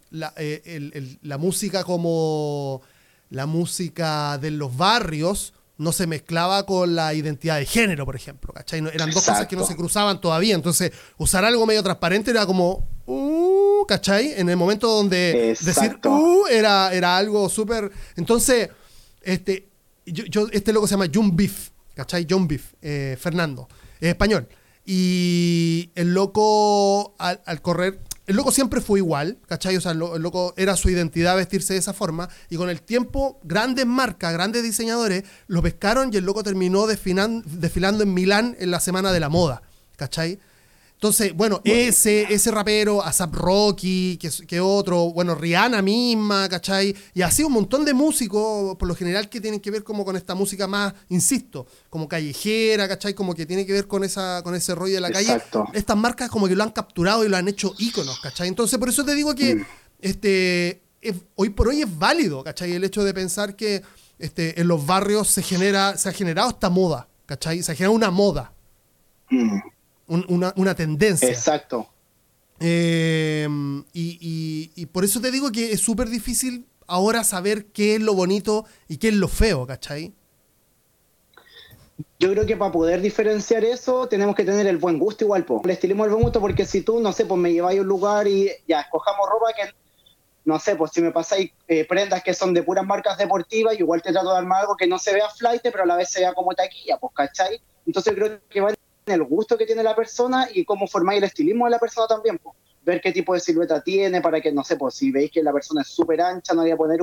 la, 0.09 0.33
eh, 0.37 1.17
la 1.21 1.37
música 1.37 1.83
como 1.83 2.81
la 3.29 3.45
música 3.45 4.37
de 4.37 4.51
los 4.51 4.75
barrios 4.77 5.53
no 5.77 5.91
se 5.91 6.07
mezclaba 6.07 6.65
con 6.65 6.95
la 6.95 7.13
identidad 7.13 7.57
de 7.57 7.65
género, 7.65 8.05
por 8.05 8.15
ejemplo, 8.15 8.53
¿cachai? 8.53 8.83
eran 8.93 9.09
dos 9.09 9.25
cosas 9.25 9.47
que 9.47 9.55
no 9.55 9.65
se 9.65 9.75
cruzaban 9.75 10.21
todavía, 10.21 10.55
entonces 10.55 10.91
usar 11.17 11.43
algo 11.45 11.65
medio 11.65 11.83
transparente 11.83 12.31
era 12.31 12.45
como, 12.45 12.87
uh, 13.83 13.85
¿cachai? 13.85 14.33
En 14.35 14.49
el 14.49 14.57
momento 14.57 14.87
donde 14.87 15.55
decir, 15.59 15.99
uh, 16.05 16.45
era, 16.49 16.93
era 16.93 17.17
algo 17.17 17.49
súper... 17.49 17.91
Entonces, 18.15 18.69
este, 19.21 19.67
yo, 20.05 20.47
este 20.51 20.73
loco 20.73 20.87
se 20.87 20.95
llama 20.95 21.07
John 21.13 21.35
Beef, 21.35 21.69
¿cachai? 21.95 22.25
John 22.29 22.47
Beef, 22.47 22.73
eh, 22.81 23.17
Fernando, 23.19 23.67
es 23.99 24.09
español. 24.09 24.47
Y 24.85 25.91
el 25.95 26.13
loco 26.13 27.15
al 27.17 27.61
correr 27.61 27.99
el 28.25 28.37
loco 28.37 28.51
siempre 28.53 28.79
fue 28.79 28.99
igual, 28.99 29.37
¿cachai? 29.47 29.75
O 29.75 29.81
sea, 29.81 29.91
el 29.91 29.97
loco 29.97 30.53
era 30.55 30.77
su 30.77 30.89
identidad 30.89 31.35
vestirse 31.35 31.73
de 31.73 31.79
esa 31.79 31.93
forma. 31.93 32.29
Y 32.49 32.55
con 32.55 32.69
el 32.69 32.81
tiempo, 32.81 33.39
grandes 33.43 33.85
marcas, 33.85 34.31
grandes 34.31 34.63
diseñadores 34.63 35.23
lo 35.47 35.61
pescaron 35.61 36.09
y 36.13 36.17
el 36.17 36.23
loco 36.23 36.41
terminó 36.41 36.87
desfilando 36.87 38.03
en 38.03 38.13
Milán 38.13 38.55
en 38.59 38.71
la 38.71 38.79
Semana 38.79 39.11
de 39.11 39.19
la 39.19 39.27
Moda, 39.27 39.61
¿cachai? 39.97 40.39
Entonces, 41.03 41.35
bueno, 41.35 41.59
ese, 41.65 42.33
ese 42.33 42.49
rapero, 42.49 43.03
Asap 43.03 43.35
Rocky, 43.35 44.15
que, 44.15 44.29
que 44.47 44.61
otro, 44.61 45.11
bueno, 45.11 45.35
Rihanna 45.35 45.81
misma, 45.81 46.47
¿cachai? 46.47 46.95
Y 47.13 47.23
así 47.23 47.43
un 47.43 47.51
montón 47.51 47.83
de 47.83 47.93
músicos, 47.93 48.77
por 48.77 48.87
lo 48.87 48.95
general, 48.95 49.27
que 49.27 49.41
tienen 49.41 49.59
que 49.59 49.69
ver 49.69 49.83
como 49.83 50.05
con 50.05 50.15
esta 50.15 50.33
música 50.33 50.65
más, 50.65 50.93
insisto, 51.09 51.67
como 51.89 52.07
callejera, 52.07 52.87
¿cachai? 52.87 53.13
Como 53.13 53.35
que 53.35 53.45
tiene 53.45 53.65
que 53.65 53.73
ver 53.73 53.85
con 53.85 54.05
esa 54.05 54.41
con 54.45 54.55
ese 54.55 54.75
rollo 54.75 54.93
de 54.93 55.01
la 55.01 55.11
calle. 55.11 55.41
Estas 55.73 55.97
marcas 55.97 56.29
como 56.29 56.47
que 56.47 56.55
lo 56.55 56.63
han 56.63 56.71
capturado 56.71 57.25
y 57.25 57.27
lo 57.27 57.35
han 57.35 57.49
hecho 57.49 57.73
íconos, 57.79 58.21
¿cachai? 58.21 58.47
Entonces, 58.47 58.79
por 58.79 58.87
eso 58.87 59.03
te 59.03 59.13
digo 59.13 59.35
que 59.35 59.55
mm. 59.55 59.65
este, 59.99 60.83
hoy 61.35 61.49
por 61.49 61.67
hoy 61.67 61.81
es 61.81 61.99
válido, 61.99 62.45
¿cachai? 62.45 62.71
El 62.71 62.83
hecho 62.85 63.03
de 63.03 63.13
pensar 63.13 63.57
que 63.57 63.81
este, 64.19 64.61
en 64.61 64.69
los 64.69 64.85
barrios 64.85 65.27
se, 65.27 65.43
genera, 65.43 65.97
se 65.97 66.07
ha 66.07 66.13
generado 66.13 66.51
esta 66.51 66.69
moda, 66.69 67.09
¿cachai? 67.25 67.61
Se 67.61 67.73
ha 67.73 67.75
generado 67.75 67.93
una 67.93 68.09
moda. 68.09 68.53
Mm 69.29 69.59
una, 70.07 70.75
tendencia. 70.75 71.29
Exacto. 71.29 71.87
Eh, 72.59 73.47
y, 73.93 74.85
por 74.87 75.03
eso 75.03 75.19
te 75.21 75.31
digo 75.31 75.51
que 75.51 75.71
es 75.71 75.81
súper 75.81 76.09
difícil 76.09 76.67
ahora 76.87 77.23
saber 77.23 77.65
qué 77.67 77.95
es 77.95 78.01
lo 78.01 78.13
bonito 78.13 78.65
y 78.87 78.97
qué 78.97 79.09
es 79.09 79.15
lo 79.15 79.27
feo, 79.27 79.65
¿cachai? 79.65 80.13
Yo 82.19 82.31
creo 82.31 82.45
que 82.45 82.57
para 82.57 82.71
poder 82.71 83.01
diferenciar 83.01 83.63
eso 83.65 84.07
tenemos 84.07 84.35
que 84.35 84.45
tener 84.45 84.65
el 84.67 84.77
buen 84.77 84.97
gusto 84.97 85.25
igual, 85.25 85.45
po. 85.45 85.61
el 85.63 85.69
estilismo 85.71 86.03
del 86.03 86.13
buen 86.13 86.23
gusto, 86.23 86.39
porque 86.39 86.65
si 86.65 86.81
tú, 86.81 86.99
no 86.99 87.11
sé, 87.11 87.25
pues 87.25 87.39
me 87.39 87.51
lleváis 87.51 87.79
a 87.79 87.81
un 87.81 87.87
lugar 87.87 88.27
y 88.27 88.49
ya, 88.67 88.81
escojamos 88.81 89.29
ropa 89.29 89.53
que, 89.53 89.73
no 90.45 90.59
sé, 90.59 90.75
pues 90.75 90.91
si 90.91 91.01
me 91.01 91.11
pasáis 91.11 91.51
eh, 91.67 91.85
prendas 91.85 92.23
que 92.23 92.33
son 92.33 92.53
de 92.53 92.63
puras 92.63 92.85
marcas 92.85 93.17
deportivas, 93.17 93.79
igual 93.79 94.01
te 94.01 94.11
trato 94.11 94.31
de 94.31 94.37
armar 94.37 94.61
algo 94.61 94.75
que 94.75 94.87
no 94.87 94.99
se 94.99 95.13
vea 95.13 95.29
flight, 95.29 95.61
pero 95.63 95.83
a 95.83 95.85
la 95.85 95.95
vez 95.95 96.09
se 96.09 96.21
vea 96.21 96.33
como 96.33 96.53
taquilla, 96.53 96.97
pues, 96.97 97.13
¿cachai? 97.13 97.61
Entonces 97.85 98.13
creo 98.13 98.39
que 98.49 98.61
va 98.61 98.73
el 99.05 99.23
gusto 99.23 99.57
que 99.57 99.65
tiene 99.65 99.83
la 99.83 99.95
persona 99.95 100.47
y 100.53 100.65
cómo 100.65 100.87
formáis 100.87 101.19
el 101.19 101.25
estilismo 101.25 101.65
de 101.65 101.71
la 101.71 101.79
persona 101.79 102.07
también. 102.07 102.39
Ver 102.83 103.01
qué 103.01 103.11
tipo 103.11 103.33
de 103.33 103.39
silueta 103.39 103.81
tiene 103.81 104.21
para 104.21 104.41
que, 104.41 104.51
no 104.51 104.63
sé, 104.63 104.75
pues 104.75 104.95
si 104.95 105.11
veis 105.11 105.31
que 105.31 105.41
la 105.41 105.53
persona 105.53 105.81
es 105.81 105.87
súper 105.87 106.21
ancha, 106.21 106.53
no 106.53 106.61
voy 106.61 106.71
a 106.71 106.77
poner 106.77 106.99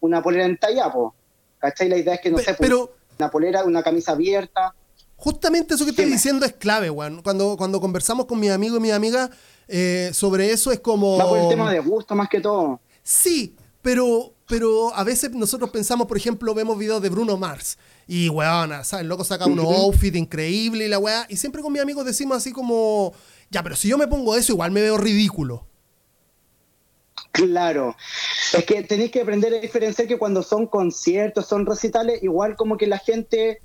una 0.00 0.22
polera 0.22 0.44
en 0.44 0.58
talla, 0.58 0.92
pues. 0.92 1.12
¿Cachai? 1.58 1.88
La 1.88 1.96
idea 1.96 2.14
es 2.14 2.20
que, 2.20 2.30
no 2.30 2.38
sé, 2.38 2.54
pues, 2.54 2.70
una 3.18 3.30
polera, 3.30 3.64
una 3.64 3.82
camisa 3.82 4.12
abierta. 4.12 4.74
Justamente 5.16 5.74
eso 5.74 5.84
que 5.84 5.90
estoy 5.90 6.06
diciendo 6.06 6.46
es 6.46 6.54
clave, 6.54 6.88
Juan. 6.88 7.22
Cuando, 7.22 7.56
cuando 7.58 7.80
conversamos 7.80 8.24
con 8.24 8.40
mis 8.40 8.50
amigos 8.50 8.78
y 8.78 8.82
mis 8.82 8.92
amigas 8.92 9.30
eh, 9.68 10.10
sobre 10.14 10.50
eso 10.50 10.72
es 10.72 10.80
como... 10.80 11.18
Va 11.18 11.28
por 11.28 11.38
el 11.38 11.48
tema 11.48 11.70
de 11.70 11.80
gusto 11.80 12.14
más 12.14 12.28
que 12.28 12.40
todo. 12.40 12.80
Sí, 13.02 13.54
pero, 13.82 14.32
pero 14.50 14.92
a 14.94 15.04
veces 15.04 15.30
nosotros 15.30 15.70
pensamos, 15.70 16.08
por 16.08 16.16
ejemplo, 16.16 16.52
vemos 16.54 16.76
videos 16.76 17.00
de 17.00 17.08
Bruno 17.08 17.36
Mars 17.36 17.78
y 18.08 18.28
weona, 18.28 18.82
¿sabes? 18.82 19.04
El 19.04 19.08
loco 19.08 19.22
saca 19.22 19.46
unos 19.46 19.64
outfits 19.64 20.16
increíbles 20.16 20.88
y 20.88 20.90
la 20.90 20.98
weá. 20.98 21.24
Y 21.28 21.36
siempre 21.36 21.62
con 21.62 21.72
mis 21.72 21.80
amigos 21.80 22.04
decimos 22.04 22.36
así 22.36 22.52
como, 22.52 23.14
ya, 23.48 23.62
pero 23.62 23.76
si 23.76 23.88
yo 23.88 23.96
me 23.96 24.08
pongo 24.08 24.34
eso, 24.34 24.52
igual 24.52 24.72
me 24.72 24.82
veo 24.82 24.98
ridículo. 24.98 25.64
Claro, 27.30 27.96
es 28.52 28.64
que 28.64 28.82
tenéis 28.82 29.12
que 29.12 29.20
aprender 29.20 29.54
a 29.54 29.60
diferenciar 29.60 30.08
que 30.08 30.18
cuando 30.18 30.42
son 30.42 30.66
conciertos, 30.66 31.46
son 31.46 31.64
recitales, 31.64 32.20
igual 32.24 32.56
como 32.56 32.76
que 32.76 32.88
la 32.88 32.98
gente 32.98 33.60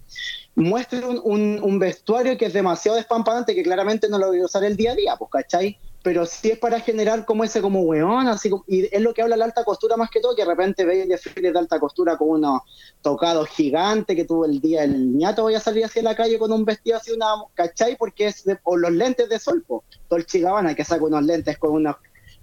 muestra 0.53 1.07
un, 1.07 1.59
un 1.63 1.79
vestuario 1.79 2.37
que 2.37 2.45
es 2.45 2.53
demasiado 2.53 2.95
despampanante, 2.95 3.55
que 3.55 3.63
claramente 3.63 4.07
no 4.07 4.19
lo 4.19 4.27
voy 4.27 4.41
a 4.41 4.45
usar 4.45 4.63
el 4.63 4.77
día 4.77 4.91
a 4.91 4.95
día, 4.95 5.15
pues, 5.17 5.31
¿cachai? 5.31 5.79
Pero 6.05 6.23
sí 6.27 6.51
es 6.51 6.59
para 6.59 6.79
generar 6.79 7.25
como 7.25 7.43
ese 7.43 7.63
como 7.63 7.81
weón, 7.81 8.27
así 8.27 8.51
y 8.67 8.95
es 8.95 9.01
lo 9.01 9.11
que 9.11 9.23
habla 9.23 9.35
la 9.35 9.45
alta 9.45 9.63
costura 9.63 9.97
más 9.97 10.11
que 10.11 10.19
todo, 10.19 10.35
que 10.35 10.43
de 10.43 10.47
repente 10.47 10.85
veis 10.85 11.09
desfiles 11.09 11.51
de 11.51 11.57
alta 11.57 11.79
costura 11.79 12.15
con 12.15 12.29
unos 12.29 12.61
tocados 13.01 13.49
gigantes, 13.49 14.15
que 14.15 14.23
tuvo 14.23 14.45
el 14.45 14.61
día 14.61 14.83
el 14.83 15.17
ñato 15.17 15.41
voy 15.41 15.55
a 15.55 15.59
salir 15.59 15.83
hacia 15.83 16.03
la 16.03 16.15
calle 16.15 16.37
con 16.37 16.51
un 16.51 16.63
vestido 16.63 16.97
así, 16.97 17.11
una, 17.11 17.25
¿cachai? 17.55 17.95
Porque 17.97 18.27
es 18.27 18.45
o 18.61 18.77
los 18.77 18.91
lentes 18.91 19.27
de 19.29 19.39
sol, 19.39 19.65
todo 19.65 19.83
el 20.11 20.27
chigabana 20.27 20.75
que 20.75 20.85
saca 20.85 21.03
unos 21.03 21.23
lentes 21.23 21.57
con 21.57 21.71
unos 21.71 21.95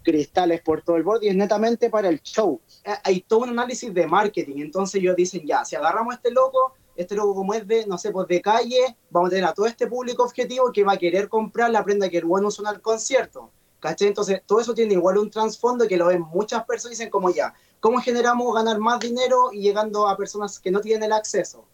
cristales 0.03 0.61
por 0.61 0.83
todo 0.83 0.97
el 0.97 1.05
borde 1.05 1.27
y 1.27 1.29
es 1.29 1.37
netamente 1.37 1.89
para 1.89 2.09
el 2.09 2.21
show. 2.21 2.61
Hay 3.05 3.21
todo 3.21 3.45
un 3.45 3.51
análisis 3.51 3.95
de 3.95 4.09
marketing, 4.09 4.57
entonces 4.57 5.01
ellos 5.01 5.15
dicen, 5.15 5.47
ya, 5.47 5.65
si 5.65 5.77
agarramos 5.77 6.15
a 6.15 6.17
este 6.17 6.33
loco, 6.33 6.75
este 7.03 7.15
loco 7.15 7.35
como 7.35 7.55
es 7.55 7.67
de, 7.67 7.87
no 7.87 7.99
sé, 7.99 8.11
pues 8.11 8.27
de 8.29 8.41
calle, 8.41 8.97
vamos 9.11 9.29
a 9.29 9.31
tener 9.31 9.45
a 9.45 9.55
todo 9.55 9.67
este 9.67 9.87
público 9.87 10.25
objetivo 10.25 10.73
que 10.73 10.85
va 10.85 10.95
a 10.95 10.97
querer 10.97 11.29
comprar 11.29 11.71
la 11.71 11.85
prenda 11.85 12.09
que 12.09 12.19
el 12.19 12.25
bueno 12.25 12.51
suena 12.51 12.71
al 12.71 12.81
concierto. 12.81 13.51
¿Cachai? 13.81 14.09
Entonces, 14.09 14.43
todo 14.47 14.61
eso 14.61 14.75
tiene 14.75 14.95
igual 14.95 15.19
un 15.19 15.29
trasfondo 15.29 15.89
que 15.89 15.97
lo 15.97 16.07
ven 16.07 16.21
muchas 16.21 16.65
personas 16.65 16.93
y 16.93 17.01
dicen 17.01 17.11
como 17.11 17.31
ya, 17.31 17.53
¿cómo 17.81 18.01
generamos 18.01 18.55
ganar 18.55 18.79
más 18.79 19.01
dinero 19.01 19.53
y 19.53 19.61
llegando 19.61 20.07
a 20.07 20.17
personas 20.17 20.61
que 20.61 20.71
no 20.71 20.81
tienen 20.81 21.03
el 21.03 21.13
acceso? 21.13 21.65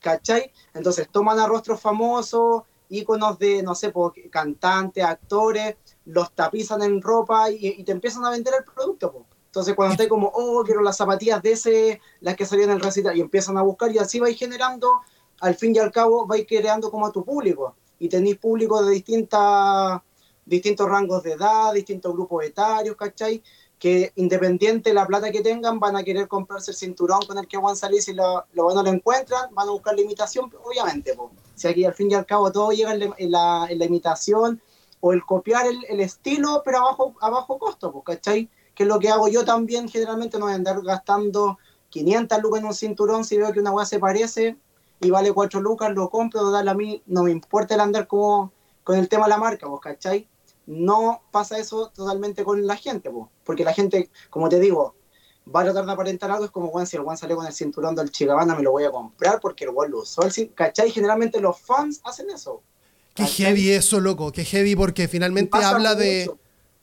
¿Cachai? 0.00 0.50
Entonces, 0.74 1.08
toman 1.10 1.38
a 1.38 1.46
rostros 1.46 1.80
famosos, 1.80 2.64
íconos 2.88 3.38
de, 3.38 3.62
no 3.62 3.74
sé, 3.74 3.90
pues, 3.90 4.14
cantantes, 4.30 5.04
actores, 5.04 5.76
los 6.06 6.32
tapizan 6.32 6.82
en 6.82 7.00
ropa 7.00 7.50
y, 7.50 7.82
te 7.84 7.92
empiezan 7.92 8.24
a 8.24 8.30
vender 8.30 8.54
el 8.58 8.64
producto. 8.64 9.24
Entonces, 9.54 9.76
cuando 9.76 9.92
esté 9.92 10.08
como, 10.08 10.32
oh, 10.34 10.64
quiero 10.64 10.82
las 10.82 10.96
zapatillas 10.96 11.40
de 11.40 11.52
ese, 11.52 12.00
las 12.20 12.34
que 12.34 12.44
salían 12.44 12.70
en 12.70 12.76
el 12.78 12.82
recital, 12.82 13.16
y 13.16 13.20
empiezan 13.20 13.56
a 13.56 13.62
buscar, 13.62 13.88
y 13.92 13.98
así 13.98 14.18
vais 14.18 14.36
generando 14.36 14.90
al 15.40 15.54
fin 15.54 15.72
y 15.76 15.78
al 15.78 15.92
cabo 15.92 16.26
vais 16.26 16.44
creando 16.44 16.90
como 16.90 17.06
a 17.06 17.12
tu 17.12 17.24
público 17.24 17.76
y 18.00 18.08
tenéis 18.08 18.36
público 18.38 18.84
de 18.84 18.90
distintas, 18.90 20.00
distintos 20.44 20.88
rangos 20.88 21.22
de 21.22 21.34
edad, 21.34 21.72
distintos 21.72 22.12
grupos 22.12 22.44
etarios, 22.44 22.96
¿cachai? 22.96 23.44
Que 23.78 24.12
independiente 24.16 24.90
de 24.90 24.94
la 24.94 25.06
plata 25.06 25.30
que 25.30 25.40
tengan, 25.40 25.78
van 25.78 25.94
a 25.94 26.02
querer 26.02 26.26
comprarse 26.26 26.72
el 26.72 26.76
cinturón 26.76 27.20
con 27.24 27.38
el 27.38 27.46
que 27.46 27.56
van 27.56 27.74
a 27.74 27.76
salir. 27.76 28.02
Si 28.02 28.12
lo, 28.12 28.46
lo, 28.54 28.70
lo 28.70 28.90
encuentran, 28.90 29.54
van 29.54 29.68
a 29.68 29.70
buscar 29.70 29.94
la 29.94 30.00
imitación, 30.00 30.50
obviamente. 30.64 31.14
Po. 31.14 31.30
Si 31.54 31.68
aquí 31.68 31.84
al 31.84 31.94
fin 31.94 32.10
y 32.10 32.14
al 32.14 32.26
cabo 32.26 32.50
todo 32.50 32.72
llega 32.72 32.92
en 32.92 33.30
la, 33.30 33.66
en 33.68 33.78
la, 33.78 33.84
imitación 33.84 34.60
o 34.98 35.12
el 35.12 35.24
copiar 35.24 35.68
el, 35.68 35.78
el, 35.88 36.00
estilo, 36.00 36.60
pero 36.64 36.78
a 36.78 36.82
bajo, 36.86 37.14
a 37.20 37.30
bajo 37.30 37.56
costo, 37.56 37.92
pues, 37.92 38.04
¿cachai? 38.04 38.50
Que 38.74 38.82
es 38.84 38.88
lo 38.88 38.98
que 38.98 39.08
hago 39.08 39.28
yo 39.28 39.44
también, 39.44 39.88
generalmente 39.88 40.38
no 40.38 40.46
voy 40.46 40.52
a 40.52 40.56
andar 40.56 40.82
gastando 40.82 41.58
500 41.90 42.42
lucas 42.42 42.60
en 42.60 42.66
un 42.66 42.74
cinturón 42.74 43.24
si 43.24 43.36
veo 43.36 43.52
que 43.52 43.60
una 43.60 43.70
weá 43.70 43.86
se 43.86 43.98
parece 43.98 44.56
y 45.00 45.10
vale 45.10 45.32
4 45.32 45.60
lucas, 45.60 45.92
lo 45.94 46.10
compro, 46.10 46.40
total, 46.40 46.68
a 46.68 46.74
mí 46.74 47.02
no 47.06 47.22
me 47.22 47.30
importa 47.30 47.74
el 47.74 47.80
andar 47.80 48.06
como 48.06 48.52
con 48.82 48.98
el 48.98 49.08
tema 49.08 49.24
de 49.24 49.30
la 49.30 49.38
marca, 49.38 49.66
¿vos 49.66 49.80
cachai? 49.80 50.28
No 50.66 51.22
pasa 51.30 51.58
eso 51.58 51.90
totalmente 51.94 52.42
con 52.42 52.66
la 52.66 52.76
gente, 52.76 53.08
¿vos? 53.08 53.28
porque 53.44 53.64
la 53.64 53.72
gente, 53.72 54.10
como 54.30 54.48
te 54.48 54.58
digo, 54.58 54.96
va 55.54 55.60
a 55.60 55.64
tratar 55.64 55.86
de 55.86 55.92
aparentar 55.92 56.30
algo, 56.30 56.46
es 56.46 56.50
como, 56.50 56.70
bueno, 56.70 56.86
si 56.86 56.96
el 56.96 57.02
Juan 57.02 57.16
sale 57.16 57.34
con 57.34 57.46
el 57.46 57.52
cinturón 57.52 57.94
del 57.94 58.10
Chigabana, 58.10 58.54
me 58.54 58.62
lo 58.62 58.72
voy 58.72 58.84
a 58.84 58.90
comprar 58.90 59.40
porque 59.40 59.64
el 59.64 59.70
Juan 59.70 59.90
lo 59.90 60.00
usó, 60.00 60.22
¿cachai? 60.54 60.90
Generalmente 60.90 61.40
los 61.40 61.60
fans 61.60 62.00
hacen 62.04 62.30
eso. 62.30 62.62
Qué 63.14 63.24
heavy 63.26 63.70
eso, 63.70 64.00
loco, 64.00 64.32
qué 64.32 64.44
heavy 64.44 64.74
porque 64.74 65.06
finalmente 65.06 65.56
habla 65.58 65.94
de... 65.94 66.30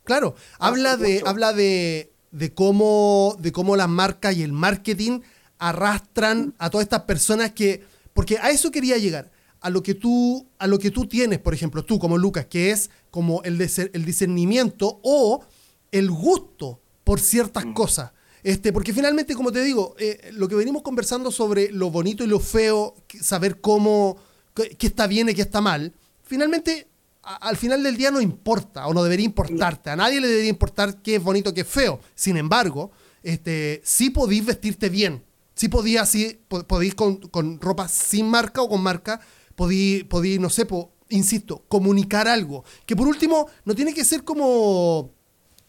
Claro, 0.04 0.36
habla 0.60 0.98
de, 0.98 1.24
habla 1.26 1.54
de, 1.54 2.12
de, 2.32 2.54
cómo, 2.54 3.38
de 3.40 3.52
cómo 3.52 3.76
las 3.76 3.90
marcas 3.90 4.36
y 4.36 4.44
el 4.44 4.52
marketing 4.52 5.22
arrastran 5.60 6.56
a 6.58 6.70
todas 6.70 6.86
estas 6.86 7.04
personas 7.04 7.52
que 7.52 7.84
porque 8.14 8.38
a 8.38 8.50
eso 8.50 8.72
quería 8.72 8.98
llegar, 8.98 9.32
a 9.62 9.70
lo 9.70 9.84
que 9.84 9.94
tú, 9.94 10.48
a 10.58 10.68
lo 10.68 10.80
que 10.80 10.92
tú 10.92 11.06
tienes, 11.06 11.40
por 11.40 11.54
ejemplo, 11.54 11.86
tú 11.86 12.00
como 12.00 12.18
Lucas, 12.18 12.46
que 12.48 12.72
es 12.72 12.90
como 13.10 13.42
el, 13.44 13.62
el 13.62 14.06
discernimiento 14.06 15.00
o 15.04 15.44
el 15.92 16.10
gusto 16.10 16.82
por 17.04 17.20
ciertas 17.20 17.66
mm. 17.66 17.74
cosas. 17.74 18.12
Este, 18.44 18.74
porque 18.74 18.92
finalmente, 18.92 19.36
como 19.36 19.52
te 19.52 19.62
digo, 19.64 19.96
eh, 20.00 20.32
lo 20.34 20.48
que 20.48 20.56
venimos 20.56 20.82
conversando 20.82 21.32
sobre 21.32 21.72
lo 21.72 21.92
bonito 21.92 22.24
y 22.24 22.28
lo 22.28 22.40
feo, 22.40 22.96
saber 23.22 23.62
cómo, 23.62 24.18
qué 24.56 24.88
está 24.88 25.06
bien 25.06 25.30
y 25.30 25.36
qué 25.36 25.44
está 25.44 25.62
mal, 25.62 25.94
finalmente, 26.24 26.88
al 27.24 27.58
final 27.58 27.84
del 27.84 27.98
día 27.98 28.12
no 28.12 28.22
importa 28.22 28.88
o 28.88 28.94
no 28.94 29.04
debería 29.04 29.26
importarte. 29.26 29.90
A 29.90 29.96
nadie 29.96 30.20
le 30.20 30.28
debería 30.28 30.50
importar 30.50 31.02
qué 31.02 31.16
es 31.16 31.24
bonito, 31.24 31.54
qué 31.54 31.62
es 31.62 31.68
feo. 31.68 32.00
Sin 32.16 32.38
embargo, 32.38 32.92
este, 33.24 33.82
sí 33.84 34.10
podéis 34.10 34.46
vestirte 34.46 34.90
bien. 34.90 35.24
Sí 35.54 35.68
podía, 35.68 36.06
sí, 36.06 36.40
podéis 36.48 36.96
con, 36.96 37.18
con, 37.18 37.60
ropa 37.62 37.88
sin 37.88 38.28
marca 38.28 38.62
o 38.62 38.70
con 38.70 38.82
marca, 38.82 39.20
podéis, 39.56 40.06
podí, 40.06 40.40
no 40.40 40.50
sé, 40.50 40.66
insisto, 41.10 41.64
comunicar 41.68 42.28
algo. 42.28 42.64
Que 42.86 42.96
por 42.96 43.08
último, 43.08 43.48
no 43.66 43.76
tiene 43.76 43.94
que 43.94 44.04
ser 44.04 44.24
como, 44.24 45.14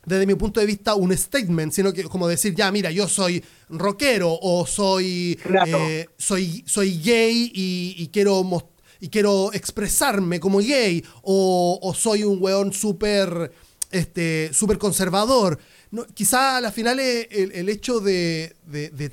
desde 0.07 0.25
mi 0.25 0.35
punto 0.35 0.61
de 0.61 0.67
vista, 0.67 0.95
un 0.95 1.15
statement, 1.15 1.73
sino 1.73 1.93
que 1.93 2.05
como 2.05 2.27
decir, 2.27 2.55
ya, 2.55 2.73
mira, 2.73 2.91
yo 2.91 3.07
soy 3.07 3.45
rockero 3.69 4.39
o 4.41 4.67
soy, 4.67 5.39
eh, 5.67 6.07
soy, 6.17 6.65
soy 6.67 6.99
gay 7.03 7.53
y, 7.55 7.95
y 7.99 8.09
quiero 8.09 8.43
y 9.03 9.09
quiero 9.11 9.53
expresarme 9.53 10.41
como 10.41 10.59
gay, 10.59 11.05
o, 11.23 11.79
o 11.83 11.93
soy 11.93 12.25
un 12.25 12.41
weón 12.41 12.73
súper 12.73 13.53
este, 13.91 14.51
super 14.55 14.79
conservador 14.79 15.59
no, 15.93 16.07
quizá 16.07 16.57
a 16.57 16.61
la 16.63 16.73
final 16.73 16.99
el, 16.99 17.69
hecho 17.69 18.01
de, 18.01 18.57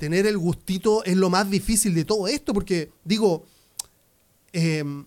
tener 0.00 0.26
el 0.26 0.38
gustito 0.38 1.04
es 1.04 1.14
lo 1.14 1.28
más 1.28 1.50
difícil 1.50 1.94
de 1.94 2.06
todo 2.06 2.26
esto, 2.26 2.54
porque 2.54 2.90
digo, 3.04 3.44
em, 4.50 5.04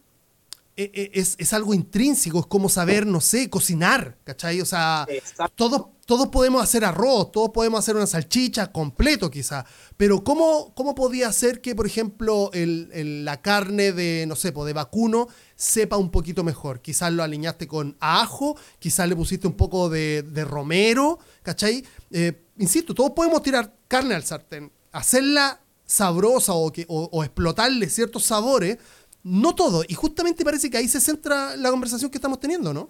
e, 0.77 0.83
e, 0.93 1.19
es, 1.19 1.53
algo 1.53 1.73
intrínseco, 1.73 2.41
es 2.41 2.45
como 2.45 2.69
saber, 2.69 3.07
no 3.07 3.19
sé, 3.19 3.49
cocinar, 3.49 4.19
¿cachai? 4.23 4.61
O 4.61 4.65
sea, 4.65 5.07
todos, 5.55 5.87
todos 6.05 6.27
podemos 6.27 6.61
hacer 6.61 6.83
arroz, 6.83 7.31
todos 7.31 7.51
podemos 7.51 7.79
hacer 7.79 7.95
una 7.95 8.07
salchicha 8.07 8.71
completo 8.71 9.31
quizá, 9.31 9.65
pero 9.95 10.23
¿cómo, 10.23 10.73
cómo 10.75 10.95
podía 10.95 11.31
ser 11.31 11.61
que, 11.61 11.75
por 11.75 11.85
ejemplo, 11.85 12.51
la 12.53 13.41
carne 13.41 13.93
de, 13.93 14.25
no 14.27 14.35
sé, 14.35 14.51
de 14.51 14.73
vacuno 14.73 15.27
sepa 15.55 15.97
un 15.97 16.11
poquito 16.11 16.43
mejor? 16.43 16.81
Quizás 16.81 17.13
lo 17.13 17.23
alineaste 17.23 17.67
con 17.67 17.95
ajo, 17.99 18.57
quizás 18.79 19.07
le 19.07 19.15
pusiste 19.15 19.47
un 19.47 19.53
poco 19.53 19.89
de, 19.89 20.45
romero, 20.45 21.19
¿cachai? 21.41 21.85
Eh, 22.11 22.47
insisto, 22.57 22.93
todos 22.93 23.11
podemos 23.11 23.41
tirar 23.41 23.73
carne 23.87 24.15
al 24.15 24.23
sartén, 24.23 24.71
hacerla 24.91 25.61
sabrosa 25.85 26.53
o, 26.53 26.71
que, 26.71 26.85
o 26.89 27.23
explotarle 27.23 27.89
ciertos 27.89 28.25
sabores, 28.25 28.77
no 29.23 29.55
todo. 29.55 29.83
Y 29.87 29.93
justamente 29.93 30.43
parece 30.43 30.69
que 30.69 30.77
ahí 30.77 30.87
se 30.89 30.99
centra 30.99 31.55
la 31.55 31.71
conversación 31.71 32.11
que 32.11 32.17
estamos 32.17 32.41
teniendo, 32.41 32.73
¿no? 32.73 32.89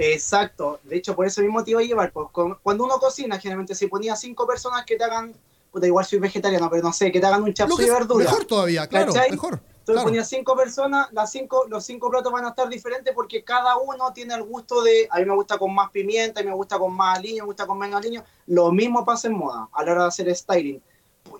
Exacto. 0.00 0.80
De 0.84 0.96
hecho, 0.96 1.14
por 1.14 1.26
eso 1.26 1.42
mismo 1.42 1.60
a 1.60 1.64
llevar. 1.64 2.12
Pues, 2.12 2.28
cuando 2.62 2.84
uno 2.84 2.98
cocina, 2.98 3.38
generalmente 3.38 3.74
si 3.74 3.86
ponía 3.86 4.16
cinco 4.16 4.46
personas 4.46 4.84
que 4.84 4.96
te 4.96 5.04
hagan, 5.04 5.34
puta, 5.70 5.86
igual 5.86 6.04
soy 6.04 6.18
vegetariano, 6.18 6.70
pero 6.70 6.82
no 6.82 6.92
sé, 6.92 7.12
que 7.12 7.20
te 7.20 7.26
hagan 7.26 7.42
un 7.42 7.52
chapsui 7.52 7.84
de 7.84 7.90
verdura. 7.90 8.24
Mejor 8.24 8.44
todavía, 8.44 8.86
claro, 8.86 9.12
mejor. 9.30 9.60
Entonces 9.80 10.04
ponía 10.04 10.24
cinco 10.24 10.56
personas, 10.56 11.08
las 11.12 11.32
cinco, 11.32 11.64
los 11.68 11.84
cinco 11.84 12.10
platos 12.10 12.32
van 12.32 12.44
a 12.44 12.50
estar 12.50 12.68
diferentes 12.68 13.12
porque 13.12 13.42
cada 13.42 13.76
uno 13.76 14.12
tiene 14.12 14.34
el 14.34 14.44
gusto 14.44 14.82
de, 14.82 15.08
a 15.10 15.18
mí 15.18 15.24
me 15.24 15.34
gusta 15.34 15.58
con 15.58 15.74
más 15.74 15.90
pimienta, 15.90 16.40
a 16.40 16.42
mí 16.44 16.48
me 16.48 16.54
gusta 16.54 16.78
con 16.78 16.94
más 16.94 17.18
aliño, 17.18 17.42
me 17.42 17.46
gusta 17.46 17.66
con 17.66 17.76
menos 17.76 17.98
aliño. 17.98 18.22
Lo 18.46 18.70
mismo 18.70 19.04
pasa 19.04 19.26
en 19.26 19.34
moda 19.34 19.68
a 19.72 19.84
la 19.84 19.92
hora 19.92 20.02
de 20.02 20.08
hacer 20.08 20.34
styling 20.34 20.80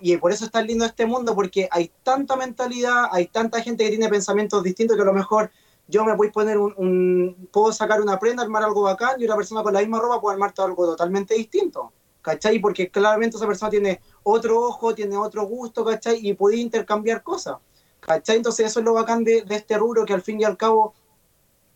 y 0.01 0.17
por 0.17 0.31
eso 0.31 0.45
está 0.45 0.61
lindo 0.61 0.85
este 0.85 1.05
mundo, 1.05 1.35
porque 1.35 1.67
hay 1.71 1.91
tanta 2.03 2.35
mentalidad, 2.35 3.05
hay 3.11 3.27
tanta 3.27 3.61
gente 3.61 3.83
que 3.83 3.89
tiene 3.89 4.09
pensamientos 4.09 4.63
distintos 4.63 4.95
que 4.95 5.03
a 5.03 5.05
lo 5.05 5.13
mejor 5.13 5.51
yo 5.87 6.05
me 6.05 6.15
voy 6.15 6.29
a 6.29 6.31
poner 6.31 6.57
un, 6.57 7.49
puedo 7.51 7.71
sacar 7.71 8.01
una 8.01 8.19
prenda, 8.19 8.43
armar 8.43 8.63
algo 8.63 8.83
bacán 8.83 9.19
y 9.19 9.25
una 9.25 9.35
persona 9.35 9.63
con 9.63 9.73
la 9.73 9.81
misma 9.81 9.99
ropa 9.99 10.21
puede 10.21 10.35
armar 10.35 10.53
algo 10.57 10.85
totalmente 10.85 11.33
distinto, 11.33 11.91
¿cachai? 12.21 12.59
Porque 12.59 12.89
claramente 12.89 13.37
esa 13.37 13.47
persona 13.47 13.69
tiene 13.69 14.01
otro 14.23 14.59
ojo, 14.59 14.95
tiene 14.95 15.17
otro 15.17 15.45
gusto, 15.45 15.83
¿cachai? 15.83 16.25
Y 16.25 16.33
puede 16.33 16.57
intercambiar 16.57 17.23
cosas, 17.23 17.57
¿cachai? 17.99 18.37
Entonces 18.37 18.67
eso 18.67 18.79
es 18.79 18.85
lo 18.85 18.93
bacán 18.93 19.23
de, 19.23 19.41
de 19.41 19.55
este 19.55 19.77
rubro 19.77 20.05
que 20.05 20.13
al 20.13 20.21
fin 20.21 20.39
y 20.39 20.43
al 20.43 20.57
cabo 20.57 20.93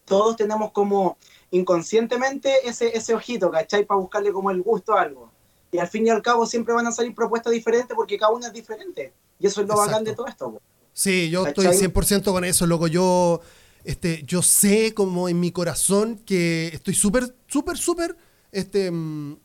todos 0.05 0.35
tenemos 0.35 0.71
como 0.71 1.17
inconscientemente 1.51 2.67
ese, 2.67 2.95
ese 2.95 3.13
ojito, 3.13 3.51
¿cachai? 3.51 3.85
Para 3.85 3.99
buscarle 3.99 4.31
como 4.31 4.51
el 4.51 4.61
gusto 4.61 4.93
a 4.93 5.01
algo. 5.01 5.31
Y 5.71 5.79
al 5.79 5.87
fin 5.87 6.07
y 6.07 6.09
al 6.09 6.21
cabo 6.21 6.45
siempre 6.45 6.73
van 6.73 6.87
a 6.87 6.91
salir 6.91 7.13
propuestas 7.13 7.51
diferentes 7.51 7.95
porque 7.95 8.17
cada 8.17 8.31
una 8.31 8.47
es 8.47 8.53
diferente. 8.53 9.13
Y 9.39 9.47
eso 9.47 9.61
es 9.61 9.67
lo 9.67 9.75
bacán 9.75 10.03
de 10.03 10.15
todo 10.15 10.27
esto. 10.27 10.61
Sí, 10.93 11.29
yo 11.29 11.45
estoy 11.45 11.65
100% 11.65 12.23
con 12.23 12.45
eso, 12.45 12.65
loco. 12.65 12.87
Yo, 12.87 13.41
este, 13.85 14.23
yo 14.23 14.41
sé 14.41 14.93
como 14.93 15.29
en 15.29 15.39
mi 15.39 15.51
corazón 15.51 16.17
que 16.25 16.67
estoy 16.73 16.95
súper, 16.95 17.35
súper, 17.47 17.77
súper, 17.77 18.17
este, 18.51 18.89
mm, 18.91 19.37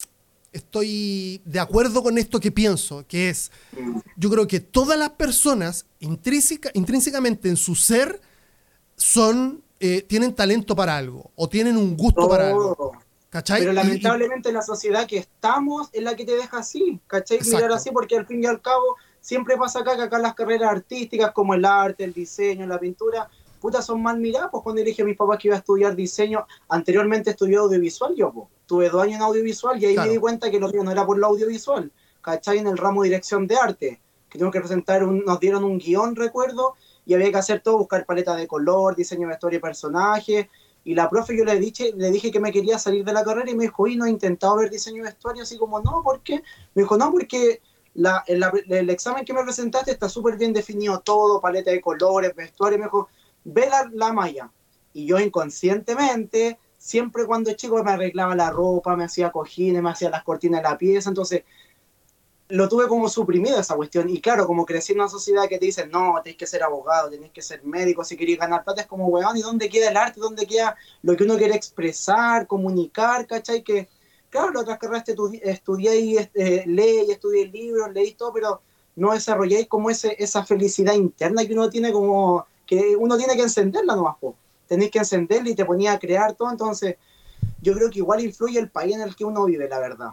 estoy 0.53 1.43
de 1.45 1.61
acuerdo 1.61 2.03
con 2.03 2.19
esto 2.19 2.41
que 2.41 2.51
pienso, 2.51 3.07
que 3.07 3.29
es, 3.29 3.53
yo 4.17 4.31
creo 4.31 4.47
que 4.47 4.61
todas 4.61 4.99
las 4.99 5.11
personas 5.11 5.87
intrínseca, 6.01 6.71
intrínsecamente 6.75 7.49
en 7.49 7.57
su 7.57 7.75
ser 7.75 8.21
son, 8.97 9.63
eh, 9.79 10.03
tienen 10.03 10.35
talento 10.35 10.75
para 10.75 10.97
algo 10.97 11.31
o 11.37 11.49
tienen 11.49 11.77
un 11.77 11.97
gusto 11.97 12.29
para 12.29 12.49
algo. 12.49 12.93
Pero 13.31 13.73
lamentablemente 13.73 14.51
la 14.53 14.63
sociedad 14.63 15.07
que 15.07 15.19
estamos 15.19 15.89
es 15.93 16.03
la 16.03 16.17
que 16.17 16.25
te 16.25 16.35
deja 16.35 16.59
así, 16.59 17.01
¿cachai? 17.07 17.39
Mirar 17.45 17.71
así 17.73 17.91
porque 17.93 18.17
al 18.17 18.27
fin 18.27 18.43
y 18.43 18.47
al 18.47 18.61
cabo 18.61 18.97
siempre 19.21 19.57
pasa 19.57 19.81
acá 19.81 19.95
que 19.95 20.03
acá 20.03 20.19
las 20.19 20.35
carreras 20.35 20.71
artísticas 20.71 21.31
como 21.31 21.55
el 21.55 21.65
arte, 21.65 22.03
el 22.03 22.13
diseño, 22.13 22.67
la 22.67 22.81
pintura, 22.81 23.31
puta, 23.61 23.83
son 23.83 24.03
mal 24.03 24.19
miradas. 24.19 24.49
Pues 24.51 24.63
cuando 24.63 24.83
dije 24.83 25.03
a 25.03 25.05
mis 25.05 25.17
papás 25.17 25.39
que 25.39 25.49
iba 25.49 25.57
a 25.57 25.59
estudiar 25.59 25.95
diseño, 25.95 26.47
anteriormente 26.69 27.31
estudié 27.31 27.57
audiovisual 27.57 28.15
yo, 28.17 28.33
pues. 28.33 28.49
Tuve 28.67 28.89
dos 28.89 29.03
años 29.03 29.17
en 29.17 29.23
audiovisual 29.23 29.83
y 29.83 29.87
ahí 29.87 29.97
me 29.97 30.09
di 30.09 30.17
cuenta 30.19 30.51
que 30.51 30.61
lo 30.61 30.69
mío 30.69 30.85
no 30.85 30.93
era 30.93 31.05
por 31.05 31.19
lo 31.19 31.27
audiovisual, 31.27 31.91
¿cachai? 32.21 32.59
En 32.59 32.69
el 32.69 32.79
ramo 32.79 33.03
de 33.03 33.09
dirección 33.09 33.47
de 33.49 33.57
arte, 33.57 34.01
que 34.29 34.39
tengo 34.39 34.53
que 34.53 34.61
presentar, 34.61 35.03
un, 35.03 35.25
nos 35.25 35.41
dieron 35.41 35.65
un 35.65 35.79
guion, 35.79 36.15
recuerdo, 36.15 36.75
y 37.05 37.15
había 37.15 37.33
que 37.33 37.39
hacer 37.39 37.61
todo, 37.63 37.79
buscar 37.79 38.07
paleta 38.07 38.37
de 38.37 38.47
color, 38.47 38.95
diseño 38.95 39.27
de 39.27 39.35
historia 39.35 39.57
y 39.57 39.61
personajes, 39.61 40.47
y 40.85 40.95
la 40.95 41.11
profe 41.11 41.37
yo 41.37 41.45
le 41.45 41.59
dije, 41.59 41.93
le 41.97 42.11
dije 42.11 42.31
que 42.31 42.41
me 42.41 42.53
quería 42.53 42.79
salir 42.79 43.05
de 43.05 43.13
la 43.13 43.25
carrera 43.25 43.51
y 43.51 43.57
me 43.57 43.65
dijo, 43.65 43.87
y 43.87 43.97
no 43.97 44.07
he 44.07 44.11
intentado 44.11 44.57
ver 44.57 44.71
diseño 44.71 45.03
de 45.03 45.11
vestuario, 45.11 45.43
así 45.43 45.59
como, 45.59 45.81
no, 45.81 46.03
¿por 46.03 46.21
qué? 46.21 46.43
Me 46.75 46.83
dijo, 46.83 46.97
no, 46.97 47.11
porque 47.11 47.61
la, 47.95 48.25
el, 48.27 48.91
examen 48.91 49.25
que 49.25 49.35
me 49.35 49.43
presentaste 49.43 49.91
está 49.91 50.09
súper 50.09 50.37
bien 50.37 50.53
definido 50.53 51.01
todo, 51.01 51.41
paleta 51.41 51.71
de 51.71 51.81
colores, 51.81 52.35
vestuario, 52.35 52.79
me 52.79 52.85
dijo, 52.85 53.09
ve 53.45 53.69
la, 53.69 53.91
la 53.93 54.13
malla. 54.13 54.51
Y 54.93 55.07
yo 55.07 55.19
inconscientemente, 55.19 56.59
siempre 56.79 57.27
cuando 57.27 57.53
chico 57.53 57.83
me 57.85 57.93
arreglaba 57.93 58.35
la 58.35 58.51
ropa, 58.51 58.97
me 58.97 59.05
hacía 59.05 59.31
cojines, 59.31 59.83
me 59.83 59.91
hacía 59.91 60.11
las 60.11 60.25
cortinas 60.25 60.63
de 60.63 60.69
la 60.69 60.79
pieza, 60.79 61.11
entonces 61.11 61.45
lo 62.51 62.69
tuve 62.69 62.89
como 62.89 63.09
suprimido 63.09 63.59
esa 63.59 63.77
cuestión. 63.77 64.09
Y 64.09 64.21
claro, 64.21 64.47
como 64.47 64.67
crecí 64.67 64.93
en 64.93 65.01
una 65.01 65.09
sociedad 65.09 65.49
que 65.49 65.59
te 65.59 65.67
dice, 65.67 65.87
no, 65.87 66.21
tenés 66.23 66.37
que 66.37 66.47
ser 66.47 66.63
abogado, 66.63 67.11
tenés 67.11 67.31
que 67.31 67.43
ser 67.43 67.63
médico, 67.65 68.05
si 68.05 68.17
querés 68.17 68.39
ganar 68.39 68.65
plata, 68.65 68.83
es 68.83 68.87
como, 68.87 69.07
weón, 69.07 69.37
¿y 69.37 69.43
dónde 69.43 69.69
queda 69.69 69.91
el 69.91 69.97
arte? 69.97 70.21
¿Dónde 70.21 70.47
queda 70.47 70.77
lo 71.03 71.17
que 71.17 71.25
uno 71.25 71.37
quiere 71.37 71.55
expresar, 71.55 72.47
comunicar, 72.47 73.27
cachai? 73.27 73.63
Que, 73.63 73.89
claro, 74.29 74.51
las 74.53 74.63
otras 74.63 74.79
carreras 74.79 75.05
te 75.05 75.15
estudié 75.43 76.31
eh, 76.35 76.65
leí, 76.67 77.11
estudié 77.11 77.47
libros, 77.47 77.93
leí 77.93 78.15
todo, 78.15 78.33
pero 78.33 78.63
no 78.97 79.13
desarrolláis 79.13 79.69
como 79.69 79.89
ese, 79.89 80.17
esa 80.19 80.45
felicidad 80.45 80.95
interna 80.95 81.47
que 81.47 81.55
uno 81.55 81.71
tiene 81.71 81.93
como, 81.93 82.47
que 82.71 82.95
uno 82.95 83.17
tiene 83.19 83.35
que 83.35 83.43
encenderla 83.43 83.97
nomás, 83.97 84.17
po. 84.21 84.37
tenéis 84.69 84.93
que 84.93 85.01
encenderla 85.01 85.51
y 85.51 85.57
te 85.57 85.65
ponía 85.65 85.91
a 85.91 85.99
crear 85.99 86.35
todo, 86.35 86.53
entonces 86.53 86.95
yo 87.61 87.75
creo 87.75 87.91
que 87.91 87.99
igual 87.99 88.25
influye 88.25 88.61
el 88.61 88.71
país 88.71 88.95
en 88.95 89.01
el 89.01 89.17
que 89.17 89.25
uno 89.25 89.45
vive, 89.45 89.69
la 89.69 89.81
verdad. 89.81 90.11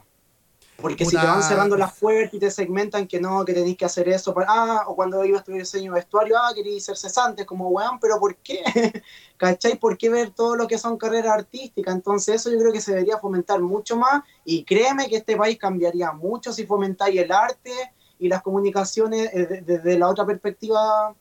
Porque 0.81 1.05
si 1.05 1.15
te 1.15 1.23
van 1.23 1.43
cerrando 1.43 1.77
las 1.77 1.99
puertas 1.99 2.33
y 2.33 2.39
te 2.39 2.49
segmentan 2.49 3.07
que 3.07 3.19
no, 3.19 3.45
que 3.45 3.53
tenéis 3.53 3.77
que 3.77 3.85
hacer 3.85 4.09
eso, 4.09 4.33
para, 4.33 4.47
ah, 4.49 4.85
o 4.87 4.95
cuando 4.95 5.23
iba 5.23 5.37
a 5.37 5.39
estudiar 5.39 5.61
diseño 5.61 5.91
de 5.91 5.99
vestuario, 5.99 6.35
ah, 6.35 6.51
queréis 6.55 6.85
ser 6.85 6.97
cesante, 6.97 7.45
como 7.45 7.69
weón, 7.69 7.99
pero 7.99 8.19
¿por 8.19 8.35
qué? 8.37 8.63
¿Cachai? 9.37 9.77
¿Por 9.77 9.95
qué 9.95 10.09
ver 10.09 10.31
todo 10.31 10.55
lo 10.55 10.67
que 10.67 10.79
son 10.79 10.97
carreras 10.97 11.33
artísticas? 11.33 11.93
Entonces 11.93 12.35
eso 12.35 12.49
yo 12.49 12.57
creo 12.57 12.73
que 12.73 12.81
se 12.81 12.91
debería 12.91 13.19
fomentar 13.19 13.59
mucho 13.61 13.97
más 13.97 14.23
y 14.43 14.63
créeme 14.63 15.07
que 15.07 15.17
este 15.17 15.37
país 15.37 15.59
cambiaría 15.59 16.11
mucho 16.11 16.51
si 16.51 16.65
fomentáis 16.65 17.19
el 17.19 17.31
arte 17.31 17.71
y 18.17 18.27
las 18.27 18.41
comunicaciones 18.41 19.29
eh, 19.31 19.63
desde 19.63 19.99
la 19.99 20.07
otra 20.07 20.25
perspectiva 20.25 21.15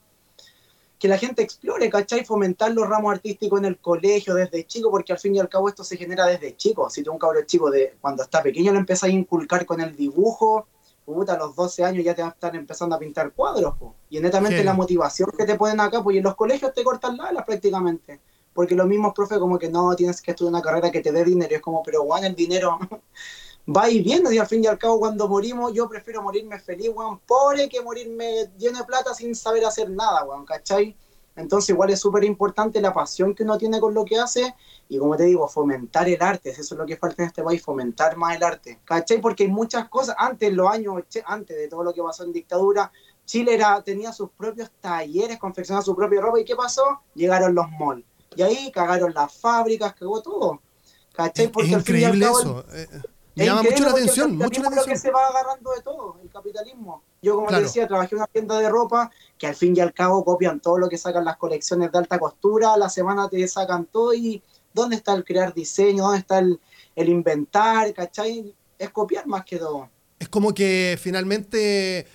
que 0.99 1.07
la 1.07 1.17
gente 1.17 1.41
explore, 1.43 1.89
¿cachai? 1.89 2.25
Fomentar 2.25 2.71
los 2.71 2.87
ramos 2.87 3.13
artísticos 3.13 3.59
en 3.59 3.65
el 3.65 3.77
colegio 3.77 4.33
desde 4.33 4.65
chico, 4.65 4.89
porque 4.89 5.13
al 5.13 5.19
fin 5.19 5.35
y 5.35 5.39
al 5.39 5.49
cabo 5.49 5.69
esto 5.69 5.83
se 5.83 5.97
genera 5.97 6.25
desde 6.25 6.55
chico. 6.55 6.89
Si 6.89 7.03
tú 7.03 7.11
un 7.11 7.19
cabrón 7.19 7.45
chico 7.45 7.69
de 7.69 7.97
cuando 8.01 8.23
está 8.23 8.41
pequeño 8.41 8.71
lo 8.71 8.79
empiezas 8.79 9.09
a 9.09 9.13
inculcar 9.13 9.65
con 9.65 9.79
el 9.81 9.95
dibujo, 9.95 10.67
puta, 11.05 11.33
a 11.33 11.37
los 11.37 11.55
12 11.55 11.83
años 11.83 12.03
ya 12.03 12.13
te 12.13 12.21
van 12.21 12.31
a 12.31 12.33
estar 12.33 12.55
empezando 12.55 12.95
a 12.95 12.99
pintar 12.99 13.31
cuadros, 13.31 13.77
po. 13.77 13.95
y 14.09 14.19
netamente 14.19 14.63
la 14.63 14.73
motivación 14.73 15.31
que 15.37 15.45
te 15.45 15.55
ponen 15.55 15.79
acá, 15.79 16.03
pues 16.03 16.15
y 16.15 16.17
en 16.17 16.23
los 16.25 16.35
colegios 16.35 16.73
te 16.73 16.83
cortan 16.83 17.15
la 17.15 17.25
alas 17.25 17.45
prácticamente, 17.45 18.19
porque 18.53 18.75
los 18.75 18.87
mismos 18.87 19.13
profes 19.13 19.37
como 19.37 19.57
que 19.57 19.69
no, 19.69 19.95
tienes 19.95 20.21
que 20.21 20.31
estudiar 20.31 20.53
una 20.53 20.61
carrera 20.61 20.91
que 20.91 20.99
te 20.99 21.11
dé 21.11 21.23
dinero, 21.23 21.51
y 21.51 21.55
es 21.55 21.61
como, 21.61 21.81
pero 21.81 22.03
bueno, 22.03 22.27
el 22.27 22.35
dinero 22.35 22.77
va 23.67 23.89
y 23.89 24.01
viene, 24.01 24.33
y 24.33 24.37
al 24.37 24.47
fin 24.47 24.63
y 24.63 24.67
al 24.67 24.77
cabo 24.77 24.99
cuando 24.99 25.27
morimos, 25.27 25.73
yo 25.73 25.89
prefiero 25.89 26.21
morirme 26.21 26.59
feliz, 26.59 26.89
weón, 26.93 27.19
pobre, 27.19 27.67
que 27.67 27.81
morirme 27.81 28.49
lleno 28.57 28.79
de 28.79 28.85
plata 28.85 29.13
sin 29.13 29.35
saber 29.35 29.65
hacer 29.65 29.89
nada, 29.89 30.23
weón, 30.23 30.45
¿cachai? 30.45 30.95
Entonces 31.35 31.69
igual 31.69 31.91
es 31.91 31.99
súper 31.99 32.23
importante 32.23 32.81
la 32.81 32.93
pasión 32.93 33.35
que 33.35 33.43
uno 33.43 33.59
tiene 33.59 33.79
con 33.79 33.93
lo 33.93 34.03
que 34.05 34.17
hace 34.17 34.55
y 34.89 34.97
como 34.97 35.15
te 35.15 35.25
digo, 35.25 35.47
fomentar 35.47 36.09
el 36.09 36.21
arte, 36.21 36.49
eso 36.49 36.61
es 36.61 36.71
lo 36.71 36.85
que 36.85 36.97
falta 36.97 37.21
en 37.21 37.27
este 37.27 37.43
país, 37.43 37.61
fomentar 37.61 38.17
más 38.17 38.35
el 38.35 38.43
arte, 38.43 38.79
¿cachai? 38.85 39.21
Porque 39.21 39.43
hay 39.43 39.49
muchas 39.49 39.87
cosas, 39.89 40.15
antes, 40.17 40.51
los 40.53 40.69
años, 40.69 41.03
antes 41.25 41.57
de 41.57 41.67
todo 41.67 41.83
lo 41.83 41.93
que 41.93 42.01
pasó 42.01 42.23
en 42.23 42.31
dictadura, 42.31 42.91
Chile 43.25 43.53
era, 43.53 43.81
tenía 43.83 44.13
sus 44.13 44.29
propios 44.31 44.71
talleres, 44.79 45.37
confeccionaba 45.37 45.83
su 45.83 45.95
propia 45.95 46.21
ropa 46.21 46.39
y 46.39 46.45
¿qué 46.45 46.55
pasó? 46.55 47.01
Llegaron 47.13 47.53
los 47.53 47.65
malls. 47.77 48.05
Y 48.35 48.41
ahí 48.41 48.71
cagaron 48.71 49.13
las 49.13 49.33
fábricas, 49.33 49.93
cagó 49.93 50.21
todo. 50.21 50.61
¿Cachai? 51.13 51.51
Porque 51.51 51.71
es 51.71 51.77
increíble 51.77 52.25
eso. 52.25 52.63
Eh, 52.71 52.87
me 53.37 53.45
llama 53.45 53.63
mucho 53.63 53.83
la 53.83 53.91
atención. 53.91 54.35
Mucho 54.35 54.61
la 54.61 54.67
atención. 54.69 54.93
que 54.93 54.99
se 54.99 55.11
va 55.11 55.27
agarrando 55.27 55.71
de 55.71 55.81
todo, 55.81 56.17
el 56.23 56.29
capitalismo. 56.29 57.03
Yo, 57.21 57.35
como 57.35 57.47
te 57.47 57.61
decía, 57.61 57.87
trabajé 57.87 58.15
en 58.15 58.19
una 58.19 58.27
tienda 58.27 58.59
de 58.59 58.69
ropa 58.69 59.11
que 59.37 59.47
al 59.47 59.55
fin 59.55 59.75
y 59.77 59.79
al 59.79 59.93
cabo 59.93 60.25
copian 60.25 60.59
todo 60.59 60.77
lo 60.77 60.89
que 60.89 60.97
sacan 60.97 61.23
las 61.23 61.37
colecciones 61.37 61.91
de 61.91 61.97
alta 61.97 62.19
costura. 62.19 62.73
A 62.73 62.77
la 62.77 62.89
semana 62.89 63.29
te 63.29 63.47
sacan 63.47 63.85
todo 63.85 64.13
y 64.13 64.41
¿dónde 64.73 64.95
está 64.95 65.13
el 65.13 65.23
crear 65.23 65.53
diseño? 65.53 66.03
¿Dónde 66.03 66.19
está 66.19 66.39
el, 66.39 66.59
el 66.95 67.09
inventar? 67.09 67.93
¿Cachai? 67.93 68.55
Es 68.77 68.89
copiar 68.89 69.27
más 69.27 69.45
que 69.45 69.57
todo. 69.57 69.89
Es 70.19 70.29
como 70.29 70.53
que 70.53 70.97
finalmente 70.99 72.07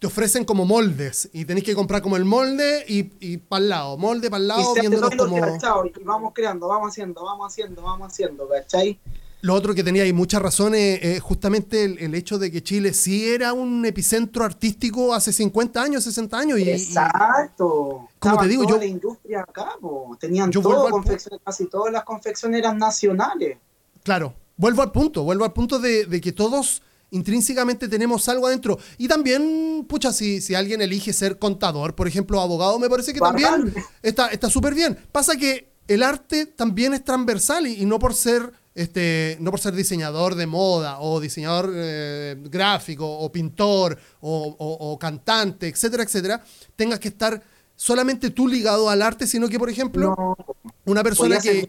te 0.00 0.06
ofrecen 0.06 0.44
como 0.44 0.64
moldes 0.64 1.28
y 1.32 1.44
tenés 1.44 1.62
que 1.62 1.74
comprar 1.74 2.00
como 2.00 2.16
el 2.16 2.24
molde 2.24 2.84
y, 2.88 3.12
y 3.20 3.36
para 3.36 3.62
el 3.62 3.68
lado, 3.68 3.98
molde 3.98 4.30
para 4.30 4.40
el 4.40 4.48
lado, 4.48 4.74
viéndolos 4.74 5.10
como... 5.10 5.36
Y 5.36 6.04
vamos 6.04 6.32
creando, 6.34 6.68
vamos 6.68 6.88
haciendo, 6.88 7.22
vamos 7.22 7.52
haciendo, 7.52 7.82
vamos 7.82 8.10
haciendo, 8.10 8.48
¿cachai? 8.48 8.98
Lo 9.42 9.54
otro 9.54 9.74
que 9.74 9.82
tenía 9.82 10.02
ahí 10.02 10.12
muchas 10.12 10.42
razones 10.42 11.00
es 11.02 11.20
justamente 11.20 11.84
el, 11.84 12.14
hecho 12.14 12.38
de 12.38 12.50
que 12.50 12.62
Chile 12.62 12.92
sí 12.92 13.26
era 13.26 13.54
un 13.54 13.86
epicentro 13.86 14.44
artístico 14.44 15.14
hace 15.14 15.32
50 15.32 15.82
años, 15.82 16.04
60 16.04 16.38
años. 16.38 16.58
Y, 16.58 16.68
Exacto. 16.68 18.08
como 18.18 18.38
te 18.38 18.48
digo, 18.48 18.68
yo. 18.68 18.76
la 18.76 18.84
industria 18.84 19.40
acá, 19.40 19.76
tenían 20.18 20.50
todo, 20.50 20.90
confecciones, 20.90 21.40
casi 21.42 21.66
todas 21.66 21.92
las 21.92 22.04
confecciones 22.04 22.58
eran 22.58 22.76
nacionales. 22.76 23.56
Claro, 24.02 24.34
vuelvo 24.56 24.82
al 24.82 24.92
punto, 24.92 25.22
vuelvo 25.22 25.44
al 25.44 25.52
punto 25.54 25.78
de, 25.78 26.20
que 26.20 26.32
todos 26.32 26.82
intrínsecamente 27.10 27.88
tenemos 27.88 28.28
algo 28.28 28.46
adentro. 28.46 28.78
Y 28.98 29.08
también, 29.08 29.86
pucha, 29.88 30.12
si, 30.12 30.42
si 30.42 30.54
alguien 30.54 30.82
elige 30.82 31.14
ser 31.14 31.38
contador, 31.38 31.94
por 31.94 32.06
ejemplo, 32.06 32.40
abogado, 32.42 32.78
me 32.78 32.90
parece 32.90 33.14
que 33.14 33.20
también 33.20 33.72
está 34.02 34.50
súper 34.50 34.74
bien. 34.74 34.98
Pasa 35.10 35.34
que 35.36 35.70
el 35.88 36.02
arte 36.02 36.44
también 36.44 36.92
es 36.92 37.04
transversal 37.04 37.66
y 37.66 37.84
no 37.86 37.98
por 37.98 38.14
ser 38.14 38.59
este, 38.80 39.36
no 39.40 39.50
por 39.50 39.60
ser 39.60 39.74
diseñador 39.74 40.34
de 40.34 40.46
moda 40.46 41.00
o 41.00 41.20
diseñador 41.20 41.70
eh, 41.74 42.36
gráfico 42.44 43.06
o 43.06 43.30
pintor 43.30 43.98
o, 44.20 44.98
cantante, 44.98 45.68
etcétera, 45.68 46.02
etcétera, 46.02 46.42
tengas 46.76 46.98
que 46.98 47.08
estar 47.08 47.42
solamente 47.76 48.30
tú 48.30 48.48
ligado 48.48 48.88
al 48.88 49.02
arte, 49.02 49.26
sino 49.26 49.48
que, 49.48 49.58
por 49.58 49.68
ejemplo, 49.68 50.36
una 50.86 51.02
persona 51.02 51.38
que, 51.40 51.66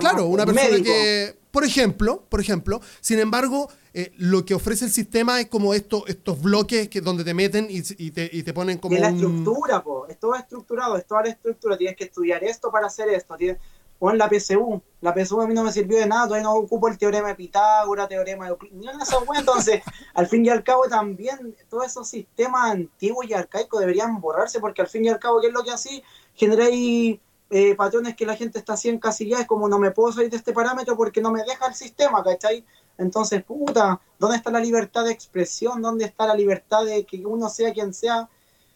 Claro, 0.00 0.26
una 0.26 0.46
persona 0.46 0.82
que, 0.82 1.36
por 1.50 1.62
ejemplo, 1.62 2.24
por 2.28 2.40
ejemplo, 2.40 2.80
sin 3.00 3.18
embargo, 3.18 3.68
eh, 3.92 4.12
lo 4.16 4.44
que 4.44 4.54
ofrece 4.54 4.86
el 4.86 4.90
sistema 4.90 5.40
es 5.40 5.48
como 5.48 5.74
esto, 5.74 6.06
estos 6.06 6.40
bloques 6.40 6.88
que 6.88 7.02
donde 7.02 7.22
te 7.22 7.34
meten 7.34 7.66
y, 7.68 7.82
te, 7.82 8.30
y 8.32 8.42
te, 8.42 8.52
ponen 8.54 8.78
como. 8.78 8.96
Y 8.96 8.98
la 8.98 9.10
estructura, 9.10 9.82
po, 9.82 10.06
es 10.08 10.18
todo 10.18 10.34
estructurado, 10.34 10.96
es 10.96 11.06
toda 11.06 11.24
la 11.24 11.28
estructura. 11.28 11.76
Tienes 11.76 11.96
que 11.96 12.04
estudiar 12.04 12.42
esto 12.42 12.70
para 12.70 12.86
hacer 12.86 13.10
esto. 13.10 13.36
Tienes, 13.36 13.58
o 13.98 14.10
en 14.10 14.18
la 14.18 14.28
PSU. 14.28 14.82
La 15.00 15.14
PSU 15.14 15.40
a 15.40 15.46
mí 15.46 15.54
no 15.54 15.64
me 15.64 15.72
sirvió 15.72 15.98
de 15.98 16.06
nada, 16.06 16.24
todavía 16.24 16.44
no 16.44 16.54
ocupo 16.54 16.88
el 16.88 16.98
teorema 16.98 17.28
de 17.28 17.34
Pitágoras, 17.34 18.08
teorema 18.08 18.44
de 18.44 18.50
Euclides, 18.50 18.76
ni 18.76 18.88
una 18.88 18.96
de 18.96 19.02
esas 19.02 19.22
Entonces, 19.36 19.82
al 20.14 20.26
fin 20.26 20.44
y 20.44 20.48
al 20.48 20.62
cabo, 20.62 20.88
también 20.88 21.56
todos 21.68 21.86
esos 21.86 22.08
sistemas 22.08 22.70
antiguos 22.70 23.26
y 23.28 23.34
arcaicos 23.34 23.80
deberían 23.80 24.20
borrarse, 24.20 24.60
porque 24.60 24.82
al 24.82 24.88
fin 24.88 25.04
y 25.04 25.08
al 25.08 25.18
cabo, 25.18 25.40
¿qué 25.40 25.48
es 25.48 25.52
lo 25.52 25.62
que 25.62 25.70
así? 25.70 26.02
Generáis 26.34 27.18
eh, 27.50 27.74
patrones 27.76 28.16
que 28.16 28.26
la 28.26 28.36
gente 28.36 28.58
está 28.58 28.72
así 28.72 28.88
encasillada, 28.88 29.42
es 29.42 29.48
como 29.48 29.68
no 29.68 29.78
me 29.78 29.90
puedo 29.90 30.12
salir 30.12 30.30
de 30.30 30.38
este 30.38 30.52
parámetro 30.52 30.96
porque 30.96 31.20
no 31.20 31.30
me 31.30 31.42
deja 31.44 31.66
el 31.66 31.74
sistema, 31.74 32.22
¿cachai? 32.22 32.64
Entonces, 32.98 33.42
puta, 33.44 34.00
¿dónde 34.18 34.36
está 34.36 34.50
la 34.50 34.60
libertad 34.60 35.04
de 35.04 35.12
expresión? 35.12 35.82
¿Dónde 35.82 36.04
está 36.04 36.26
la 36.26 36.34
libertad 36.34 36.84
de 36.84 37.04
que 37.04 37.24
uno 37.26 37.48
sea 37.48 37.72
quien 37.72 37.92
sea? 37.92 38.28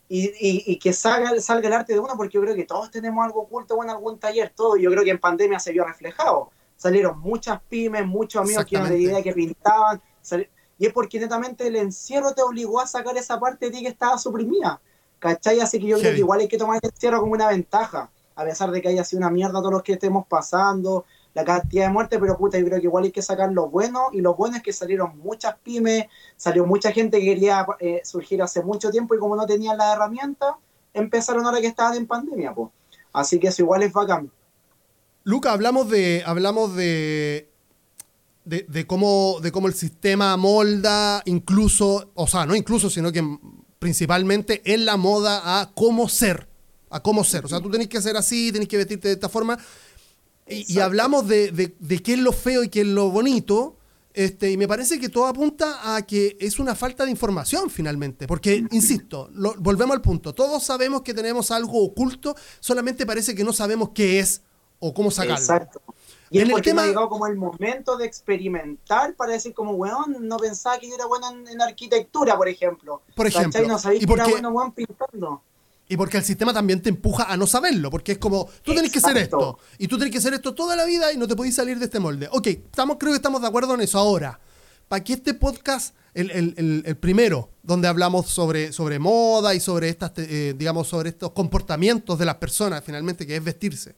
Y, 0.09 0.79
que 0.79 0.93
salga, 0.93 1.39
salga 1.41 1.69
el 1.69 1.75
arte 1.75 1.93
de 1.93 2.01
uno, 2.01 2.15
porque 2.17 2.35
yo 2.35 2.41
creo 2.41 2.55
que 2.55 2.65
todos 2.65 2.91
tenemos 2.91 3.25
algo 3.25 3.43
oculto 3.43 3.83
en 3.83 3.91
algún 3.91 4.19
taller, 4.19 4.53
todo. 4.55 4.77
Yo 4.77 4.91
creo 4.91 5.05
que 5.05 5.11
en 5.11 5.19
pandemia 5.19 5.59
se 5.59 5.73
vio 5.73 5.85
reflejado. 5.85 6.51
Salieron 6.77 7.19
muchas 7.21 7.61
pymes, 7.69 8.07
muchos 8.07 8.43
amigos 8.43 8.65
que 8.65 8.79
de 8.79 8.99
idea 8.99 9.23
que 9.23 9.33
pintaban. 9.33 10.01
y 10.79 10.87
es 10.87 10.93
porque 10.93 11.21
netamente 11.21 11.67
el 11.67 11.77
encierro 11.77 12.33
te 12.33 12.43
obligó 12.43 12.81
a 12.81 12.87
sacar 12.87 13.17
esa 13.17 13.39
parte 13.39 13.67
de 13.67 13.73
ti 13.73 13.83
que 13.83 13.89
estaba 13.89 14.17
suprimida. 14.17 14.81
¿Cachai? 15.19 15.61
Así 15.61 15.81
que 15.81 15.89
yo 15.89 15.99
creo 15.99 16.13
que 16.13 16.21
igual 16.21 16.41
hay 16.41 16.49
que 16.49 16.59
tomar 16.59 16.79
el 16.81 16.89
encierro 16.89 17.21
como 17.21 17.33
una 17.33 17.49
ventaja. 17.49 18.11
A 18.37 18.45
pesar 18.45 18.71
de 18.71 18.81
que 18.81 18.89
haya 18.89 19.05
sido 19.05 19.19
una 19.19 19.31
mierda 19.31 19.59
todos 19.59 19.73
los 19.73 19.83
que 19.83 19.95
estemos 19.95 20.27
pasando, 20.29 21.05
la 21.39 21.45
cantidad 21.45 21.87
de 21.87 21.93
muertes, 21.93 22.19
pero 22.21 22.37
puta, 22.37 22.59
yo 22.59 22.65
creo 22.65 22.81
que 22.81 22.87
igual 22.87 23.05
hay 23.05 23.13
que 23.13 23.23
sacar 23.23 23.53
lo 23.53 23.69
bueno, 23.69 24.09
y 24.13 24.21
lo 24.21 24.35
bueno 24.35 24.57
es 24.57 24.63
que 24.65 24.73
salieron 24.73 25.17
muchas 25.19 25.55
pymes, 25.63 26.07
salió 26.37 26.67
mucha 26.67 26.91
gente 26.91 27.21
que 27.21 27.27
quería 27.27 27.65
eh, 27.79 28.01
surgir 28.03 28.43
hace 28.43 28.61
mucho 28.61 28.91
tiempo 28.91 29.15
y 29.15 29.19
como 29.19 29.37
no 29.37 29.47
tenían 29.47 29.79
la 29.79 29.93
herramienta, 29.93 30.57
empezaron 30.93 31.47
ahora 31.47 31.61
que 31.61 31.69
estaban 31.69 31.97
en 31.97 32.09
pandemia, 32.09 32.53
pues. 32.53 32.71
Así 33.13 33.39
que 33.39 33.49
eso 33.49 33.63
igual 33.63 33.85
es 33.85 33.93
bacán. 33.93 34.33
Luca, 35.23 35.53
hablamos 35.53 35.89
de, 35.89 36.25
hablamos 36.27 36.75
de, 36.75 37.49
de, 38.45 38.87
cómo, 38.89 39.39
de 39.41 39.53
cómo 39.53 39.69
el 39.69 39.75
sistema 39.75 40.37
molda, 40.37 41.23
incluso, 41.25 42.11
o 42.15 42.27
sea, 42.27 42.47
no 42.47 42.57
incluso, 42.57 42.91
sino 42.91 43.13
que 43.13 43.23
principalmente 43.79 44.61
en 44.65 44.85
la 44.85 44.97
moda 44.97 45.61
a 45.61 45.71
cómo 45.73 46.09
ser, 46.09 46.49
a 46.91 47.01
cómo 47.01 47.23
ser. 47.23 47.45
O 47.45 47.49
sea, 47.49 47.61
tú 47.61 47.71
tenés 47.71 47.87
que 47.87 48.03
ser 48.03 48.17
así, 48.17 48.51
tenés 48.51 48.67
que 48.67 48.77
vestirte 48.77 49.07
de 49.07 49.15
esta 49.15 49.29
forma, 49.29 49.57
y, 50.49 50.79
hablamos 50.81 51.27
de, 51.29 51.51
de, 51.53 52.03
qué 52.03 52.15
es 52.15 52.19
lo 52.19 52.33
feo 52.33 52.65
y 52.65 52.69
qué 52.69 52.81
es 52.81 52.87
lo 52.87 53.11
bonito, 53.11 53.77
este, 54.15 54.51
y 54.51 54.57
me 54.57 54.67
parece 54.67 54.99
que 54.99 55.09
todo 55.09 55.27
apunta 55.27 55.95
a 55.95 56.03
que 56.03 56.37
es 56.41 56.59
una 56.59 56.75
falta 56.75 57.05
de 57.05 57.11
información 57.11 57.71
finalmente, 57.71 58.27
porque, 58.27 58.65
insisto, 58.71 59.31
volvemos 59.59 59.95
al 59.95 60.03
punto, 60.03 60.35
todos 60.35 60.63
sabemos 60.65 61.03
que 61.03 61.15
tenemos 61.15 61.51
algo 61.51 61.85
oculto, 61.85 62.35
solamente 62.61 63.07
parece 63.07 63.35
que 63.35 63.45
no 63.45 63.53
sabemos 63.53 63.91
qué 63.95 64.19
es 64.19 64.43
o 64.81 64.95
cómo 64.95 65.11
sacarlo. 65.11 65.37
Exacto. 65.37 65.83
Y 66.31 66.41
en 66.41 66.51
el 66.51 66.63
tema... 66.63 66.83
ha 66.83 66.87
llegado 66.87 67.09
como 67.09 67.27
el 67.27 67.37
momento 67.37 67.97
de 67.97 68.07
experimentar 68.07 69.15
para 69.15 69.33
decir 69.33 69.55
como, 69.55 69.73
weón, 69.73 70.17
no 70.29 70.37
pensaba 70.37 70.79
que 70.79 70.89
yo 70.89 70.95
era 70.95 71.07
bueno 71.07 71.31
en, 71.31 71.61
arquitectura, 71.63 72.37
por 72.37 72.49
ejemplo. 72.49 73.03
Por 73.15 73.27
ejemplo. 73.27 73.67
No 73.67 73.79
sabía 73.79 74.01
que 74.01 74.13
era 74.13 74.29
bueno, 74.29 74.51
weón, 74.51 74.73
pintando. 74.73 75.43
Y 75.89 75.97
porque 75.97 76.19
el 76.19 76.25
sistema 76.25 76.53
también 76.53 76.83
te 76.83 76.91
empuja 76.91 77.25
a 77.25 77.37
no 77.37 77.47
saberlo, 77.47 77.91
porque 77.91 78.13
es 78.13 78.19
como, 78.19 78.49
tú 78.63 78.75
tenés 78.75 78.93
que 78.93 79.01
ser 79.01 79.17
esto, 79.17 79.59
y 79.79 79.89
tú 79.89 79.97
tenés 79.97 80.13
que 80.13 80.21
ser 80.21 80.35
esto 80.35 80.55
toda 80.55 80.77
la 80.77 80.85
vida 80.85 81.13
y 81.13 81.17
no 81.17 81.27
te 81.27 81.35
podés 81.35 81.55
salir 81.55 81.79
de 81.79 81.87
este 81.87 81.99
molde. 81.99 82.29
Ok, 82.31 82.47
estamos, 82.47 82.99
creo 82.99 83.13
que 83.13 83.17
estamos 83.17 83.41
de 83.41 83.49
acuerdo 83.49 83.75
en 83.75 83.81
eso 83.81 83.99
ahora. 83.99 84.39
Para 84.89 85.05
que 85.05 85.15
este 85.15 85.35
podcast, 85.35 85.95
el, 86.15 86.97
primero, 87.01 87.51
donde 87.63 87.89
hablamos 87.89 88.27
sobre, 88.27 88.73
sobre 88.73 88.99
moda 88.99 89.55
y 89.55 89.61
sobre 89.61 89.89
estas, 89.89 90.13
eh, 90.17 90.55
digamos, 90.57 90.89
sobre 90.89 91.11
estos 91.11 91.33
comportamientos 91.33 92.19
de 92.19 92.25
las 92.25 92.37
personas, 92.37 92.83
finalmente, 92.85 93.27
que 93.27 93.37
es 93.37 93.45
vestirse. 93.45 93.95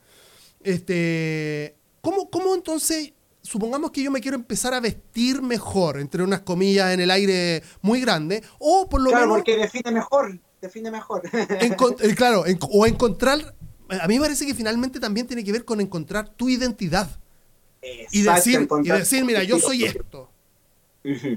Este, 0.60 1.76
¿cómo, 2.00 2.28
¿Cómo 2.28 2.54
entonces 2.54 3.12
supongamos 3.42 3.90
que 3.90 4.02
yo 4.02 4.10
me 4.10 4.20
quiero 4.20 4.36
empezar 4.36 4.74
a 4.74 4.80
vestir 4.80 5.42
mejor, 5.42 5.98
entre 5.98 6.22
unas 6.22 6.40
comillas 6.40 6.92
en 6.92 7.00
el 7.00 7.10
aire 7.10 7.62
muy 7.82 8.00
grande, 8.00 8.42
o 8.58 8.88
por 8.88 9.00
lo 9.00 9.10
claro, 9.10 9.26
menos... 9.26 9.38
porque 9.38 9.56
define 9.56 9.92
mejor, 9.92 10.38
define 10.60 10.90
mejor. 10.90 11.22
Eh, 11.32 12.14
claro, 12.14 12.44
o 12.70 12.86
encontrar, 12.86 13.54
a 13.88 14.06
mí 14.06 14.14
me 14.14 14.20
parece 14.20 14.46
que 14.46 14.54
finalmente 14.54 15.00
también 15.00 15.26
tiene 15.26 15.44
que 15.44 15.52
ver 15.52 15.64
con 15.64 15.80
encontrar 15.80 16.28
tu 16.28 16.48
identidad. 16.48 17.08
y 18.12 18.22
decir, 18.22 18.68
y 18.84 18.88
decir, 18.88 19.24
mira, 19.24 19.42
yo 19.42 19.58
soy 19.58 19.84
esto. 19.84 20.30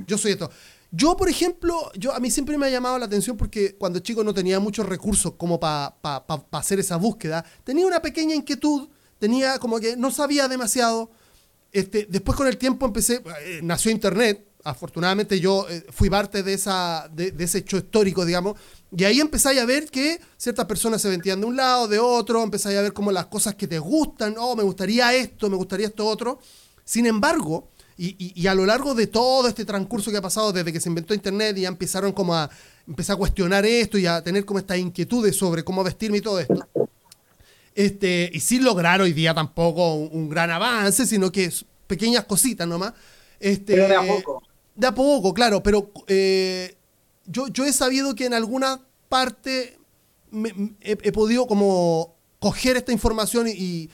Yo 0.08 0.18
soy 0.18 0.32
esto. 0.34 0.50
Yo, 0.96 1.18
por 1.18 1.28
ejemplo, 1.28 1.92
yo 1.96 2.14
a 2.14 2.20
mí 2.20 2.30
siempre 2.30 2.56
me 2.56 2.68
ha 2.68 2.70
llamado 2.70 3.00
la 3.00 3.06
atención 3.06 3.36
porque 3.36 3.76
cuando 3.76 4.00
chico 4.00 4.24
no 4.24 4.32
tenía 4.32 4.60
muchos 4.60 4.86
recursos 4.88 5.34
como 5.38 5.60
para 5.60 5.96
hacer 6.52 6.80
esa 6.80 6.98
búsqueda, 6.98 7.44
tenía 7.64 7.88
una 7.88 8.00
pequeña 8.00 8.36
inquietud, 8.36 8.90
tenía 9.18 9.58
como 9.58 9.80
que 9.80 9.98
no 9.98 10.12
sabía 10.12 10.48
demasiado. 10.48 11.10
Este, 11.72 12.06
después 12.08 12.38
con 12.38 12.46
el 12.46 12.58
tiempo 12.58 12.86
empecé, 12.86 13.24
eh, 13.42 13.62
nació 13.64 13.90
Internet, 13.90 14.46
afortunadamente 14.64 15.40
yo 15.40 15.68
eh, 15.68 15.84
fui 15.90 16.12
parte 16.12 16.44
de, 16.44 16.54
esa, 16.54 17.10
de, 17.12 17.34
ese 17.40 17.60
hecho 17.60 17.78
histórico, 17.78 18.24
digamos, 18.24 18.60
y 18.95 19.03
ahí 19.06 19.19
empezáis 19.19 19.60
a 19.60 19.65
ver 19.65 19.89
que 19.89 20.19
ciertas 20.38 20.65
personas 20.65 21.01
se 21.01 21.10
vendían 21.10 21.41
de 21.41 21.47
un 21.47 21.56
lado, 21.56 21.88
de 21.88 21.99
otro, 21.99 22.43
empezáis 22.43 22.77
a 22.77 22.82
ver 22.82 22.93
como 22.93 23.12
las 23.12 23.25
cosas 23.25 23.56
que 23.56 23.67
te 23.67 23.79
gustan, 23.79 24.36
oh, 24.38 24.56
me 24.56 24.63
gustaría 24.63 25.13
esto, 25.13 25.49
me 25.49 25.56
gustaría 25.56 25.88
esto 25.88 26.06
otro. 26.06 26.39
Sin 26.86 27.08
embargo, 27.08 27.69
y, 27.97 28.47
a 28.47 28.56
lo 28.56 28.65
largo 28.65 28.93
de 28.93 29.08
todo 29.08 29.47
este 29.47 29.65
transcurso 29.65 30.12
que 30.12 30.17
ha 30.17 30.21
pasado 30.21 30.51
desde 30.51 30.73
que 30.73 30.79
se 30.79 30.89
inventó 30.89 31.13
Internet 31.13 31.58
y 31.58 31.62
ya 31.62 31.67
empezaron 31.69 32.12
como 32.12 32.36
a 32.36 32.49
empezar 32.88 33.15
a 33.15 33.17
cuestionar 33.17 33.65
esto 33.65 33.97
y 33.97 34.06
a 34.06 34.21
tener 34.21 34.45
como 34.45 34.60
estas 34.60 34.77
inquietudes 34.77 35.36
sobre 35.36 35.63
cómo 35.63 35.84
vestirme 35.84 36.17
y 36.17 36.21
todo 36.21 36.39
esto, 36.39 36.67
este, 37.73 38.29
y 38.32 38.39
sin 38.39 38.63
lograr 38.63 39.01
hoy 39.01 39.13
día 39.13 39.34
tampoco 39.34 39.95
un, 39.95 40.29
gran 40.29 40.51
avance, 40.51 41.08
sino 41.08 41.32
que 41.32 41.45
es 41.45 41.65
pequeñas 41.88 42.25
cositas 42.25 42.67
nomás. 42.67 42.93
Este, 43.39 43.73
pero 43.73 43.88
de 43.88 43.95
a 43.95 44.01
poco. 44.01 44.43
De 44.75 44.88
a 44.88 44.93
poco, 44.93 45.34
claro, 45.34 45.63
pero 45.63 45.91
eh, 46.08 46.75
yo, 47.26 47.48
yo 47.48 47.66
he 47.66 47.74
sabido 47.74 48.16
que 48.16 48.26
en 48.26 48.34
alguna 48.34 48.82
parte 49.10 49.80
he, 50.82 51.12
podido 51.12 51.48
como 51.48 52.16
coger 52.40 52.78
esta 52.78 52.92
información 52.92 53.48
y, 53.48 53.90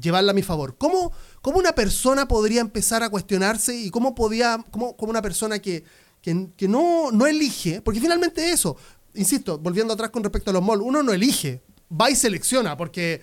llevarla 0.00 0.32
a 0.32 0.34
mi 0.34 0.42
favor. 0.42 0.76
¿Cómo, 0.78 1.12
¿Cómo, 1.42 1.58
una 1.58 1.72
persona 1.72 2.28
podría 2.28 2.60
empezar 2.60 3.02
a 3.02 3.10
cuestionarse 3.10 3.74
y 3.74 3.90
cómo 3.90 4.14
podía, 4.14 4.64
cómo, 4.70 4.94
una 4.98 5.22
persona 5.22 5.58
que, 5.58 5.84
que, 6.22 6.68
no, 6.68 7.10
no 7.12 7.26
elige, 7.26 7.80
porque 7.82 8.00
finalmente 8.00 8.50
eso, 8.50 8.76
insisto, 9.14 9.58
volviendo 9.58 9.94
atrás 9.94 10.10
con 10.10 10.22
respecto 10.22 10.50
a 10.50 10.52
los 10.52 10.62
malls, 10.62 10.82
uno 10.84 11.02
no 11.02 11.12
elige, 11.12 11.62
va 11.90 12.10
y 12.10 12.16
selecciona, 12.16 12.76
porque 12.76 13.22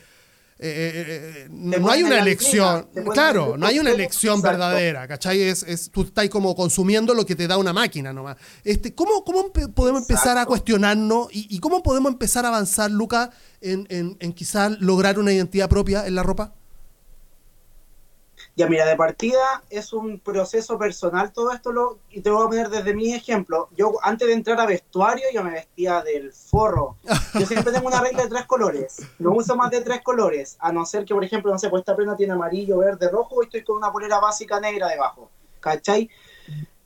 eh, 0.59 0.91
eh, 0.95 1.45
eh, 1.45 1.47
no 1.49 1.89
hay 1.89 2.03
una 2.03 2.19
elección, 2.19 2.87
claro, 3.13 3.57
no 3.57 3.65
hay 3.65 3.79
una 3.79 3.91
elección 3.91 4.41
verdadera, 4.41 5.07
¿cachai? 5.07 5.41
Es, 5.41 5.63
es, 5.63 5.89
tú 5.89 6.03
estás 6.03 6.29
como 6.29 6.55
consumiendo 6.55 7.13
lo 7.13 7.25
que 7.25 7.35
te 7.35 7.47
da 7.47 7.57
una 7.57 7.73
máquina 7.73 8.13
nomás. 8.13 8.37
Este, 8.63 8.93
¿cómo, 8.93 9.23
¿Cómo 9.23 9.51
podemos 9.51 10.01
empezar 10.01 10.37
a 10.37 10.45
cuestionarnos 10.45 11.27
y, 11.31 11.59
cómo 11.59 11.81
podemos 11.81 12.11
empezar 12.11 12.45
a 12.45 12.49
avanzar, 12.49 12.91
Luca, 12.91 13.31
en, 13.61 13.87
en, 13.89 14.15
en 14.19 14.33
quizás 14.33 14.79
lograr 14.79 15.19
una 15.19 15.33
identidad 15.33 15.67
propia 15.69 16.05
en 16.05 16.15
la 16.15 16.23
ropa? 16.23 16.53
Ya 18.55 18.67
mira, 18.67 18.85
de 18.85 18.95
partida 18.95 19.63
es 19.71 19.93
un 19.93 20.19
proceso 20.19 20.77
personal 20.77 21.33
todo 21.33 21.51
esto, 21.51 21.97
y 22.11 22.21
te 22.21 22.29
voy 22.29 22.43
a 22.45 22.47
poner 22.47 22.69
desde 22.69 22.93
mi 22.93 23.11
ejemplo. 23.11 23.67
Yo 23.75 23.93
antes 24.03 24.27
de 24.27 24.35
entrar 24.35 24.59
a 24.59 24.67
vestuario, 24.67 25.25
yo 25.33 25.43
me 25.43 25.51
vestía 25.51 26.03
del 26.03 26.31
forro. 26.31 26.97
Yo 27.33 27.47
siempre 27.47 27.73
tengo 27.73 27.87
una 27.87 27.99
regla 27.99 28.23
de 28.23 28.29
tres 28.29 28.45
colores. 28.45 28.97
No 29.17 29.31
uso 29.31 29.55
más 29.55 29.71
de 29.71 29.81
tres 29.81 30.01
colores, 30.03 30.55
a 30.59 30.71
no 30.71 30.85
ser 30.85 31.03
que, 31.03 31.15
por 31.15 31.23
ejemplo, 31.23 31.51
no 31.51 31.57
sé, 31.57 31.69
pues 31.69 31.79
esta 31.79 31.95
prenda 31.95 32.15
tiene 32.15 32.33
amarillo, 32.33 32.77
verde, 32.77 33.09
rojo, 33.09 33.41
y 33.41 33.45
estoy 33.45 33.63
con 33.63 33.77
una 33.77 33.91
polera 33.91 34.19
básica 34.19 34.59
negra 34.59 34.87
debajo. 34.87 35.31
¿Cachai? 35.59 36.09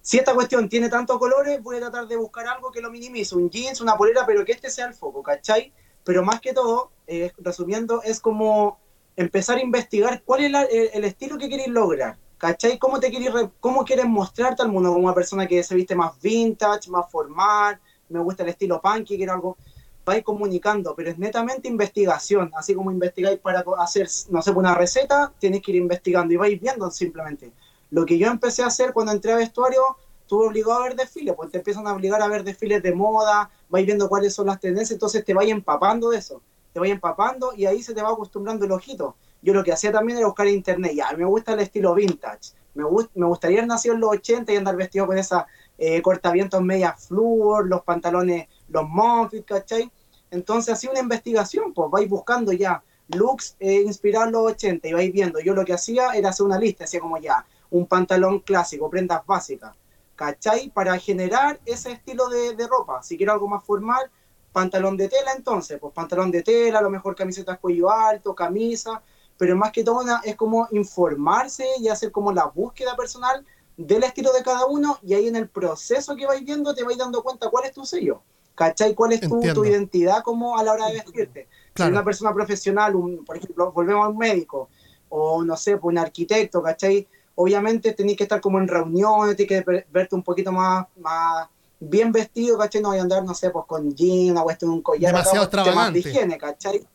Si 0.02 0.18
esta 0.18 0.34
cuestión 0.34 0.70
tiene 0.70 0.88
tantos 0.88 1.20
colores, 1.20 1.62
voy 1.62 1.76
a 1.76 1.80
tratar 1.82 2.08
de 2.08 2.16
buscar 2.16 2.48
algo 2.48 2.72
que 2.72 2.80
lo 2.80 2.90
minimice. 2.90 3.36
Un 3.36 3.50
jeans, 3.50 3.82
una 3.82 3.98
polera, 3.98 4.26
pero 4.26 4.46
que 4.46 4.54
este 4.54 4.70
sea 4.70 4.86
el 4.88 4.94
foco, 4.94 5.22
¿cachai? 5.22 5.74
Pero 6.06 6.24
más 6.24 6.40
que 6.40 6.54
todo, 6.54 6.92
eh, 7.08 7.34
resumiendo, 7.40 8.02
es 8.04 8.22
como 8.22 8.80
empezar 9.18 9.58
a 9.58 9.62
investigar 9.62 10.22
cuál 10.24 10.46
es 10.46 10.94
el, 10.94 11.04
estilo 11.04 11.38
que 11.38 11.50
queréis 11.50 11.70
lograr. 11.70 12.16
¿Cachai? 12.38 12.78
¿Cómo, 12.78 13.00
te 13.00 13.10
queréis, 13.10 13.32
¿Cómo 13.60 13.84
quieres 13.84 14.06
mostrarte 14.06 14.62
al 14.62 14.72
mundo 14.72 14.94
como 14.94 15.06
una 15.06 15.16
persona 15.16 15.48
que 15.48 15.64
se 15.64 15.74
viste 15.74 15.96
más 15.96 16.22
vintage, 16.22 16.90
más 16.92 17.12
formal? 17.12 17.80
Me 18.10 18.20
gusta 18.20 18.44
el 18.44 18.50
estilo 18.50 18.80
punky, 18.80 19.18
quiero 19.18 19.34
algo. 19.34 19.58
Vais 20.06 20.24
comunicando, 20.24 20.96
pero 20.96 21.10
es 21.10 21.18
netamente 21.18 21.68
investigación. 21.68 22.52
Así 22.56 22.76
como 22.76 22.92
investigáis 22.92 23.40
para 23.40 23.66
hacer, 23.80 24.08
no 24.30 24.42
sé, 24.44 24.52
una 24.52 24.76
receta, 24.76 25.34
tienes 25.40 25.64
que 25.64 25.72
ir 25.72 25.78
investigando 25.78 26.34
y 26.34 26.38
vais 26.38 26.62
viendo 26.62 26.90
simplemente. 26.92 27.52
Lo 27.90 28.06
que 28.06 28.20
yo 28.20 28.28
empecé 28.28 28.62
a 28.62 28.68
hacer 28.68 28.94
cuando 28.94 29.12
entré 29.12 29.32
a 29.34 29.38
vestuario, 29.38 29.82
estuve 30.22 30.46
obligado 30.46 30.74
a 30.80 30.84
ver 30.84 30.96
desfiles, 30.96 31.34
pues 31.36 31.50
te 31.52 31.58
empiezan 31.58 31.88
a 31.88 31.94
obligar 31.94 32.22
a 32.22 32.28
ver 32.28 32.44
desfiles 32.44 32.84
de 32.84 32.94
moda, 32.94 33.50
vais 33.70 33.86
viendo 33.86 34.08
cuáles 34.08 34.34
son 34.34 34.48
las 34.48 34.60
tendencias, 34.60 34.92
entonces 34.92 35.26
te 35.26 35.34
vais 35.34 35.50
empapando 35.50 36.10
de 36.10 36.18
eso 36.18 36.42
te 36.78 36.82
voy 36.82 36.92
empapando 36.92 37.56
y 37.56 37.66
ahí 37.66 37.82
se 37.82 37.96
te 37.96 38.04
va 38.04 38.12
acostumbrando 38.12 38.64
el 38.64 38.72
ojito. 38.72 39.16
Yo 39.42 39.52
lo 39.52 39.64
que 39.64 39.72
hacía 39.72 39.92
también 39.92 40.20
era 40.20 40.28
buscar 40.28 40.46
en 40.46 40.54
internet, 40.54 40.94
ya, 40.96 41.12
me 41.18 41.26
gusta 41.26 41.54
el 41.54 41.60
estilo 41.62 41.96
vintage, 41.96 42.52
me, 42.76 42.84
me 43.16 43.26
gustaría 43.26 43.58
haber 43.58 43.68
nacido 43.68 43.96
en 43.96 44.02
los 44.02 44.12
80 44.12 44.54
y 44.54 44.58
andar 44.58 44.76
vestido 44.76 45.08
con 45.08 45.18
esa 45.18 45.48
eh, 45.80 46.04
cortavientos 46.04 46.62
media 46.62 46.94
flúor, 46.94 47.68
los 47.68 47.82
pantalones, 47.82 48.48
los 48.68 48.88
Monfit, 48.88 49.44
¿cachai? 49.46 49.92
Entonces 50.30 50.72
así 50.72 50.88
una 50.88 51.00
investigación, 51.00 51.74
pues 51.74 51.90
vais 51.90 52.08
buscando 52.08 52.52
ya 52.52 52.84
looks 53.08 53.56
eh, 53.60 53.82
inspirados 53.84 54.32
los 54.32 54.52
80 54.52 54.88
y 54.88 54.94
vais 54.94 55.12
viendo. 55.12 55.40
Yo 55.40 55.56
lo 55.56 55.66
que 55.66 55.74
hacía 55.74 56.12
era 56.12 56.30
hacer 56.30 56.46
una 56.46 56.60
lista, 56.60 56.84
hacía 56.84 57.00
como 57.00 57.18
ya, 57.18 57.44
un 57.72 57.88
pantalón 57.88 58.42
clásico, 58.42 58.88
prendas 58.88 59.26
básicas, 59.26 59.76
¿cachai? 60.16 60.70
Para 60.70 60.96
generar 61.00 61.60
ese 61.66 61.94
estilo 61.94 62.30
de, 62.30 62.56
de 62.56 62.68
ropa. 62.68 63.02
Si 63.02 63.18
quiero 63.18 63.34
algo 63.34 63.48
más 63.48 63.64
formal, 63.64 64.12
Pantalón 64.58 64.98
de 64.98 65.08
tela 65.08 65.34
entonces, 65.38 65.78
pues 65.80 65.94
pantalón 65.94 66.32
de 66.32 66.42
tela, 66.42 66.80
a 66.80 66.82
lo 66.82 66.90
mejor 66.90 67.16
camisetas 67.16 67.60
cuello 67.60 67.92
alto, 67.92 68.34
camisa, 68.34 69.04
pero 69.38 69.56
más 69.56 69.72
que 69.72 69.84
todo 69.84 70.04
es 70.24 70.36
como 70.36 70.68
informarse 70.72 71.64
y 71.80 71.90
hacer 71.90 72.12
como 72.12 72.32
la 72.32 72.46
búsqueda 72.46 72.96
personal 72.96 73.46
del 73.78 74.04
estilo 74.04 74.34
de 74.34 74.42
cada 74.42 74.66
uno 74.66 74.98
y 75.04 75.14
ahí 75.14 75.28
en 75.28 75.36
el 75.36 75.48
proceso 75.48 76.16
que 76.16 76.26
vais 76.26 76.44
viendo 76.44 76.74
te 76.74 76.84
vais 76.84 76.98
dando 76.98 77.22
cuenta 77.22 77.52
cuál 77.52 77.66
es 77.66 77.72
tu 77.72 77.86
sello, 77.86 78.24
¿cachai? 78.56 78.96
¿Cuál 78.96 79.14
es 79.14 79.22
tu, 79.22 79.40
tu 79.40 79.64
identidad 79.64 80.24
como 80.24 80.58
a 80.58 80.64
la 80.64 80.72
hora 80.72 80.88
de 80.88 80.94
vestirte? 80.94 81.48
Si 81.76 81.84
una 81.84 82.04
persona 82.04 82.34
profesional, 82.34 82.96
un, 82.96 83.24
por 83.24 83.38
ejemplo, 83.38 83.72
volvemos 83.72 84.06
a 84.06 84.10
un 84.10 84.18
médico 84.18 84.70
o 85.10 85.44
no 85.44 85.56
sé, 85.56 85.78
pues 85.78 85.92
un 85.92 86.00
arquitecto, 86.00 86.64
¿cachai? 86.64 87.08
Obviamente 87.36 87.94
tenéis 87.94 88.18
que 88.18 88.24
estar 88.24 88.42
como 88.42 88.58
en 88.58 88.68
reuniones, 88.68 89.36
tienes 89.36 89.64
que 89.64 89.86
verte 89.92 90.16
un 90.16 90.24
poquito 90.24 90.52
más, 90.52 90.88
más 90.96 91.48
bien 91.80 92.12
vestido, 92.12 92.58
¿cachai? 92.58 92.82
No 92.82 92.90
voy 92.90 92.98
a 93.00 93.02
andar, 93.02 93.24
no 93.24 93.34
sé, 93.34 93.50
pues 93.50 93.66
con 93.68 93.94
jeans, 93.94 94.32
una 94.32 94.44
cuestión, 94.44 94.72
un 94.72 94.82
collar. 94.82 95.12
Demasiado 95.12 95.44
extravagante. 95.46 96.02
De 96.02 96.10
higiene, 96.10 96.38
¿cachai? 96.38 96.88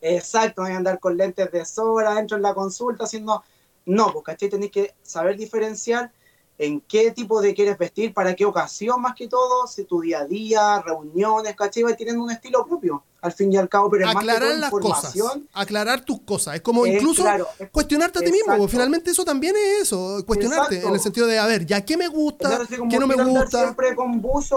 Exacto, 0.00 0.62
no 0.62 0.68
voy 0.68 0.74
a 0.74 0.78
andar 0.78 1.00
con 1.00 1.16
lentes 1.16 1.50
de 1.50 1.64
sobra 1.64 2.14
dentro 2.14 2.36
en 2.36 2.42
la 2.42 2.54
consulta 2.54 3.04
haciendo... 3.04 3.42
No, 3.86 4.12
pues, 4.12 4.24
¿cachai? 4.24 4.50
Tenéis 4.50 4.72
que 4.72 4.94
saber 5.02 5.36
diferenciar 5.36 6.12
en 6.58 6.80
qué 6.80 7.12
tipo 7.12 7.40
de 7.40 7.54
quieres 7.54 7.78
vestir, 7.78 8.12
para 8.12 8.34
qué 8.34 8.44
ocasión 8.44 9.00
más 9.00 9.14
que 9.14 9.28
todo, 9.28 9.68
si 9.68 9.84
tu 9.84 10.00
día 10.00 10.20
a 10.20 10.24
día, 10.24 10.82
reuniones, 10.82 11.54
¿cachai? 11.54 11.84
Teniendo 11.96 12.24
un 12.24 12.32
estilo 12.32 12.66
propio, 12.66 13.04
al 13.20 13.32
fin 13.32 13.52
y 13.52 13.56
al 13.56 13.68
cabo, 13.68 13.88
pero 13.88 14.04
es 14.04 14.10
aclarar 14.14 14.42
más 14.42 14.54
que 14.54 14.58
las 14.58 14.70
cosas, 14.70 15.38
aclarar 15.52 16.04
tus 16.04 16.20
cosas, 16.22 16.56
es 16.56 16.60
como 16.60 16.84
incluso 16.84 17.24
cuestionarte 17.70 18.18
a 18.18 18.22
ti 18.22 18.32
mismo, 18.32 18.56
porque 18.56 18.72
finalmente 18.72 19.12
eso 19.12 19.24
también 19.24 19.54
es 19.56 19.82
eso, 19.82 20.24
cuestionarte, 20.26 20.82
en 20.82 20.92
el 20.92 21.00
sentido 21.00 21.28
de, 21.28 21.38
a 21.38 21.46
ver, 21.46 21.64
ya 21.64 21.84
qué 21.84 21.96
me 21.96 22.08
gusta, 22.08 22.66
qué 22.68 22.98
no 22.98 23.06
me 23.06 23.22
gusta. 23.22 23.62
Siempre 23.62 23.94
con 23.94 24.20
buzo, 24.20 24.56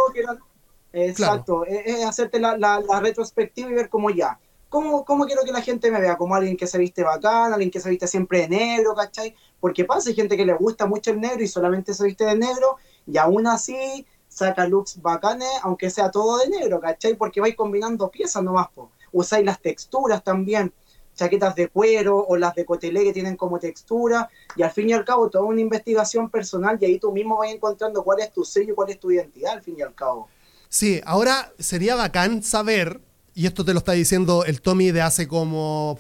Exacto, 0.94 1.66
es, 1.66 2.04
hacerte 2.04 2.40
la, 2.40 2.58
la, 2.58 2.82
la 2.82 3.00
retrospectiva 3.00 3.70
y 3.70 3.74
ver 3.74 3.90
cómo 3.90 4.10
ya, 4.10 4.40
¿Cómo, 4.72 5.04
¿Cómo, 5.04 5.26
quiero 5.26 5.44
que 5.44 5.52
la 5.52 5.62
gente 5.62 5.92
me 5.92 6.00
vea? 6.00 6.16
Como 6.16 6.34
alguien 6.34 6.56
que 6.56 6.66
se 6.66 6.78
viste 6.78 7.04
bacán, 7.04 7.52
alguien 7.52 7.70
que 7.70 7.82
se 7.82 7.90
viste 7.90 8.08
siempre 8.08 8.40
de 8.40 8.48
negro, 8.48 8.96
¿cachai? 8.96 9.36
Porque 9.60 9.84
pasa, 9.84 10.08
hay 10.08 10.16
gente 10.16 10.38
que 10.38 10.46
le 10.46 10.54
gusta 10.54 10.86
mucho 10.86 11.12
el 11.12 11.20
negro 11.20 11.44
y 11.44 11.48
solamente 11.50 11.94
se 11.94 12.06
viste 12.06 12.24
de 12.24 12.38
negro 12.38 12.78
y 13.06 13.18
aún 13.18 13.48
así 13.48 14.08
saca 14.30 14.66
looks 14.66 15.02
bacanes, 15.02 15.50
aunque 15.64 15.90
sea 15.90 16.10
todo 16.10 16.38
de 16.38 16.48
negro, 16.48 16.80
¿cachai? 16.80 17.16
Porque 17.16 17.42
vais 17.42 17.54
combinando 17.54 18.10
piezas 18.10 18.42
nomás, 18.42 18.70
po. 18.70 18.92
Usáis 19.12 19.46
las 19.46 19.62
texturas 19.62 20.24
también, 20.24 20.74
chaquetas 21.16 21.54
de 21.54 21.68
cuero 21.68 22.26
o 22.26 22.38
las 22.38 22.56
de 22.56 22.64
cotelé 22.64 23.04
que 23.04 23.12
tienen 23.12 23.36
como 23.36 23.60
textura 23.60 24.30
y 24.56 24.64
al 24.64 24.72
fin 24.72 24.90
y 24.90 24.94
al 24.94 25.04
cabo 25.04 25.30
toda 25.30 25.44
una 25.44 25.60
investigación 25.60 26.30
personal 26.30 26.78
y 26.80 26.86
ahí 26.86 26.98
tú 26.98 27.12
mismo 27.12 27.40
vas 27.40 27.50
encontrando 27.50 28.06
cuál 28.06 28.22
es 28.22 28.32
tu 28.32 28.46
sello, 28.46 28.74
cuál 28.74 28.90
es 28.90 29.02
tu 29.02 29.12
identidad 29.12 29.52
al 29.52 29.62
fin 29.62 29.76
y 29.78 29.82
al 29.82 29.94
cabo. 29.94 30.30
Sí, 30.70 31.02
ahora 31.04 31.52
sería 31.60 31.96
bacán 31.96 32.42
saber 32.42 33.02
y 33.34 33.46
esto 33.46 33.64
te 33.64 33.74
lo 33.74 33.80
está 33.80 33.94
diciendo 33.94 34.46
el 34.46 34.62
Tommy 34.62 34.92
de 34.92 35.02
hace 35.02 35.28
como, 35.28 35.98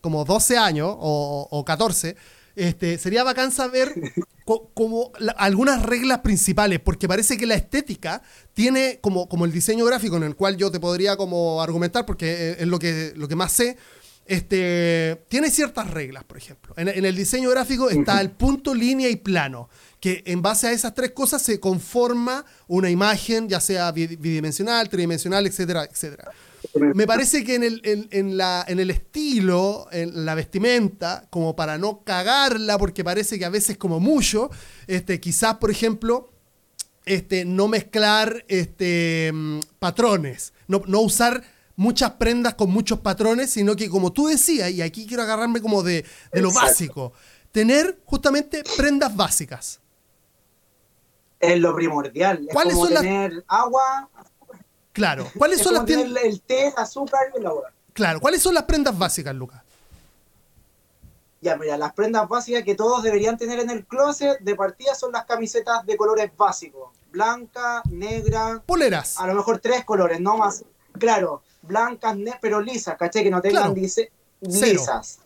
como 0.00 0.24
12 0.24 0.58
años 0.58 0.94
o, 0.98 1.64
14, 1.66 2.16
este, 2.56 2.98
sería 2.98 3.24
bacán 3.24 3.50
saber 3.50 3.92
como 4.74 5.12
algunas 5.36 5.82
reglas 5.82 6.20
principales, 6.20 6.80
porque 6.80 7.08
parece 7.08 7.36
que 7.36 7.46
la 7.46 7.54
estética 7.54 8.22
tiene 8.52 8.98
como, 9.00 9.28
como 9.28 9.44
el 9.44 9.52
diseño 9.52 9.84
gráfico 9.84 10.16
en 10.16 10.24
el 10.24 10.36
cual 10.36 10.56
yo 10.56 10.70
te 10.70 10.80
podría 10.80 11.16
como 11.16 11.62
argumentar, 11.62 12.06
porque 12.06 12.56
es 12.58 12.66
lo 12.66 12.78
que, 12.78 13.12
lo 13.16 13.28
que 13.28 13.36
más 13.36 13.52
sé, 13.52 13.76
este, 14.26 15.22
tiene 15.28 15.50
ciertas 15.50 15.90
reglas, 15.90 16.24
por 16.24 16.38
ejemplo. 16.38 16.74
En, 16.76 16.88
el 16.88 17.16
diseño 17.16 17.50
gráfico 17.50 17.90
está 17.90 18.20
el 18.20 18.30
punto, 18.30 18.74
línea 18.74 19.10
y 19.10 19.16
plano, 19.16 19.68
que 20.00 20.22
en 20.26 20.40
base 20.40 20.68
a 20.68 20.72
esas 20.72 20.94
tres 20.94 21.10
cosas 21.12 21.42
se 21.42 21.60
conforma 21.60 22.44
una 22.66 22.90
imagen, 22.90 23.48
ya 23.48 23.60
sea 23.60 23.92
bidimensional, 23.92 24.88
tridimensional, 24.88 25.46
etcétera, 25.46 25.84
etcétera. 25.84 26.30
Me 26.94 27.06
parece 27.06 27.44
que 27.44 27.54
en 27.54 27.62
el, 27.62 28.08
en, 28.10 28.36
la, 28.36 28.64
en 28.66 28.80
el 28.80 28.90
estilo, 28.90 29.86
en 29.92 30.24
la 30.24 30.34
vestimenta, 30.34 31.26
como 31.30 31.54
para 31.54 31.78
no 31.78 32.02
cagarla, 32.02 32.78
porque 32.78 33.04
parece 33.04 33.38
que 33.38 33.44
a 33.44 33.50
veces 33.50 33.76
como 33.76 34.00
mucho, 34.00 34.50
este, 34.86 35.20
quizás, 35.20 35.56
por 35.56 35.70
ejemplo, 35.70 36.30
este, 37.04 37.44
no 37.44 37.68
mezclar 37.68 38.44
este, 38.48 39.30
mm, 39.32 39.60
patrones, 39.78 40.52
no, 40.66 40.82
no 40.86 41.00
usar 41.00 41.44
muchas 41.76 42.12
prendas 42.12 42.54
con 42.54 42.70
muchos 42.70 43.00
patrones, 43.00 43.50
sino 43.50 43.76
que 43.76 43.88
como 43.88 44.12
tú 44.12 44.26
decías, 44.26 44.70
y 44.70 44.82
aquí 44.82 45.06
quiero 45.06 45.22
agarrarme 45.22 45.60
como 45.60 45.82
de, 45.82 46.04
lo 46.32 46.52
básico, 46.52 47.12
tener 47.52 48.00
justamente 48.04 48.62
prendas 48.76 49.14
básicas. 49.14 49.80
Es 51.40 51.58
lo 51.60 51.74
primordial. 51.74 52.46
Es 52.48 52.54
como 52.54 52.88
tener 52.88 53.44
agua. 53.48 54.08
Claro. 54.94 55.28
¿Cuáles 55.36 55.60
son 55.60 55.74
las 55.74 55.84
prendas? 55.84 56.22
El 56.22 56.40
té, 56.40 56.72
azúcar 56.76 57.32
y 57.34 57.40
el 57.40 57.46
agua. 57.46 57.70
Claro. 57.92 58.20
¿Cuáles 58.20 58.40
son 58.40 58.54
las 58.54 58.62
prendas 58.62 58.96
básicas, 58.96 59.34
Lucas? 59.34 59.60
Ya, 61.40 61.56
mira, 61.56 61.76
las 61.76 61.92
prendas 61.92 62.28
básicas 62.28 62.62
que 62.62 62.76
todos 62.76 63.02
deberían 63.02 63.36
tener 63.36 63.58
en 63.58 63.70
el 63.70 63.84
closet 63.84 64.38
de 64.38 64.54
partida 64.54 64.94
son 64.94 65.12
las 65.12 65.26
camisetas 65.26 65.84
de 65.84 65.96
colores 65.96 66.30
básicos. 66.36 66.90
Blanca, 67.10 67.82
negra. 67.90 68.62
Poleras. 68.64 69.18
A 69.18 69.26
lo 69.26 69.34
mejor 69.34 69.58
tres 69.58 69.84
colores, 69.84 70.20
no 70.20 70.36
más. 70.36 70.64
Claro, 70.98 71.42
blancas, 71.62 72.16
pero 72.40 72.60
lisas, 72.60 72.96
¿caché? 72.96 73.24
Que 73.24 73.30
no 73.30 73.42
tengan 73.42 73.74
lisas. 73.74 75.18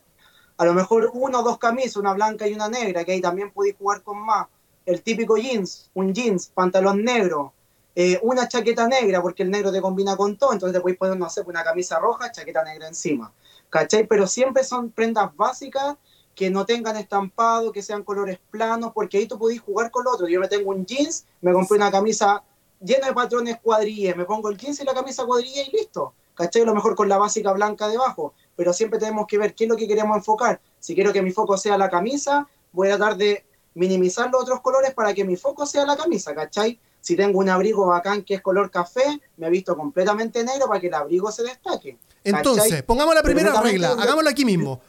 A 0.57 0.64
lo 0.64 0.73
mejor 0.73 1.11
uno 1.12 1.41
o 1.41 1.43
dos 1.43 1.59
camisas, 1.59 1.97
una 1.97 2.14
blanca 2.14 2.49
y 2.49 2.55
una 2.55 2.69
negra, 2.69 3.05
que 3.05 3.12
ahí 3.12 3.21
también 3.21 3.53
podéis 3.53 3.77
jugar 3.77 4.03
con 4.03 4.19
más. 4.19 4.49
El 4.87 5.03
típico 5.03 5.37
jeans, 5.37 5.91
un 5.93 6.14
jeans, 6.14 6.49
pantalón 6.49 7.05
negro, 7.05 7.53
eh, 8.01 8.16
una 8.22 8.46
chaqueta 8.46 8.86
negra, 8.86 9.20
porque 9.20 9.42
el 9.42 9.51
negro 9.51 9.72
te 9.72 9.80
combina 9.80 10.16
con 10.16 10.36
todo, 10.36 10.53
entonces 10.53 10.72
te 10.72 10.80
podéis 10.80 11.01
poner, 11.01 11.18
una 11.46 11.64
camisa 11.64 11.99
roja, 11.99 12.30
chaqueta 12.30 12.62
negra 12.62 12.86
encima. 12.86 13.32
¿Cachai? 13.70 14.07
Pero 14.07 14.28
siempre 14.28 14.62
son 14.62 14.92
prendas 14.92 15.34
básicas 15.34 15.96
que 16.36 16.49
no 16.49 16.64
tengan 16.64 16.96
estampado, 16.96 17.72
que 17.72 17.82
sean 17.82 18.05
colores 18.05 18.38
planos, 18.53 18.92
porque 18.94 19.18
ahí 19.18 19.26
tú 19.26 19.36
podéis 19.36 19.62
jugar 19.62 19.90
con 19.90 20.05
lo 20.05 20.12
otro. 20.12 20.28
Yo 20.28 20.38
me 20.38 20.46
tengo 20.46 20.70
un 20.70 20.86
jeans, 20.86 21.26
me 21.40 21.53
compré 21.53 21.76
una 21.76 21.90
camisa 21.90 22.44
llena 22.80 23.09
de 23.09 23.14
patrones 23.14 23.59
cuadrillas, 23.61 24.16
me 24.16 24.24
pongo 24.24 24.49
el 24.49 24.57
jeans 24.57 24.78
y 24.78 24.84
la 24.84 24.94
camisa 24.94 25.24
cuadrilla 25.26 25.62
y 25.62 25.76
listo. 25.76 26.14
¿cachai? 26.34 26.64
Lo 26.64 26.76
mejor 26.76 26.94
con 26.94 27.09
la 27.09 27.18
básica 27.18 27.51
blanca 27.51 27.88
debajo, 27.88 28.32
pero 28.55 28.72
siempre 28.72 29.01
tenemos 29.01 29.26
que 29.26 29.38
ver 29.38 29.57
qué 29.57 29.64
es 29.64 29.70
lo 29.70 29.76
que 29.76 29.88
queremos 29.88 30.16
enfocar. 30.16 30.61
Si 30.78 30.94
quiero 30.94 31.12
que 31.12 31.20
mi 31.20 31.32
foco 31.32 31.57
sea 31.57 31.76
la 31.76 31.90
camisa, 31.90 32.46
voy 32.70 32.90
a 32.90 32.96
tratar 32.96 33.16
de 33.16 33.44
minimizar 33.74 34.30
los 34.30 34.42
otros 34.42 34.61
colores 34.61 34.94
para 34.94 35.12
que 35.12 35.24
mi 35.24 35.34
foco 35.34 35.66
sea 35.66 35.84
la 35.84 35.96
camisa, 35.96 36.32
¿cachai? 36.32 36.78
Si 37.09 37.17
tengo 37.17 37.39
un 37.39 37.49
abrigo 37.49 37.87
bacán 37.87 38.23
que 38.23 38.35
es 38.35 38.43
color 38.43 38.71
café, 38.71 39.19
me 39.39 39.47
he 39.47 39.51
visto 39.51 39.75
completamente 39.75 40.45
negro 40.45 40.69
para 40.69 40.79
que 40.79 40.89
el 40.89 40.95
abrigo 40.95 41.33
se 41.33 41.43
destaque. 41.43 41.97
Entonces, 42.23 42.83
pongamos 42.83 43.15
la 43.15 43.23
primera 43.23 43.63
regla, 43.63 43.93
hagámosla 43.93 44.29
aquí 44.29 44.45
mismo, 44.45 44.83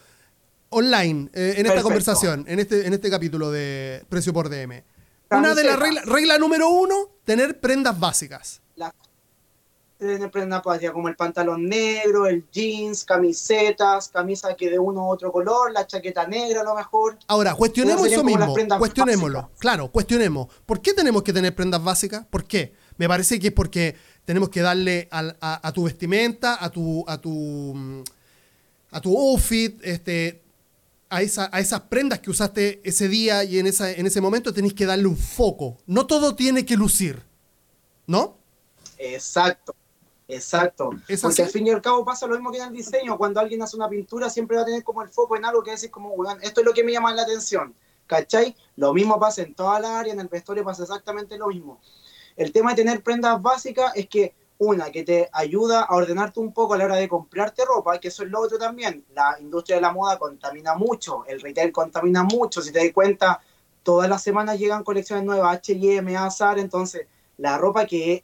online, 0.68 1.30
eh, 1.34 1.54
en 1.56 1.66
esta 1.66 1.82
conversación, 1.82 2.44
en 2.46 2.60
este, 2.60 2.86
en 2.86 2.94
este 2.94 3.10
capítulo 3.10 3.52
de 3.52 4.04
Precio 4.10 4.34
por 4.34 4.50
DM. 4.50 4.84
Una 5.32 5.56
de 5.56 5.64
las 5.64 5.80
reglas, 5.80 6.06
regla 6.08 6.38
número 6.38 6.68
uno, 6.68 7.08
tener 7.24 7.62
prendas 7.62 7.98
básicas 7.98 8.60
prenda 10.32 10.62
patria, 10.62 10.94
como 10.94 11.10
el 11.10 11.16
pantalón 11.16 11.68
negro, 11.68 12.26
el 12.26 12.46
jeans, 12.52 13.04
camisetas, 13.04 14.08
camisa 14.08 14.54
que 14.56 14.70
de 14.70 14.80
uno 14.80 15.06
u 15.06 15.10
otro 15.10 15.32
color, 15.32 15.74
la 15.74 15.86
chaqueta 15.86 16.26
negra 16.26 16.62
a 16.62 16.64
lo 16.64 16.76
mejor. 16.76 17.18
Ahora, 17.28 17.54
cuestionemos 17.54 18.08
eso 18.08 18.24
mismo, 18.24 18.56
cuestionémoslo, 18.78 19.52
claro, 19.60 19.92
cuestionemos. 19.92 20.48
¿Por 20.66 20.82
qué 20.82 20.94
tenemos 20.94 21.24
que 21.24 21.34
tener 21.34 21.54
prendas 21.54 21.84
básicas? 21.84 22.26
¿Por 22.30 22.46
qué? 22.46 22.74
Me 22.98 23.08
parece 23.08 23.40
que 23.40 23.48
es 23.48 23.54
porque 23.54 23.96
tenemos 24.24 24.50
que 24.50 24.62
darle 24.62 25.10
a, 25.12 25.72
tu 25.74 25.84
vestimenta, 25.84 26.64
a 26.64 26.70
tu, 26.70 27.04
a 27.08 27.20
tu, 27.20 28.04
a 28.92 29.02
tu 29.02 29.18
outfit, 29.18 29.82
este, 29.84 30.44
a, 31.10 31.22
esa, 31.22 31.50
a 31.52 31.60
esas 31.60 31.82
prendas 31.82 32.20
que 32.20 32.30
usaste 32.30 32.82
ese 32.86 33.10
día 33.10 33.44
y 33.44 33.60
en, 33.60 33.68
esa, 33.68 33.92
en 33.92 34.06
ese 34.08 34.22
momento 34.22 34.54
tenéis 34.54 34.74
que 34.74 34.86
darle 34.86 35.08
un 35.08 35.18
foco. 35.18 35.78
No 35.88 36.08
todo 36.08 36.36
tiene 36.36 36.66
que 36.66 36.78
lucir, 36.78 37.22
¿no? 38.08 38.38
Exacto. 38.98 39.76
Exacto. 40.30 40.92
Porque 41.22 41.42
al 41.42 41.50
fin 41.50 41.66
y 41.66 41.72
al 41.72 41.82
cabo 41.82 42.06
pasa 42.06 42.28
lo 42.28 42.36
mismo 42.36 42.52
que 42.52 42.60
en 42.60 42.66
el 42.66 42.74
diseño. 42.74 43.18
Cuando 43.18 43.40
alguien 43.40 43.64
hace 43.64 43.76
una 43.76 43.90
pintura, 43.90 44.30
siempre 44.30 44.58
va 44.58 44.62
a 44.62 44.66
tener 44.66 44.84
como 44.84 45.02
el 45.02 45.10
foco 45.10 45.36
en 45.36 45.44
algo 45.44 45.64
que 45.64 45.72
decir 45.72 45.90
como, 45.90 46.14
esto 46.42 46.62
es 46.62 46.66
lo 46.66 46.72
que 46.72 46.84
me 46.84 46.92
llama 46.92 47.14
la 47.14 47.24
atención. 47.24 47.74
¿Cachai? 48.06 48.56
Lo 48.76 48.94
mismo 48.94 49.20
pasa 49.20 49.42
en 49.42 49.56
toda 49.56 49.80
la 49.80 50.00
área, 50.00 50.14
en 50.14 50.20
el 50.20 50.28
vestuario 50.28 50.64
pasa 50.64 50.84
exactamente 50.84 51.38
lo 51.38 51.48
mismo. 51.48 51.80
El 52.36 52.52
tema 52.52 52.72
de 52.72 52.78
tener 52.78 53.04
prendas 53.04 53.42
básicas 53.42 53.92
es 53.96 54.08
que, 54.08 54.36
una, 54.60 54.92
que 54.92 55.04
te 55.04 55.30
ayuda 55.32 55.82
a 55.82 55.96
ordenarte 55.96 56.40
un 56.40 56.54
poco 56.54 56.76
a 56.76 56.78
la 56.78 56.86
hora 56.86 56.96
de 56.96 57.10
comprarte 57.10 57.66
ropa, 57.66 58.00
que 58.00 58.10
eso 58.10 58.24
es 58.24 58.30
lo 58.30 58.40
otro 58.40 58.60
también. 58.60 59.06
La 59.14 59.36
industria 59.40 59.78
de 59.78 59.82
la 59.82 59.92
moda 59.92 60.20
contamina 60.20 60.76
mucho, 60.76 61.26
el 61.28 61.42
retail 61.42 61.72
contamina 61.72 62.24
mucho. 62.24 62.62
Si 62.62 62.72
te 62.72 62.80
das 62.80 62.94
cuenta, 62.94 63.42
todas 63.82 64.08
las 64.08 64.22
semanas 64.22 64.60
llegan 64.60 64.84
colecciones 64.84 65.26
nuevas, 65.26 65.58
H&M, 65.58 66.16
Azar, 66.18 66.60
entonces 66.60 67.08
la 67.38 67.58
ropa 67.58 67.86
que 67.86 68.24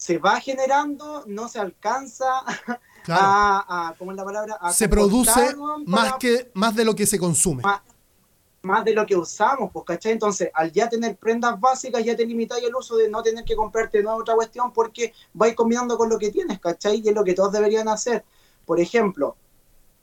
se 0.00 0.16
va 0.16 0.40
generando, 0.40 1.24
no 1.26 1.46
se 1.46 1.58
alcanza 1.58 2.24
a, 3.08 3.94
¿cómo 3.98 4.12
es 4.12 4.16
la 4.16 4.24
palabra? 4.24 4.58
se 4.72 4.88
produce 4.88 5.54
más, 5.84 6.14
que, 6.14 6.50
más 6.54 6.74
de 6.74 6.86
lo 6.86 6.94
que 6.94 7.04
se 7.04 7.18
consume. 7.18 7.62
Más, 8.62 8.84
de 8.84 8.94
lo 8.94 9.04
que 9.04 9.14
usamos, 9.14 9.70
pues, 9.72 9.84
¿cachai? 9.84 10.12
Entonces, 10.12 10.50
al 10.54 10.72
ya 10.72 10.88
tener 10.88 11.16
prendas 11.16 11.60
básicas, 11.60 12.02
ya 12.02 12.16
te 12.16 12.24
limitáis 12.24 12.64
el 12.64 12.74
uso 12.74 12.96
de 12.96 13.10
no 13.10 13.22
tener 13.22 13.44
que 13.44 13.54
comprarte 13.54 14.02
nueva 14.02 14.18
otra 14.18 14.34
cuestión 14.34 14.72
porque 14.72 15.12
vais 15.34 15.54
combinando 15.54 15.98
con 15.98 16.08
lo 16.08 16.18
que 16.18 16.30
tienes, 16.30 16.58
¿cachai? 16.60 17.02
Y 17.04 17.08
es 17.10 17.14
lo 17.14 17.22
que 17.22 17.34
todos 17.34 17.52
deberían 17.52 17.88
hacer. 17.88 18.24
Por 18.64 18.80
ejemplo, 18.80 19.36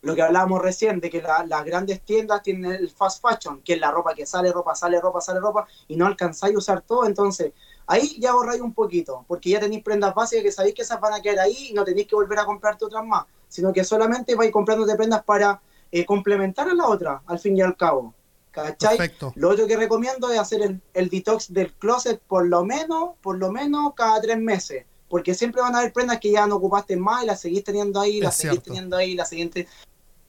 lo 0.02 0.14
que 0.16 0.22
hablábamos 0.22 0.62
recién, 0.62 1.00
de 1.00 1.10
que 1.10 1.24
las 1.24 1.66
grandes 1.66 2.02
tiendas 2.02 2.44
tienen 2.44 2.72
el 2.72 2.90
fast 2.92 3.24
fashion, 3.24 3.62
que 3.64 3.74
es 3.74 3.80
la 3.80 3.90
ropa 3.90 4.14
que 4.14 4.28
sale, 4.28 4.52
ropa, 4.52 4.76
sale, 4.76 5.02
ropa, 5.02 5.22
sale, 5.22 5.40
ropa, 5.40 5.68
y 5.88 5.96
no 5.96 6.06
alcanzáis 6.06 6.54
a 6.54 6.58
usar 6.60 6.82
todo, 6.82 7.06
entonces 7.06 7.54
ahí 7.88 8.20
ya 8.20 8.32
ahorráis 8.32 8.62
un 8.62 8.74
poquito, 8.74 9.26
porque 9.28 9.50
ya 9.50 9.60
tenéis 9.60 9.84
prendas 9.84 10.14
básicas 10.14 10.44
que 10.44 10.52
sabéis 10.52 10.76
que 10.76 10.82
esas 10.84 11.00
van 11.00 11.14
a 11.14 11.22
quedar 11.22 11.40
ahí 11.40 11.70
y 11.70 11.74
no 11.74 11.84
tenéis 11.84 12.08
que 12.08 12.16
volver 12.16 12.38
a 12.40 12.46
comprarte 12.46 12.86
otras 12.86 13.06
más, 13.06 13.26
sino 13.48 13.74
que 13.74 13.84
solamente 13.84 14.36
vais 14.36 14.52
comprándote 14.52 14.96
prendas 14.96 15.24
para 15.24 15.62
eh, 15.92 16.06
complementar 16.06 16.70
a 16.70 16.74
la 16.74 16.88
otra, 16.88 17.22
al 17.26 17.40
fin 17.40 17.58
y 17.58 17.62
al 17.62 17.76
cabo. 17.76 18.14
¿Cachai? 18.52 18.98
Lo 19.36 19.50
otro 19.50 19.68
que 19.68 19.78
recomiendo 19.78 20.32
es 20.32 20.40
hacer 20.40 20.64
el, 20.64 20.82
el, 20.96 21.10
detox 21.10 21.54
del 21.54 21.74
closet 21.74 22.20
por 22.20 22.48
lo 22.48 22.66
menos, 22.66 23.12
por 23.22 23.38
lo 23.38 23.52
menos 23.52 23.94
cada 23.96 24.20
tres 24.20 24.38
meses. 24.40 24.86
Porque 25.10 25.36
siempre 25.36 25.62
van 25.62 25.76
a 25.76 25.80
haber 25.80 25.94
prendas 25.94 26.20
que 26.20 26.32
ya 26.32 26.48
no 26.48 26.56
ocupaste 26.56 26.98
más 26.98 27.24
y 27.24 27.28
las 27.28 27.40
seguís 27.40 27.64
teniendo 27.64 28.00
ahí, 28.02 28.20
las 28.20 28.36
seguís 28.36 28.64
teniendo 28.64 28.98
ahí, 28.98 29.14
las 29.14 29.30
siguiente. 29.30 29.68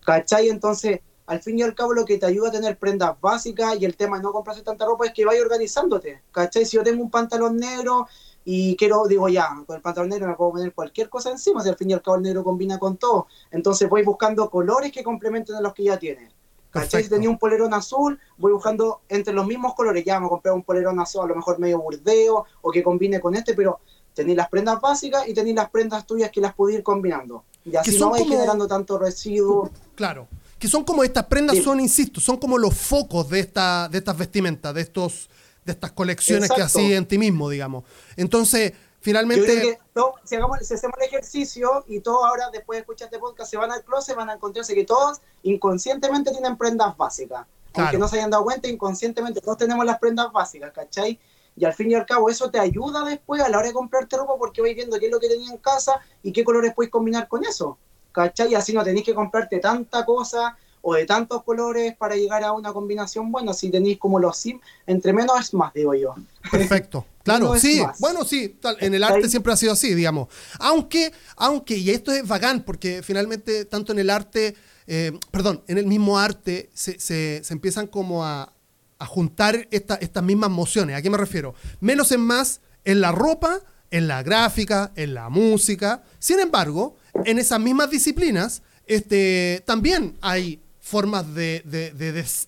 ¿Cachai? 0.04 0.50
Entonces, 0.50 1.00
al 1.28 1.40
fin 1.40 1.58
y 1.58 1.62
al 1.62 1.74
cabo 1.74 1.92
lo 1.92 2.06
que 2.06 2.16
te 2.16 2.24
ayuda 2.24 2.48
a 2.48 2.52
tener 2.52 2.78
prendas 2.78 3.14
básicas 3.20 3.76
y 3.78 3.84
el 3.84 3.96
tema 3.96 4.16
de 4.16 4.22
no 4.22 4.32
comprarse 4.32 4.62
tanta 4.62 4.86
ropa 4.86 5.04
es 5.04 5.12
que 5.12 5.26
vayas 5.26 5.42
organizándote, 5.42 6.22
¿cachai? 6.32 6.64
Si 6.64 6.78
yo 6.78 6.82
tengo 6.82 7.02
un 7.02 7.10
pantalón 7.10 7.58
negro 7.58 8.08
y 8.46 8.74
quiero, 8.76 9.06
digo 9.06 9.28
ya, 9.28 9.62
con 9.66 9.76
el 9.76 9.82
pantalón 9.82 10.08
negro 10.08 10.26
me 10.26 10.36
puedo 10.36 10.52
poner 10.52 10.72
cualquier 10.72 11.10
cosa 11.10 11.30
encima, 11.30 11.62
si 11.62 11.68
al 11.68 11.76
fin 11.76 11.90
y 11.90 11.92
al 11.92 12.00
cabo 12.00 12.16
el 12.16 12.22
negro 12.22 12.42
combina 12.42 12.78
con 12.78 12.96
todo, 12.96 13.26
entonces 13.50 13.90
voy 13.90 14.02
buscando 14.04 14.48
colores 14.48 14.90
que 14.90 15.04
complementen 15.04 15.54
a 15.56 15.60
los 15.60 15.74
que 15.74 15.84
ya 15.84 15.98
tienes. 15.98 16.32
¿Cachai? 16.70 17.02
Si 17.02 17.10
tenía 17.10 17.28
un 17.28 17.38
polerón 17.38 17.74
azul, 17.74 18.18
voy 18.38 18.52
buscando 18.52 19.02
entre 19.10 19.34
los 19.34 19.46
mismos 19.46 19.74
colores, 19.74 20.02
ya 20.06 20.18
me 20.20 20.30
compré 20.30 20.50
un 20.50 20.62
polerón 20.62 20.98
azul, 20.98 21.24
a 21.24 21.26
lo 21.26 21.36
mejor 21.36 21.58
medio 21.58 21.78
burdeo 21.78 22.46
o 22.62 22.70
que 22.70 22.82
combine 22.82 23.20
con 23.20 23.34
este, 23.34 23.52
pero 23.52 23.80
tenéis 24.14 24.38
las 24.38 24.48
prendas 24.48 24.80
básicas 24.80 25.28
y 25.28 25.34
tenéis 25.34 25.56
las 25.56 25.68
prendas 25.68 26.06
tuyas 26.06 26.30
que 26.30 26.40
las 26.40 26.54
puedo 26.54 26.74
ir 26.74 26.82
combinando. 26.82 27.44
Y 27.66 27.76
así 27.76 27.98
no 27.98 28.10
vais 28.10 28.26
generando 28.26 28.66
tanto 28.66 28.98
residuo. 28.98 29.70
Claro 29.94 30.26
que 30.58 30.68
son 30.68 30.84
como 30.84 31.04
estas 31.04 31.26
prendas, 31.26 31.58
son, 31.58 31.80
insisto, 31.80 32.20
son 32.20 32.36
como 32.36 32.58
los 32.58 32.74
focos 32.74 33.28
de, 33.28 33.40
esta, 33.40 33.88
de 33.88 33.98
estas 33.98 34.16
vestimentas, 34.16 34.74
de 34.74 34.80
estos 34.80 35.28
de 35.68 35.72
estas 35.72 35.92
colecciones 35.92 36.50
que 36.50 36.62
hacías 36.62 36.92
en 36.92 37.06
ti 37.06 37.18
mismo, 37.18 37.48
digamos. 37.48 37.84
Entonces, 38.16 38.72
finalmente... 39.00 39.78
si, 40.24 40.34
hagamos, 40.34 40.58
hacemos 40.60 40.96
el 40.98 41.06
ejercicio 41.06 41.84
y 41.86 42.00
todos 42.00 42.24
ahora, 42.24 42.48
después 42.50 42.78
de 42.78 42.80
escuchar 42.80 43.06
este 43.06 43.18
podcast, 43.18 43.50
se 43.50 43.58
van 43.58 43.70
al 43.70 43.84
closet, 43.84 44.16
van 44.16 44.30
a 44.30 44.34
encontrarse 44.34 44.74
que 44.74 44.84
todos 44.84 45.20
inconscientemente 45.42 46.30
tienen 46.30 46.56
prendas 46.56 46.96
básicas. 46.96 47.46
Aunque 47.74 47.98
no 47.98 48.08
se 48.08 48.16
hayan 48.16 48.30
dado 48.30 48.44
cuenta, 48.44 48.66
inconscientemente 48.66 49.40
todos 49.40 49.58
tenemos 49.58 49.84
las 49.84 49.98
prendas 49.98 50.32
básicas, 50.32 50.72
¿cachai? 50.72 51.20
Y 51.54 51.64
al 51.64 51.74
fin 51.74 51.90
y 51.90 51.94
al 51.94 52.06
cabo 52.06 52.30
eso 52.30 52.50
te 52.50 52.58
ayuda 52.58 53.04
después 53.04 53.42
a 53.42 53.48
la 53.48 53.58
hora 53.58 53.68
de 53.68 53.74
comprarte 53.74 54.16
ropa 54.16 54.34
porque 54.38 54.62
vais 54.62 54.74
viendo 54.74 54.98
qué 54.98 55.06
es 55.06 55.12
lo 55.12 55.20
que 55.20 55.28
tenía 55.28 55.50
en 55.50 55.58
casa 55.58 56.00
y 56.22 56.32
qué 56.32 56.44
colores 56.44 56.72
puedes 56.74 56.90
combinar 56.90 57.28
con 57.28 57.44
eso. 57.44 57.78
¿Cachai? 58.12 58.54
Así 58.54 58.72
no 58.72 58.82
tenéis 58.84 59.04
que 59.06 59.14
comprarte 59.14 59.58
tanta 59.58 60.04
cosa 60.04 60.56
o 60.80 60.94
de 60.94 61.04
tantos 61.06 61.42
colores 61.42 61.96
para 61.96 62.14
llegar 62.16 62.44
a 62.44 62.52
una 62.52 62.72
combinación 62.72 63.30
buena. 63.32 63.52
Si 63.52 63.68
tenéis 63.70 63.98
como 63.98 64.18
los 64.20 64.36
sim, 64.36 64.60
entre 64.86 65.12
menos 65.12 65.38
es 65.40 65.52
más, 65.54 65.72
digo 65.74 65.94
yo. 65.94 66.14
Perfecto. 66.50 67.04
Claro, 67.28 67.58
sí, 67.58 67.82
bueno, 67.98 68.24
sí, 68.24 68.56
en 68.80 68.94
el 68.94 69.04
arte 69.04 69.28
siempre 69.28 69.52
ha 69.52 69.56
sido 69.58 69.72
así, 69.74 69.92
digamos. 69.94 70.28
Aunque, 70.60 71.12
aunque, 71.36 71.76
y 71.76 71.90
esto 71.90 72.10
es 72.10 72.26
bacán, 72.26 72.62
porque 72.62 73.02
finalmente 73.02 73.66
tanto 73.66 73.92
en 73.92 73.98
el 73.98 74.08
arte 74.08 74.56
eh, 74.86 75.12
perdón, 75.30 75.62
en 75.68 75.76
el 75.76 75.84
mismo 75.84 76.18
arte 76.18 76.70
se, 76.72 76.98
se- 76.98 77.42
se 77.44 77.52
empiezan 77.52 77.86
como 77.86 78.24
a, 78.24 78.50
a 78.98 79.04
juntar 79.04 79.68
esta- 79.70 79.96
estas 79.96 80.22
mismas 80.22 80.48
mociones. 80.48 80.96
¿A 80.96 81.02
qué 81.02 81.10
me 81.10 81.18
refiero? 81.18 81.54
Menos 81.80 82.10
es 82.12 82.18
más 82.18 82.62
en 82.86 83.02
la 83.02 83.12
ropa, 83.12 83.60
en 83.90 84.08
la 84.08 84.22
gráfica, 84.22 84.92
en 84.96 85.12
la 85.12 85.28
música. 85.28 86.02
Sin 86.18 86.40
embargo, 86.40 86.96
en 87.24 87.38
esas 87.38 87.60
mismas 87.60 87.90
disciplinas 87.90 88.62
este, 88.86 89.62
también 89.66 90.16
hay 90.20 90.60
formas 90.80 91.34
de, 91.34 91.62
de- 91.66 91.92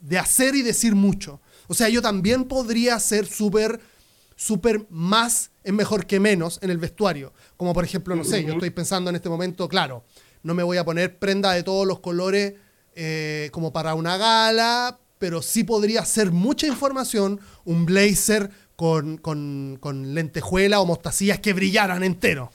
de- 0.00 0.18
hacer 0.18 0.54
y 0.54 0.62
decir 0.62 0.94
mucho. 0.94 1.40
O 1.68 1.74
sea, 1.74 1.88
yo 1.88 2.00
también 2.00 2.44
podría 2.44 2.98
ser 2.98 3.26
súper 3.26 3.80
súper 4.36 4.86
más 4.88 5.50
es 5.62 5.72
mejor 5.74 6.06
que 6.06 6.18
menos 6.18 6.58
en 6.62 6.70
el 6.70 6.78
vestuario. 6.78 7.34
Como 7.58 7.74
por 7.74 7.84
ejemplo, 7.84 8.16
no 8.16 8.24
sé, 8.24 8.42
yo 8.42 8.54
estoy 8.54 8.70
pensando 8.70 9.10
en 9.10 9.16
este 9.16 9.28
momento, 9.28 9.68
claro, 9.68 10.02
no 10.42 10.54
me 10.54 10.62
voy 10.62 10.78
a 10.78 10.84
poner 10.86 11.18
prenda 11.18 11.52
de 11.52 11.62
todos 11.62 11.86
los 11.86 12.00
colores 12.00 12.54
eh, 12.94 13.50
como 13.52 13.70
para 13.74 13.92
una 13.94 14.16
gala, 14.16 14.98
pero 15.18 15.42
sí 15.42 15.62
podría 15.64 16.02
ser 16.06 16.32
mucha 16.32 16.66
información, 16.66 17.38
un 17.66 17.84
blazer 17.84 18.50
con, 18.76 19.18
con- 19.18 19.76
con 19.78 20.14
lentejuela 20.14 20.80
o 20.80 20.86
mostacillas 20.86 21.38
que 21.40 21.52
brillaran 21.52 22.02
entero. 22.02 22.50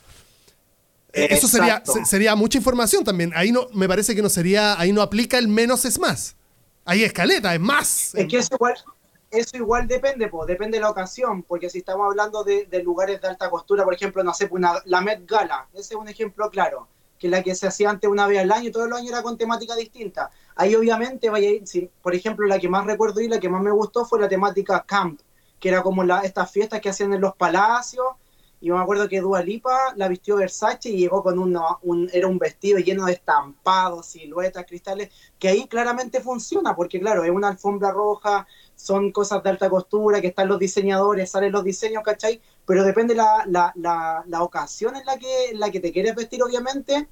Eso 1.16 1.48
sería, 1.48 1.84
sería 2.06 2.36
mucha 2.36 2.58
información 2.58 3.04
también. 3.04 3.32
Ahí 3.36 3.52
no, 3.52 3.68
me 3.74 3.88
parece 3.88 4.16
que 4.16 4.22
no 4.22 4.30
sería, 4.30 4.80
ahí 4.80 4.92
no 4.92 5.02
aplica 5.02 5.38
el 5.38 5.48
menos 5.48 5.86
es 5.86 5.98
más. 6.00 6.36
Ahí 6.84 7.04
es 7.04 7.14
caleta, 7.14 7.54
es 7.54 7.60
más. 7.60 8.14
Es 8.16 8.28
que 8.28 8.38
eso 8.38 8.56
igual, 8.56 8.76
eso 9.32 9.58
igual 9.58 9.88
depende, 9.88 10.28
po, 10.28 10.46
depende 10.46 10.78
de 10.78 10.82
la 10.82 10.90
ocasión, 10.90 11.44
porque 11.44 11.70
si 11.70 11.80
estamos 11.80 12.06
hablando 12.08 12.44
de, 12.44 12.66
de 12.66 12.84
lugares 12.84 13.20
de 13.22 13.28
alta 13.28 13.50
costura, 13.50 13.84
por 13.84 13.94
ejemplo, 13.94 14.24
no 14.24 14.34
sé, 14.34 14.48
pues 14.48 14.60
una, 14.60 14.74
la 14.86 15.02
Met 15.02 15.26
Gala, 15.26 15.68
ese 15.74 15.94
es 15.96 16.00
un 16.00 16.08
ejemplo 16.08 16.50
claro, 16.50 16.88
que 17.18 17.28
la 17.30 17.42
que 17.42 17.56
se 17.56 17.66
hacía 17.68 17.90
antes 17.90 18.10
una 18.10 18.28
vez 18.28 18.40
al 18.40 18.52
año, 18.52 18.70
y 18.70 18.72
todos 18.72 18.88
los 18.90 19.00
años 19.00 19.12
era 19.12 19.24
con 19.24 19.38
temática 19.38 19.76
distinta. 19.76 20.30
Ahí 20.56 20.76
obviamente 20.76 21.30
vaya, 21.30 21.48
a 21.50 21.52
ir- 21.54 21.66
si, 21.66 21.90
por 22.02 22.14
ejemplo, 22.14 22.46
la 22.46 22.60
que 22.60 22.70
más 22.70 22.86
recuerdo 22.86 23.20
y 23.22 23.28
la 23.28 23.40
que 23.40 23.50
más 23.50 23.62
me 23.64 23.72
gustó 23.72 24.06
fue 24.06 24.20
la 24.20 24.28
temática 24.30 24.84
camp, 24.86 25.20
que 25.60 25.70
era 25.70 25.82
como 25.82 26.04
la, 26.04 26.20
estas 26.22 26.52
fiestas 26.52 26.82
que 26.82 26.90
hacían 26.90 27.14
en 27.14 27.22
los 27.22 27.36
palacios, 27.36 28.06
y 28.62 28.72
me 28.72 28.80
acuerdo 28.80 29.08
que 29.08 29.22
Dua 29.22 29.44
Lipa 29.44 29.94
la 29.96 30.08
vistió 30.08 30.38
Versace 30.38 30.90
y 30.90 30.98
llegó 30.98 31.22
con 31.24 31.38
una- 31.40 31.78
un, 31.84 32.10
era 32.14 32.28
un 32.28 32.40
vestido 32.40 32.80
lleno 32.80 33.06
de 33.06 33.14
estampados, 33.14 34.08
siluetas, 34.08 34.66
cristales, 34.66 35.12
que 35.40 35.48
ahí 35.50 35.68
claramente 35.68 36.22
funciona, 36.22 36.76
porque 36.76 37.00
claro, 37.00 37.24
es 37.24 37.32
una 37.32 37.50
alfombra 37.50 37.92
roja, 37.92 38.48
son 38.76 39.12
cosas 39.12 39.44
de 39.44 39.50
alta 39.52 39.70
costura, 39.70 40.22
que 40.22 40.28
están 40.28 40.48
los 40.48 40.60
diseñadores, 40.60 41.30
salen 41.32 41.52
los 41.52 41.64
diseños, 41.64 42.04
¿cachai? 42.04 42.42
Pero 42.66 42.84
depende 42.84 43.14
la, 43.16 43.44
la, 43.48 43.72
la, 43.76 44.24
la 44.28 44.42
ocasión 44.44 44.96
en 44.96 45.06
la, 45.06 45.18
que, 45.18 45.50
en 45.52 45.60
la 45.60 45.70
que 45.72 45.80
te 45.80 45.92
quieres 45.92 46.16
vestir, 46.16 46.42
obviamente, 46.44 47.08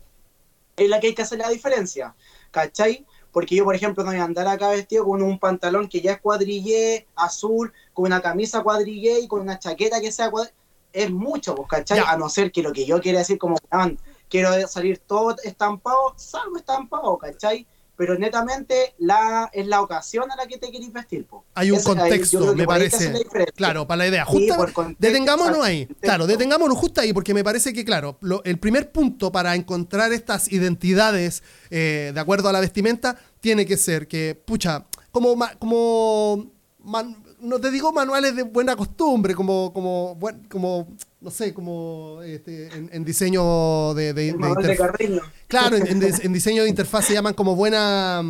es 0.75 0.89
la 0.89 0.99
que 0.99 1.07
hay 1.07 1.15
que 1.15 1.21
hacer 1.21 1.39
la 1.39 1.49
diferencia, 1.49 2.15
¿cachai? 2.51 3.05
Porque 3.31 3.55
yo, 3.55 3.63
por 3.63 3.75
ejemplo, 3.75 4.03
no 4.03 4.11
voy 4.11 4.19
a 4.19 4.23
andar 4.23 4.47
acá 4.47 4.69
vestido 4.69 5.05
con 5.05 5.21
un 5.21 5.39
pantalón 5.39 5.87
que 5.89 6.01
ya 6.01 6.13
es 6.13 6.21
cuadrillé, 6.21 7.07
azul, 7.15 7.73
con 7.93 8.05
una 8.05 8.21
camisa 8.21 8.63
cuadrillé 8.63 9.19
y 9.19 9.27
con 9.27 9.41
una 9.41 9.59
chaqueta 9.59 10.01
que 10.01 10.11
sea 10.11 10.29
cuadrillé. 10.31 10.55
Es 10.93 11.09
mucho, 11.11 11.55
pues, 11.55 11.67
¿cachai? 11.67 11.97
Ya. 11.97 12.09
A 12.11 12.17
no 12.17 12.29
ser 12.29 12.51
que 12.51 12.61
lo 12.61 12.71
que 12.71 12.85
yo 12.85 13.01
quiera 13.01 13.19
decir 13.19 13.37
como, 13.37 13.57
"Ah, 13.71 13.89
quiero 14.29 14.67
salir 14.67 14.99
todo 14.99 15.35
estampado, 15.43 16.13
salgo 16.15 16.55
estampado, 16.57 17.17
¿cachai? 17.17 17.65
Pero 17.95 18.17
netamente 18.17 18.95
la, 18.97 19.49
es 19.53 19.67
la 19.67 19.79
ocasión 19.81 20.31
a 20.31 20.35
la 20.35 20.47
que 20.47 20.57
te 20.57 20.71
querés 20.71 20.91
vestir, 20.91 21.25
po. 21.27 21.45
Hay 21.53 21.69
un 21.69 21.81
contexto, 21.83 22.55
me 22.55 22.65
parece. 22.65 23.13
Claro, 23.55 23.85
para 23.85 23.97
la 23.99 24.07
idea. 24.07 24.25
Sí, 24.25 24.31
Justa- 24.31 24.55
por 24.57 24.73
contexto, 24.73 25.07
detengámonos 25.07 25.63
ahí. 25.63 25.85
contexto. 25.85 26.01
Claro, 26.07 26.25
detengámonos 26.27 26.75
justo 26.77 27.01
ahí, 27.01 27.13
porque 27.13 27.35
me 27.35 27.43
parece 27.43 27.71
que, 27.71 27.85
claro, 27.85 28.17
lo- 28.21 28.43
el 28.45 28.57
primer 28.57 28.91
punto 28.91 29.31
para 29.31 29.53
encontrar 29.55 30.11
estas 30.11 30.51
identidades 30.51 31.43
eh, 31.69 32.11
de 32.13 32.19
acuerdo 32.19 32.49
a 32.49 32.51
la 32.51 32.59
vestimenta 32.61 33.15
tiene 33.39 33.65
que 33.65 33.77
ser 33.77 34.07
que, 34.07 34.33
pucha, 34.43 34.85
como, 35.11 35.35
como 35.59 36.47
man- 36.79 37.22
no 37.43 37.59
te 37.59 37.69
digo 37.71 37.91
manuales 37.93 38.35
de 38.35 38.43
buena 38.43 38.75
costumbre, 38.75 39.35
como, 39.35 39.71
como, 39.73 40.17
como 40.49 40.87
no 41.21 41.29
sé, 41.31 41.53
como 41.53 42.21
este, 42.23 42.67
en, 42.75 42.89
en 42.91 43.05
diseño 43.05 43.93
de, 43.93 44.13
de- 44.13 44.33
de. 44.33 45.21
Claro, 45.47 45.75
en, 45.77 45.87
en 45.87 46.01
dis- 46.01 46.23
en 46.23 46.33
diseño 46.33 46.63
de 46.63 46.69
interfaz 46.69 47.05
se 47.05 47.13
llaman 47.13 47.33
como 47.33 47.55
buena. 47.55 48.21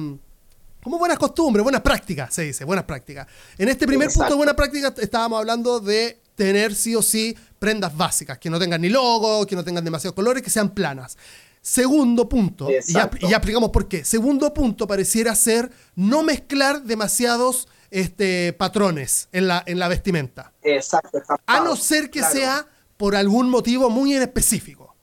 Como 0.84 1.00
buenas 1.00 1.18
costumbres, 1.18 1.64
buenas 1.64 1.82
prácticas, 1.82 2.34
se 2.34 2.42
dice, 2.42 2.66
buenas 2.66 2.84
prácticas. 2.84 3.26
En 3.58 3.70
este 3.70 3.88
primer 3.88 4.08
punto 4.10 4.20
Exacto. 4.24 4.34
de 4.34 4.38
buenas 4.38 4.56
prácticas 4.56 4.94
estábamos 4.98 5.40
hablando 5.40 5.80
de 5.80 6.20
tener 6.36 6.76
sí 6.76 6.94
o 6.94 7.02
sí 7.02 7.34
prendas 7.58 7.96
básicas, 7.96 8.38
que 8.38 8.50
no 8.50 8.60
tengan 8.60 8.82
ni 8.82 8.90
logo, 8.90 9.46
que 9.48 9.56
no 9.56 9.64
tengan 9.64 9.86
demasiados 9.86 10.14
colores, 10.14 10.44
que 10.44 10.50
sean 10.50 10.72
planas. 10.72 11.18
Segundo 11.62 12.28
punto, 12.28 12.68
y 12.70 12.92
ya, 12.92 13.10
y 13.22 13.30
ya 13.30 13.38
explicamos 13.38 13.70
por 13.70 13.88
qué. 13.88 14.04
Segundo 14.04 14.54
punto 14.54 14.86
pareciera 14.86 15.34
ser 15.36 15.72
no 15.96 16.22
mezclar 16.22 16.84
demasiados 16.84 17.70
este, 17.94 18.54
patrones 18.54 19.30
en 19.32 19.48
la, 19.48 19.64
en 19.66 19.80
la 19.80 19.88
vestimenta. 19.88 20.52
Exacto. 20.62 21.22
A 21.46 21.60
no 21.62 21.76
ser 21.76 22.10
que 22.10 22.20
claro. 22.20 22.34
sea 22.36 22.68
por 22.98 23.16
algún 23.16 23.50
motivo 23.50 23.90
muy 23.90 24.14
en 24.16 24.24
específico. 24.24 24.96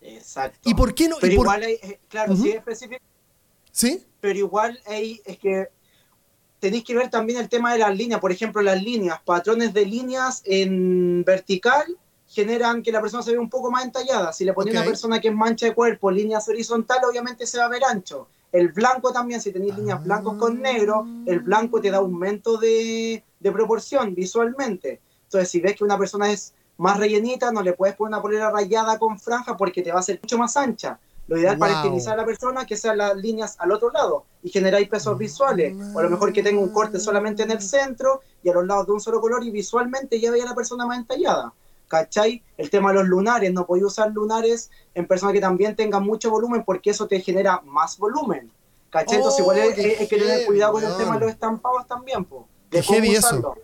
Exacto. 0.00 0.58
¿Y 0.68 0.74
por 0.74 0.94
qué 0.94 1.08
no? 1.08 1.16
Pero 1.20 1.36
por- 1.36 1.44
igual, 1.46 1.62
hay, 1.62 1.72
eh, 1.74 2.00
claro, 2.08 2.32
Ujú. 2.34 2.42
sí 2.44 2.50
es 2.50 2.56
específico, 2.56 3.02
¿Sí? 3.72 4.06
pero 4.20 4.38
igual 4.38 4.80
hay, 4.86 5.20
es 5.24 5.38
que 5.38 5.68
tenéis 6.60 6.84
que 6.84 6.94
ver 6.94 7.10
también 7.10 7.38
el 7.40 7.48
tema 7.48 7.72
de 7.72 7.78
las 7.80 7.96
líneas. 7.96 8.20
Por 8.20 8.32
ejemplo, 8.32 8.62
las 8.62 8.82
líneas, 8.82 9.20
patrones 9.24 9.72
de 9.74 9.86
líneas 9.86 10.42
en 10.44 11.24
vertical 11.24 11.96
generan 12.28 12.82
que 12.82 12.92
la 12.92 13.00
persona 13.00 13.22
se 13.22 13.30
vea 13.32 13.40
un 13.40 13.48
poco 13.50 13.70
más 13.70 13.84
entallada. 13.84 14.32
Si 14.32 14.44
le 14.44 14.52
ponía 14.52 14.72
Ok. 14.72 14.78
una 14.78 14.86
persona 14.86 15.20
que 15.20 15.28
es 15.28 15.34
mancha 15.34 15.66
de 15.66 15.74
cuerpo, 15.74 16.10
líneas 16.10 16.48
horizontal, 16.48 16.98
obviamente 17.08 17.46
se 17.46 17.58
va 17.58 17.64
a 17.66 17.68
ver 17.68 17.82
ancho. 17.84 18.28
El 18.52 18.72
blanco 18.72 19.12
también, 19.12 19.40
si 19.40 19.52
tenéis 19.52 19.76
líneas 19.76 20.02
blancos 20.02 20.36
con 20.36 20.60
negro, 20.60 21.06
el 21.26 21.40
blanco 21.40 21.80
te 21.80 21.90
da 21.90 21.98
aumento 21.98 22.56
de, 22.56 23.22
de 23.40 23.52
proporción 23.52 24.14
visualmente. 24.14 25.00
Entonces, 25.24 25.50
si 25.50 25.60
ves 25.60 25.76
que 25.76 25.84
una 25.84 25.98
persona 25.98 26.30
es 26.30 26.54
más 26.78 26.98
rellenita, 26.98 27.52
no 27.52 27.62
le 27.62 27.74
puedes 27.74 27.96
poner 27.96 28.14
una 28.14 28.22
polera 28.22 28.50
rayada 28.50 28.98
con 28.98 29.18
franja 29.18 29.56
porque 29.56 29.82
te 29.82 29.90
va 29.90 29.98
a 29.98 30.00
hacer 30.00 30.18
mucho 30.22 30.38
más 30.38 30.56
ancha. 30.56 30.98
Lo 31.26 31.38
ideal 31.38 31.58
para 31.58 31.74
estilizar 31.74 32.14
a 32.14 32.16
la 32.16 32.24
persona 32.24 32.62
es 32.62 32.66
que 32.66 32.76
sean 32.76 32.96
las 32.96 33.14
líneas 33.14 33.56
al 33.58 33.70
otro 33.70 33.90
lado 33.90 34.24
y 34.42 34.48
generáis 34.48 34.88
pesos 34.88 35.18
visuales. 35.18 35.76
O 35.94 35.98
a 35.98 36.02
lo 36.02 36.08
mejor 36.08 36.32
que 36.32 36.42
tenga 36.42 36.58
un 36.58 36.70
corte 36.70 36.98
solamente 36.98 37.42
en 37.42 37.50
el 37.50 37.60
centro 37.60 38.22
y 38.42 38.48
a 38.48 38.54
los 38.54 38.66
lados 38.66 38.86
de 38.86 38.92
un 38.92 39.00
solo 39.00 39.20
color 39.20 39.44
y 39.44 39.50
visualmente 39.50 40.18
ya 40.18 40.30
veía 40.30 40.44
a 40.44 40.48
la 40.48 40.54
persona 40.54 40.86
más 40.86 40.98
entallada. 40.98 41.52
¿Cachai? 41.88 42.42
El 42.56 42.70
tema 42.70 42.90
de 42.90 42.96
los 43.00 43.08
lunares, 43.08 43.52
no 43.52 43.66
podéis 43.66 43.86
usar 43.86 44.10
lunares 44.12 44.70
en 44.94 45.06
personas 45.06 45.32
que 45.32 45.40
también 45.40 45.74
tengan 45.74 46.04
mucho 46.04 46.30
volumen 46.30 46.62
porque 46.64 46.90
eso 46.90 47.06
te 47.08 47.20
genera 47.20 47.60
más 47.64 47.96
volumen. 47.98 48.50
¿Cachai? 48.90 49.16
Entonces 49.16 49.40
Oh, 49.40 49.42
igual 49.42 49.58
hay, 49.58 49.84
hay 49.94 50.06
que 50.08 50.18
tener 50.18 50.46
cuidado 50.46 50.72
con 50.74 50.84
el 50.84 50.96
tema 50.96 51.14
de 51.14 51.20
los 51.20 51.30
estampados 51.30 51.86
también, 51.86 52.24
po. 52.24 52.46
De 52.70 52.82
cómo 52.82 52.94
heavy 52.94 53.10
eso. 53.16 53.26
usarlo. 53.28 53.54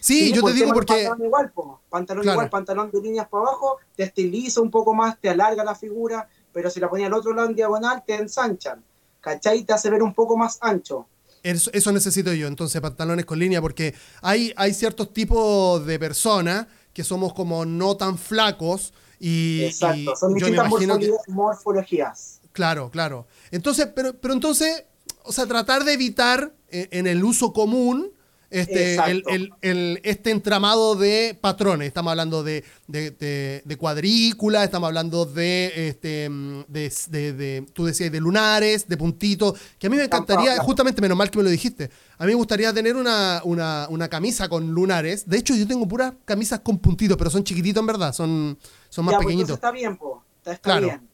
Sí, 0.00 0.32
yo 0.32 0.42
te 0.44 0.52
digo 0.52 0.72
porque... 0.72 0.94
Pantalón 0.94 1.24
igual, 1.24 1.50
po. 1.50 1.80
Pantalón 1.88 2.22
Claro. 2.22 2.36
igual, 2.36 2.50
pantalón 2.50 2.90
de 2.92 3.00
líneas 3.00 3.26
para 3.28 3.42
abajo, 3.42 3.78
te 3.96 4.04
estiliza 4.04 4.60
un 4.60 4.70
poco 4.70 4.94
más, 4.94 5.20
te 5.20 5.28
alarga 5.28 5.64
la 5.64 5.74
figura, 5.74 6.28
pero 6.52 6.70
si 6.70 6.78
la 6.78 6.88
ponía 6.88 7.06
al 7.08 7.12
otro 7.14 7.34
lado 7.34 7.48
en 7.48 7.56
diagonal, 7.56 8.04
te 8.06 8.14
ensanchan. 8.14 8.84
¿Cachai? 9.20 9.64
Te 9.64 9.72
hace 9.72 9.90
ver 9.90 10.04
un 10.04 10.14
poco 10.14 10.36
más 10.36 10.58
ancho. 10.60 11.06
Eso, 11.42 11.70
eso 11.72 11.90
necesito 11.90 12.32
yo, 12.32 12.46
entonces, 12.46 12.80
pantalones 12.80 13.24
con 13.24 13.38
línea, 13.40 13.60
porque 13.60 13.94
hay, 14.22 14.52
hay 14.56 14.72
ciertos 14.74 15.12
tipos 15.12 15.84
de 15.86 15.98
personas 15.98 16.66
que 16.96 17.04
somos 17.04 17.34
como 17.34 17.66
no 17.66 17.98
tan 17.98 18.16
flacos 18.16 18.94
y, 19.20 19.64
Exacto. 19.64 19.98
y 20.14 20.16
Son 20.18 20.32
distintas 20.32 20.66
imagino 20.66 20.98
que... 20.98 21.10
morfolo- 21.10 21.28
morfologías. 21.28 22.40
Claro, 22.52 22.90
claro. 22.90 23.26
Entonces, 23.50 23.88
pero, 23.94 24.18
pero 24.18 24.32
entonces, 24.32 24.84
o 25.24 25.30
sea, 25.30 25.44
tratar 25.46 25.84
de 25.84 25.92
evitar 25.92 26.54
eh, 26.70 26.88
en 26.92 27.06
el 27.06 27.22
uso 27.22 27.52
común 27.52 28.12
este, 28.50 28.94
el, 29.10 29.22
el- 29.28 29.52
el- 29.62 30.00
este 30.04 30.30
entramado 30.30 30.94
de 30.94 31.36
patrones. 31.40 31.88
Estamos 31.88 32.10
hablando 32.10 32.42
de, 32.42 32.64
de, 32.86 33.10
de- 33.10 33.62
de 33.64 33.76
cuadrícula, 33.76 34.64
estamos 34.64 34.86
hablando 34.88 35.24
de, 35.26 35.88
este, 35.88 36.28
de, 36.68 37.66
tú 37.72 37.84
decías, 37.86 38.10
de 38.12 38.20
lunares, 38.20 38.88
de 38.88 38.96
puntitos, 38.96 39.58
que 39.78 39.86
a 39.86 39.90
mí 39.90 39.96
me 39.96 40.04
encantaría, 40.04 40.56
justamente, 40.58 41.00
menos 41.00 41.16
mal 41.16 41.30
que 41.30 41.38
me 41.38 41.44
lo 41.44 41.50
dijiste, 41.50 41.90
a 42.18 42.24
mí 42.24 42.28
me 42.30 42.36
gustaría 42.36 42.72
tener 42.72 42.96
una, 42.96 43.40
una, 43.44 43.86
una 43.90 44.08
camisa 44.08 44.48
con 44.48 44.70
lunares. 44.72 45.28
De 45.28 45.38
hecho, 45.38 45.54
yo 45.54 45.66
tengo 45.66 45.86
puras 45.86 46.12
camisas 46.24 46.60
con 46.60 46.78
puntitos, 46.78 47.16
pero 47.16 47.30
son 47.30 47.44
chiquititos 47.44 47.80
en 47.80 47.86
verdad, 47.86 48.12
son, 48.12 48.58
son 48.88 49.04
más 49.04 49.12
ya, 49.12 49.18
pues 49.18 49.26
pequeñitos. 49.26 49.56
entonces 49.56 49.56
está 49.56 49.70
bien, 49.72 49.96
po. 49.96 50.22
Está, 50.38 50.52
está 50.52 50.62
Claro. 50.62 50.86
bien. 50.86 51.08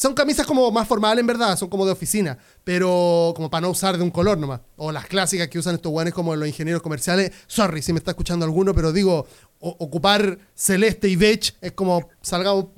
Son 0.00 0.14
camisas 0.14 0.46
como 0.46 0.70
más 0.70 0.88
formales 0.88 1.20
en 1.20 1.26
verdad, 1.26 1.58
son 1.58 1.68
como 1.68 1.84
de 1.84 1.92
oficina, 1.92 2.38
pero 2.64 3.34
como 3.36 3.50
para 3.50 3.60
no 3.60 3.68
usar 3.68 3.98
de 3.98 4.02
un 4.02 4.10
color 4.10 4.38
nomás. 4.38 4.62
O 4.76 4.92
las 4.92 5.04
clásicas 5.04 5.48
que 5.48 5.58
usan 5.58 5.74
estos 5.74 5.92
guanes 5.92 6.14
como 6.14 6.34
los 6.34 6.48
ingenieros 6.48 6.80
comerciales. 6.80 7.32
Sorry 7.46 7.82
si 7.82 7.92
me 7.92 7.98
está 7.98 8.12
escuchando 8.12 8.46
alguno, 8.46 8.74
pero 8.74 8.94
digo, 8.94 9.26
ocupar 9.58 10.38
celeste 10.54 11.06
y 11.06 11.16
beige 11.16 11.52
es 11.60 11.72
como 11.72 12.08
salgamos. 12.22 12.68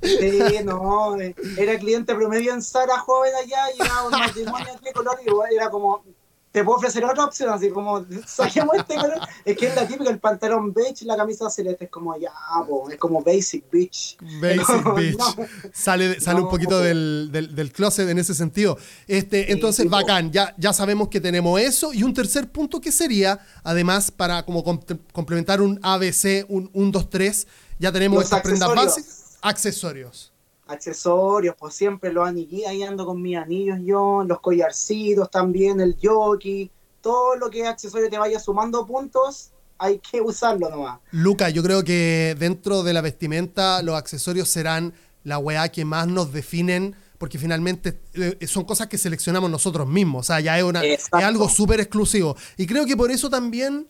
Sí, 0.00 0.40
no, 0.64 1.20
eh, 1.20 1.34
era 1.58 1.76
cliente 1.80 2.14
promedio 2.14 2.54
en 2.54 2.62
Sara 2.62 2.96
joven 3.00 3.32
allá, 3.34 3.66
llegaba 3.76 4.04
un 4.04 4.10
matrimonio, 4.12 4.68
¿qué 4.84 4.92
color? 4.92 5.18
Y 5.24 5.28
igual 5.28 5.50
era 5.52 5.68
como 5.68 6.04
te 6.56 6.64
puedo 6.64 6.78
ofrecer 6.78 7.04
otra 7.04 7.26
opción, 7.26 7.50
así 7.50 7.68
como, 7.68 8.06
saquemos 8.26 8.76
este 8.78 8.94
color. 8.94 9.20
Es 9.44 9.58
que 9.58 9.66
es 9.66 9.76
la 9.76 9.86
típica, 9.86 10.08
el 10.08 10.18
pantalón 10.18 10.72
beige 10.72 11.04
y 11.04 11.04
la 11.04 11.14
camisa 11.14 11.50
celeste, 11.50 11.84
es 11.84 11.90
como, 11.90 12.18
ya, 12.18 12.32
es 12.90 12.96
como 12.96 13.22
basic 13.22 13.70
bitch. 13.70 14.16
Basic 14.40 14.94
bitch. 14.94 15.20
sale 15.74 16.18
sale 16.18 16.40
un 16.40 16.48
poquito 16.48 16.80
del, 16.80 17.28
del, 17.30 17.72
closet 17.72 18.08
en 18.08 18.18
ese 18.18 18.34
sentido. 18.34 18.78
Este, 19.06 19.52
entonces, 19.52 19.86
bacán, 19.90 20.32
ya, 20.32 20.54
ya 20.56 20.72
sabemos 20.72 21.08
que 21.08 21.20
tenemos 21.20 21.60
eso. 21.60 21.92
Y 21.92 22.04
un 22.04 22.14
tercer 22.14 22.50
punto 22.50 22.80
que 22.80 22.90
sería, 22.90 23.38
además, 23.62 24.10
para 24.10 24.42
como 24.46 24.64
complementar 24.64 25.60
un 25.60 25.78
ABC, 25.82 26.46
un 26.48 26.70
1, 26.72 26.90
2, 26.90 27.10
3, 27.10 27.46
ya 27.80 27.92
tenemos 27.92 28.24
estas 28.24 28.40
prendas 28.40 28.74
básicas, 28.74 29.36
accesorios 29.42 30.32
accesorios, 30.66 31.54
pues 31.58 31.74
siempre 31.74 32.12
los 32.12 32.26
anillos, 32.26 32.68
ahí 32.68 32.82
ando 32.82 33.06
con 33.06 33.22
mis 33.22 33.36
anillos 33.36 33.78
yo, 33.82 34.24
los 34.26 34.40
collarcitos 34.40 35.30
también, 35.30 35.80
el 35.80 35.96
jockey, 36.02 36.70
todo 37.00 37.36
lo 37.36 37.50
que 37.50 37.60
es 37.60 37.68
accesorio 37.68 38.10
te 38.10 38.18
vaya 38.18 38.40
sumando 38.40 38.84
puntos, 38.84 39.50
hay 39.78 39.98
que 39.98 40.20
usarlo 40.20 40.68
nomás. 40.68 41.00
Luca, 41.12 41.50
yo 41.50 41.62
creo 41.62 41.84
que 41.84 42.34
dentro 42.38 42.82
de 42.82 42.92
la 42.92 43.00
vestimenta 43.00 43.82
los 43.82 43.94
accesorios 43.94 44.48
serán 44.48 44.94
la 45.22 45.38
weá 45.38 45.68
que 45.70 45.84
más 45.84 46.08
nos 46.08 46.32
definen 46.32 46.96
porque 47.18 47.38
finalmente 47.38 48.00
eh, 48.14 48.46
son 48.46 48.64
cosas 48.64 48.88
que 48.88 48.98
seleccionamos 48.98 49.50
nosotros 49.50 49.88
mismos, 49.88 50.20
o 50.20 50.26
sea, 50.26 50.40
ya 50.40 50.58
es, 50.58 50.64
una, 50.64 50.84
es 50.84 51.08
algo 51.12 51.48
súper 51.48 51.80
exclusivo. 51.80 52.36
Y 52.56 52.66
creo 52.66 52.84
que 52.84 52.96
por 52.96 53.10
eso 53.10 53.30
también 53.30 53.88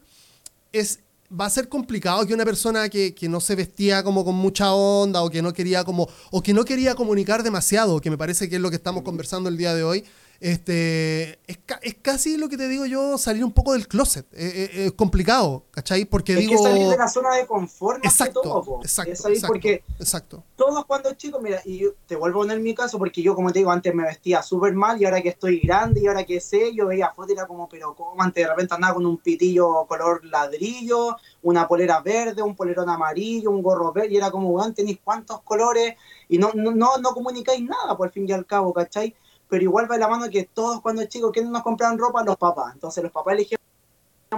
es 0.72 1.00
va 1.28 1.46
a 1.46 1.50
ser 1.50 1.68
complicado 1.68 2.26
que 2.26 2.34
una 2.34 2.44
persona 2.44 2.88
que, 2.88 3.14
no 3.28 3.40
se 3.40 3.54
vestía 3.54 4.02
como 4.02 4.24
con 4.24 4.34
mucha 4.34 4.72
onda 4.72 5.22
o 5.22 5.30
que 5.30 5.42
no 5.42 5.52
quería 5.52 5.84
como 5.84 6.08
o 6.30 6.42
que 6.42 6.54
no 6.54 6.64
quería 6.64 6.94
comunicar 6.94 7.42
demasiado, 7.42 8.00
que 8.00 8.10
me 8.10 8.18
parece 8.18 8.48
que 8.48 8.56
es 8.56 8.62
lo 8.62 8.70
que 8.70 8.76
estamos 8.76 9.02
conversando 9.02 9.48
el 9.48 9.56
día 9.56 9.74
de 9.74 9.82
hoy, 9.82 10.04
este, 10.40 11.38
es, 11.46 11.58
es, 11.82 11.94
casi 12.00 12.36
lo 12.36 12.48
que 12.48 12.56
te 12.56 12.68
digo 12.68 12.86
yo, 12.86 13.18
salir 13.18 13.44
un 13.44 13.52
poco 13.52 13.72
del 13.72 13.88
closet. 13.88 14.26
Es, 14.32 14.92
complicado, 14.92 15.64
¿cachai? 15.70 16.04
Porque 16.04 16.34
es 16.34 16.38
digo. 16.40 16.52
Que 16.52 16.68
salir 16.70 16.88
de 16.88 16.96
la 16.96 17.08
zona 17.08 17.34
de 17.34 17.46
confort 17.46 18.04
exacto, 18.04 18.40
todo, 18.40 18.80
Exacto, 18.82 19.12
es 19.12 19.20
exacto, 19.20 19.46
porque 19.46 19.84
exacto. 19.98 20.44
Todos 20.56 20.84
cuando 20.86 21.12
chicos, 21.14 21.40
mira, 21.42 21.60
y 21.64 21.78
yo 21.78 21.90
te 22.06 22.16
vuelvo 22.16 22.40
a 22.40 22.42
poner 22.42 22.60
mi 22.60 22.74
caso, 22.74 22.98
porque 22.98 23.22
yo, 23.22 23.34
como 23.34 23.52
te 23.52 23.60
digo, 23.60 23.70
antes 23.70 23.94
me 23.94 24.04
vestía 24.04 24.42
súper 24.42 24.74
mal 24.74 25.00
y 25.00 25.04
ahora 25.04 25.22
que 25.22 25.30
estoy 25.30 25.60
grande 25.60 26.00
y 26.00 26.06
ahora 26.06 26.24
que 26.24 26.40
sé, 26.40 26.74
yo 26.74 26.86
veía 26.86 27.12
fotos 27.14 27.30
y 27.30 27.34
era 27.34 27.46
como, 27.46 27.68
pero 27.68 27.94
como 27.94 28.20
antes 28.22 28.44
de 28.44 28.48
repente 28.48 28.74
andaba 28.74 28.94
con 28.94 29.06
un 29.06 29.18
pitillo 29.18 29.86
color 29.86 30.24
ladrillo, 30.24 31.16
una 31.42 31.66
polera 31.66 32.00
verde, 32.00 32.42
un 32.42 32.54
polerón 32.54 32.88
amarillo, 32.88 33.50
un 33.50 33.62
gorro 33.62 33.92
verde, 33.92 34.14
y 34.14 34.16
era 34.16 34.30
como, 34.30 34.60
antes 34.60 34.76
tenéis 34.76 34.98
cuántos 35.02 35.40
colores 35.42 35.94
y 36.28 36.38
no, 36.38 36.50
no, 36.54 36.72
no, 36.72 36.98
no 36.98 37.10
comunicáis 37.12 37.62
nada, 37.62 37.96
por 37.96 38.10
fin 38.10 38.28
y 38.28 38.32
al 38.32 38.46
cabo, 38.46 38.72
¿cachai? 38.72 39.14
Pero 39.48 39.62
igual 39.62 39.90
va 39.90 39.94
de 39.94 40.00
la 40.00 40.08
mano 40.08 40.28
que 40.30 40.44
todos 40.44 40.80
cuando 40.80 41.04
chicos, 41.04 41.30
¿quiénes 41.32 41.50
nos 41.50 41.62
compraban 41.62 41.98
ropa? 41.98 42.24
Los 42.24 42.36
papás. 42.36 42.74
Entonces 42.74 43.02
los 43.02 43.12
papás 43.12 43.34
eligieron 43.34 43.64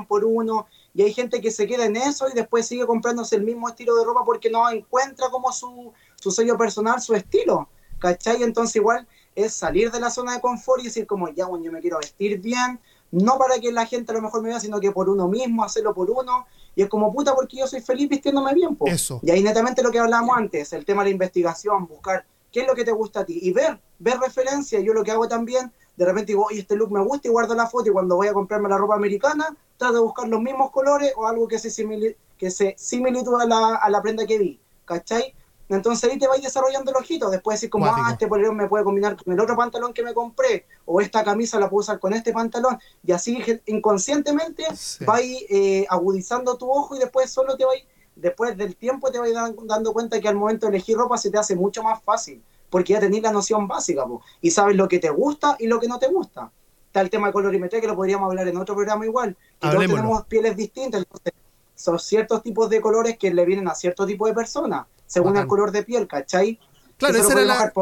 por 0.06 0.24
uno 0.24 0.66
y 0.94 1.02
hay 1.02 1.12
gente 1.12 1.40
que 1.40 1.50
se 1.50 1.66
queda 1.66 1.86
en 1.86 1.96
eso 1.96 2.28
y 2.28 2.34
después 2.34 2.66
sigue 2.66 2.86
comprándose 2.86 3.36
el 3.36 3.42
mismo 3.42 3.68
estilo 3.68 3.96
de 3.96 4.04
ropa 4.04 4.24
porque 4.24 4.50
no 4.50 4.68
encuentra 4.70 5.30
como 5.30 5.52
su, 5.52 5.92
su 6.16 6.30
sello 6.30 6.56
personal, 6.58 7.00
su 7.00 7.14
estilo. 7.14 7.68
¿Cachai? 7.98 8.42
Entonces 8.42 8.76
igual 8.76 9.08
es 9.34 9.54
salir 9.54 9.90
de 9.90 10.00
la 10.00 10.10
zona 10.10 10.34
de 10.34 10.40
confort 10.40 10.82
y 10.82 10.84
decir 10.84 11.06
como, 11.06 11.28
ya, 11.30 11.46
bueno, 11.46 11.64
yo 11.64 11.72
me 11.72 11.80
quiero 11.80 11.98
vestir 11.98 12.40
bien, 12.40 12.78
no 13.10 13.38
para 13.38 13.58
que 13.58 13.72
la 13.72 13.86
gente 13.86 14.12
a 14.12 14.14
lo 14.16 14.22
mejor 14.22 14.42
me 14.42 14.50
vea, 14.50 14.60
sino 14.60 14.78
que 14.80 14.92
por 14.92 15.08
uno 15.08 15.28
mismo, 15.28 15.64
hacerlo 15.64 15.94
por 15.94 16.10
uno. 16.10 16.46
Y 16.76 16.82
es 16.82 16.88
como, 16.88 17.12
puta, 17.12 17.34
porque 17.34 17.56
yo 17.56 17.66
soy 17.66 17.80
feliz 17.80 18.08
vistiéndome 18.08 18.54
bien. 18.54 18.76
Eso. 18.86 19.20
Y 19.22 19.30
ahí 19.30 19.42
netamente 19.42 19.82
lo 19.82 19.90
que 19.90 19.98
hablábamos 19.98 20.36
antes, 20.36 20.72
el 20.72 20.84
tema 20.84 21.02
de 21.02 21.10
la 21.10 21.12
investigación, 21.12 21.86
buscar 21.86 22.24
qué 22.58 22.62
es 22.62 22.68
lo 22.68 22.74
que 22.74 22.84
te 22.84 22.90
gusta 22.90 23.20
a 23.20 23.24
ti 23.24 23.38
y 23.40 23.52
ver, 23.52 23.78
ver 24.00 24.18
referencia. 24.18 24.80
Yo 24.80 24.92
lo 24.92 25.04
que 25.04 25.12
hago 25.12 25.28
también, 25.28 25.72
de 25.96 26.04
repente 26.04 26.32
digo, 26.32 26.46
oye, 26.46 26.58
este 26.58 26.74
look 26.74 26.90
me 26.90 27.00
gusta 27.00 27.28
y 27.28 27.30
guardo 27.30 27.54
la 27.54 27.68
foto 27.68 27.88
y 27.88 27.92
cuando 27.92 28.16
voy 28.16 28.26
a 28.26 28.32
comprarme 28.32 28.68
la 28.68 28.76
ropa 28.76 28.96
americana, 28.96 29.56
trato 29.76 29.94
de 29.94 30.00
buscar 30.00 30.26
los 30.26 30.40
mismos 30.40 30.72
colores 30.72 31.12
o 31.16 31.28
algo 31.28 31.46
que 31.46 31.60
se, 31.60 31.70
simil 31.70 32.16
que 32.36 32.50
se 32.50 32.74
similitud 32.76 33.40
a 33.40 33.46
la, 33.46 33.76
a 33.76 33.88
la 33.90 34.02
prenda 34.02 34.26
que 34.26 34.38
vi, 34.38 34.60
¿cachai? 34.84 35.32
Entonces 35.68 36.10
ahí 36.10 36.18
te 36.18 36.26
vais 36.26 36.42
desarrollando 36.42 36.90
el 36.90 36.96
ojito, 36.96 37.30
después 37.30 37.60
decir 37.60 37.70
como, 37.70 37.86
ah, 37.86 38.08
este 38.10 38.26
polerón 38.26 38.56
me 38.56 38.66
puede 38.66 38.82
combinar 38.82 39.16
con 39.22 39.32
el 39.32 39.38
otro 39.38 39.54
pantalón 39.54 39.92
que 39.92 40.02
me 40.02 40.12
compré, 40.12 40.66
o 40.84 41.00
esta 41.00 41.22
camisa 41.22 41.60
la 41.60 41.70
puedo 41.70 41.82
usar 41.82 42.00
con 42.00 42.12
este 42.12 42.32
pantalón, 42.32 42.76
y 43.04 43.12
así 43.12 43.40
inconscientemente 43.66 44.64
vais 45.06 45.44
eh, 45.48 45.86
agudizando 45.88 46.56
tu 46.56 46.68
ojo 46.68 46.96
y 46.96 46.98
después 46.98 47.30
solo 47.30 47.56
te 47.56 47.64
vais 47.64 47.84
después 48.20 48.56
del 48.56 48.76
tiempo 48.76 49.10
te 49.10 49.18
vas 49.18 49.30
dando 49.64 49.92
cuenta 49.92 50.20
que 50.20 50.28
al 50.28 50.36
momento 50.36 50.66
de 50.66 50.76
elegir 50.76 50.96
ropa 50.96 51.16
se 51.16 51.30
te 51.30 51.38
hace 51.38 51.56
mucho 51.56 51.82
más 51.82 52.02
fácil, 52.02 52.42
porque 52.68 52.92
ya 52.92 53.00
tenés 53.00 53.22
la 53.22 53.32
noción 53.32 53.66
básica, 53.66 54.04
y 54.40 54.50
sabes 54.50 54.76
lo 54.76 54.88
que 54.88 54.98
te 54.98 55.10
gusta 55.10 55.56
y 55.58 55.66
lo 55.66 55.80
que 55.80 55.88
no 55.88 55.98
te 55.98 56.08
gusta. 56.08 56.50
Está 56.86 57.00
el 57.00 57.10
tema 57.10 57.28
de 57.28 57.32
colorimetría 57.32 57.80
que 57.80 57.86
lo 57.86 57.96
podríamos 57.96 58.28
hablar 58.28 58.48
en 58.48 58.56
otro 58.56 58.74
programa 58.74 59.04
igual, 59.04 59.36
que 59.60 59.68
todos 59.68 59.86
tenemos 59.86 60.26
pieles 60.26 60.56
distintas, 60.56 61.02
entonces 61.02 61.32
son 61.74 61.98
ciertos 61.98 62.42
tipos 62.42 62.68
de 62.68 62.80
colores 62.80 63.16
que 63.18 63.32
le 63.32 63.44
vienen 63.44 63.68
a 63.68 63.74
cierto 63.74 64.04
tipo 64.04 64.26
de 64.26 64.34
personas, 64.34 64.86
según 65.06 65.36
el 65.36 65.46
color 65.46 65.70
de 65.70 65.84
piel, 65.84 66.06
¿cachai? 66.08 66.58
Claro, 66.96 67.16
esa 67.16 67.32
era, 67.32 67.44
la, 67.44 67.72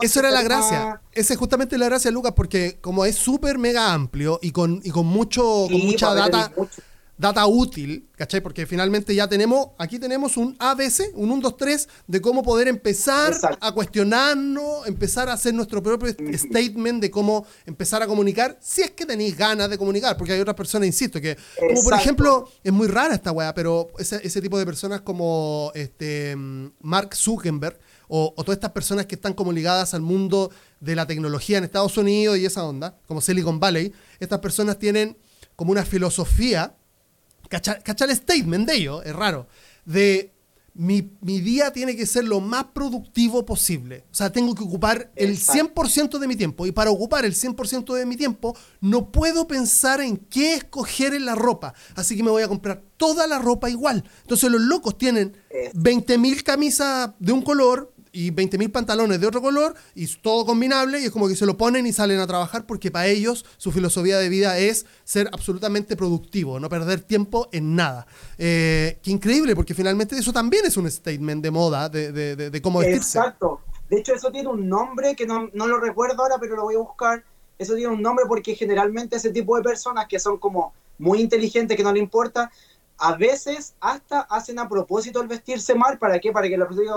eso 0.00 0.20
era 0.20 0.30
la 0.30 0.42
gracia. 0.42 1.00
Esa 1.12 1.32
es 1.32 1.38
justamente 1.38 1.78
la 1.78 1.86
gracia, 1.86 2.10
Lucas, 2.10 2.32
porque 2.36 2.76
como 2.82 3.06
es 3.06 3.16
súper 3.16 3.56
mega 3.56 3.94
amplio 3.94 4.38
y 4.42 4.52
con, 4.52 4.82
y 4.84 4.90
con, 4.90 5.06
mucho, 5.06 5.42
con 5.70 5.80
mucha 5.86 6.12
data 6.12 6.52
data 7.16 7.46
útil, 7.46 8.08
¿cachai? 8.16 8.40
Porque 8.40 8.66
finalmente 8.66 9.14
ya 9.14 9.28
tenemos, 9.28 9.68
aquí 9.78 9.98
tenemos 9.98 10.36
un 10.36 10.56
ABC, 10.58 11.12
un 11.14 11.30
1, 11.30 11.42
2, 11.42 11.56
3, 11.56 11.88
de 12.06 12.20
cómo 12.20 12.42
poder 12.42 12.68
empezar 12.68 13.34
a 13.60 13.72
cuestionarnos, 13.72 14.86
empezar 14.86 15.28
a 15.28 15.34
hacer 15.34 15.54
nuestro 15.54 15.82
propio 15.82 16.12
statement 16.32 17.00
de 17.00 17.10
cómo 17.10 17.46
empezar 17.66 18.02
a 18.02 18.06
comunicar, 18.06 18.58
si 18.60 18.82
es 18.82 18.90
que 18.90 19.06
tenéis 19.06 19.36
ganas 19.36 19.70
de 19.70 19.78
comunicar, 19.78 20.16
porque 20.16 20.32
hay 20.32 20.40
otras 20.40 20.56
personas, 20.56 20.86
insisto, 20.86 21.20
que, 21.20 21.36
como 21.58 21.82
por 21.84 21.94
ejemplo, 21.94 22.48
es 22.64 22.72
muy 22.72 22.88
rara 22.88 23.14
esta 23.14 23.30
weá, 23.30 23.54
pero 23.54 23.90
ese, 23.98 24.20
ese, 24.24 24.40
tipo 24.40 24.58
de 24.58 24.66
personas 24.66 25.02
como 25.02 25.70
este, 25.74 26.34
Mark 26.80 27.14
Zuckerberg, 27.14 27.78
o, 28.08 28.34
o, 28.36 28.44
todas 28.44 28.56
estas 28.56 28.72
personas 28.72 29.06
que 29.06 29.14
están 29.14 29.32
como 29.32 29.52
ligadas 29.52 29.94
al 29.94 30.02
mundo 30.02 30.50
de 30.80 30.96
la 30.96 31.06
tecnología 31.06 31.56
en 31.58 31.64
Estados 31.64 31.96
Unidos 31.96 32.36
y 32.36 32.44
esa 32.44 32.64
onda, 32.64 32.98
como 33.06 33.20
Silicon 33.20 33.58
Valley, 33.58 33.92
estas 34.20 34.40
personas 34.40 34.78
tienen 34.78 35.16
como 35.56 35.72
una 35.72 35.84
filosofía 35.84 36.74
¿Cachar 37.60 38.08
el 38.08 38.16
statement 38.16 38.66
de 38.68 38.76
ellos? 38.76 39.02
Es 39.04 39.14
raro. 39.14 39.46
De 39.84 40.32
mi, 40.74 41.02
día 41.20 41.70
tiene 41.72 41.94
que 41.94 42.06
ser 42.06 42.24
lo 42.24 42.40
más 42.40 42.64
productivo 42.72 43.44
posible. 43.44 44.04
O 44.10 44.14
sea, 44.14 44.32
tengo 44.32 44.54
que 44.54 44.64
ocupar 44.64 45.10
el 45.16 45.38
100% 45.38 46.18
de 46.18 46.26
mi 46.26 46.36
tiempo. 46.36 46.66
Y 46.66 46.72
para 46.72 46.90
ocupar 46.90 47.24
el 47.24 47.34
100% 47.34 47.94
de 47.94 48.06
mi 48.06 48.16
tiempo, 48.16 48.56
no 48.80 49.10
puedo 49.10 49.46
pensar 49.46 50.00
en 50.00 50.16
qué 50.16 50.54
escoger 50.54 51.14
en 51.14 51.26
la 51.26 51.34
ropa. 51.34 51.74
Así 51.94 52.16
que 52.16 52.22
me 52.22 52.30
voy 52.30 52.42
a 52.42 52.48
comprar 52.48 52.82
toda 52.96 53.26
la 53.26 53.38
ropa 53.38 53.68
igual. 53.68 54.04
Entonces 54.22 54.50
los 54.50 54.62
locos 54.62 54.96
tienen 54.96 55.36
20.000 55.74 56.42
camisas 56.42 57.10
de 57.18 57.32
un 57.32 57.42
color, 57.42 57.92
y 58.12 58.30
20.000 58.30 58.70
pantalones 58.70 59.20
de 59.20 59.26
otro 59.26 59.40
color 59.40 59.74
y 59.94 60.06
todo 60.18 60.44
combinable 60.44 61.00
y 61.00 61.04
es 61.06 61.10
como 61.10 61.28
que 61.28 61.34
se 61.34 61.46
lo 61.46 61.56
ponen 61.56 61.86
y 61.86 61.92
salen 61.92 62.20
a 62.20 62.26
trabajar 62.26 62.66
porque 62.66 62.90
para 62.90 63.06
ellos 63.06 63.44
su 63.56 63.72
filosofía 63.72 64.18
de 64.18 64.28
vida 64.28 64.58
es 64.58 64.86
ser 65.04 65.28
absolutamente 65.32 65.96
productivo, 65.96 66.60
no 66.60 66.68
perder 66.68 67.00
tiempo 67.00 67.48
en 67.52 67.74
nada. 67.74 68.06
Eh, 68.38 68.98
qué 69.02 69.10
increíble 69.10 69.56
porque 69.56 69.74
finalmente 69.74 70.16
eso 70.16 70.32
también 70.32 70.66
es 70.66 70.76
un 70.76 70.90
statement 70.90 71.42
de 71.42 71.50
moda, 71.50 71.88
de, 71.88 72.12
de, 72.12 72.36
de, 72.36 72.62
cómo 72.62 72.80
vestirse. 72.80 73.18
Exacto. 73.18 73.60
De 73.88 73.98
hecho 73.98 74.14
eso 74.14 74.30
tiene 74.30 74.48
un 74.48 74.68
nombre 74.68 75.16
que 75.16 75.26
no, 75.26 75.48
no 75.54 75.66
lo 75.66 75.80
recuerdo 75.80 76.22
ahora, 76.22 76.36
pero 76.38 76.56
lo 76.56 76.64
voy 76.64 76.74
a 76.74 76.78
buscar. 76.78 77.24
Eso 77.58 77.74
tiene 77.74 77.92
un 77.92 78.02
nombre 78.02 78.24
porque 78.26 78.54
generalmente 78.54 79.16
ese 79.16 79.30
tipo 79.30 79.56
de 79.56 79.62
personas 79.62 80.06
que 80.08 80.18
son 80.18 80.38
como 80.38 80.74
muy 80.98 81.20
inteligentes, 81.20 81.76
que 81.76 81.82
no 81.82 81.92
le 81.92 81.98
importa, 81.98 82.50
a 82.98 83.16
veces 83.16 83.74
hasta 83.80 84.20
hacen 84.20 84.58
a 84.58 84.68
propósito 84.68 85.20
el 85.20 85.28
vestirse 85.28 85.74
mal, 85.74 85.98
¿para 85.98 86.18
qué? 86.20 86.32
Para 86.32 86.48
que 86.48 86.56
la 86.56 86.66
persona 86.66 86.92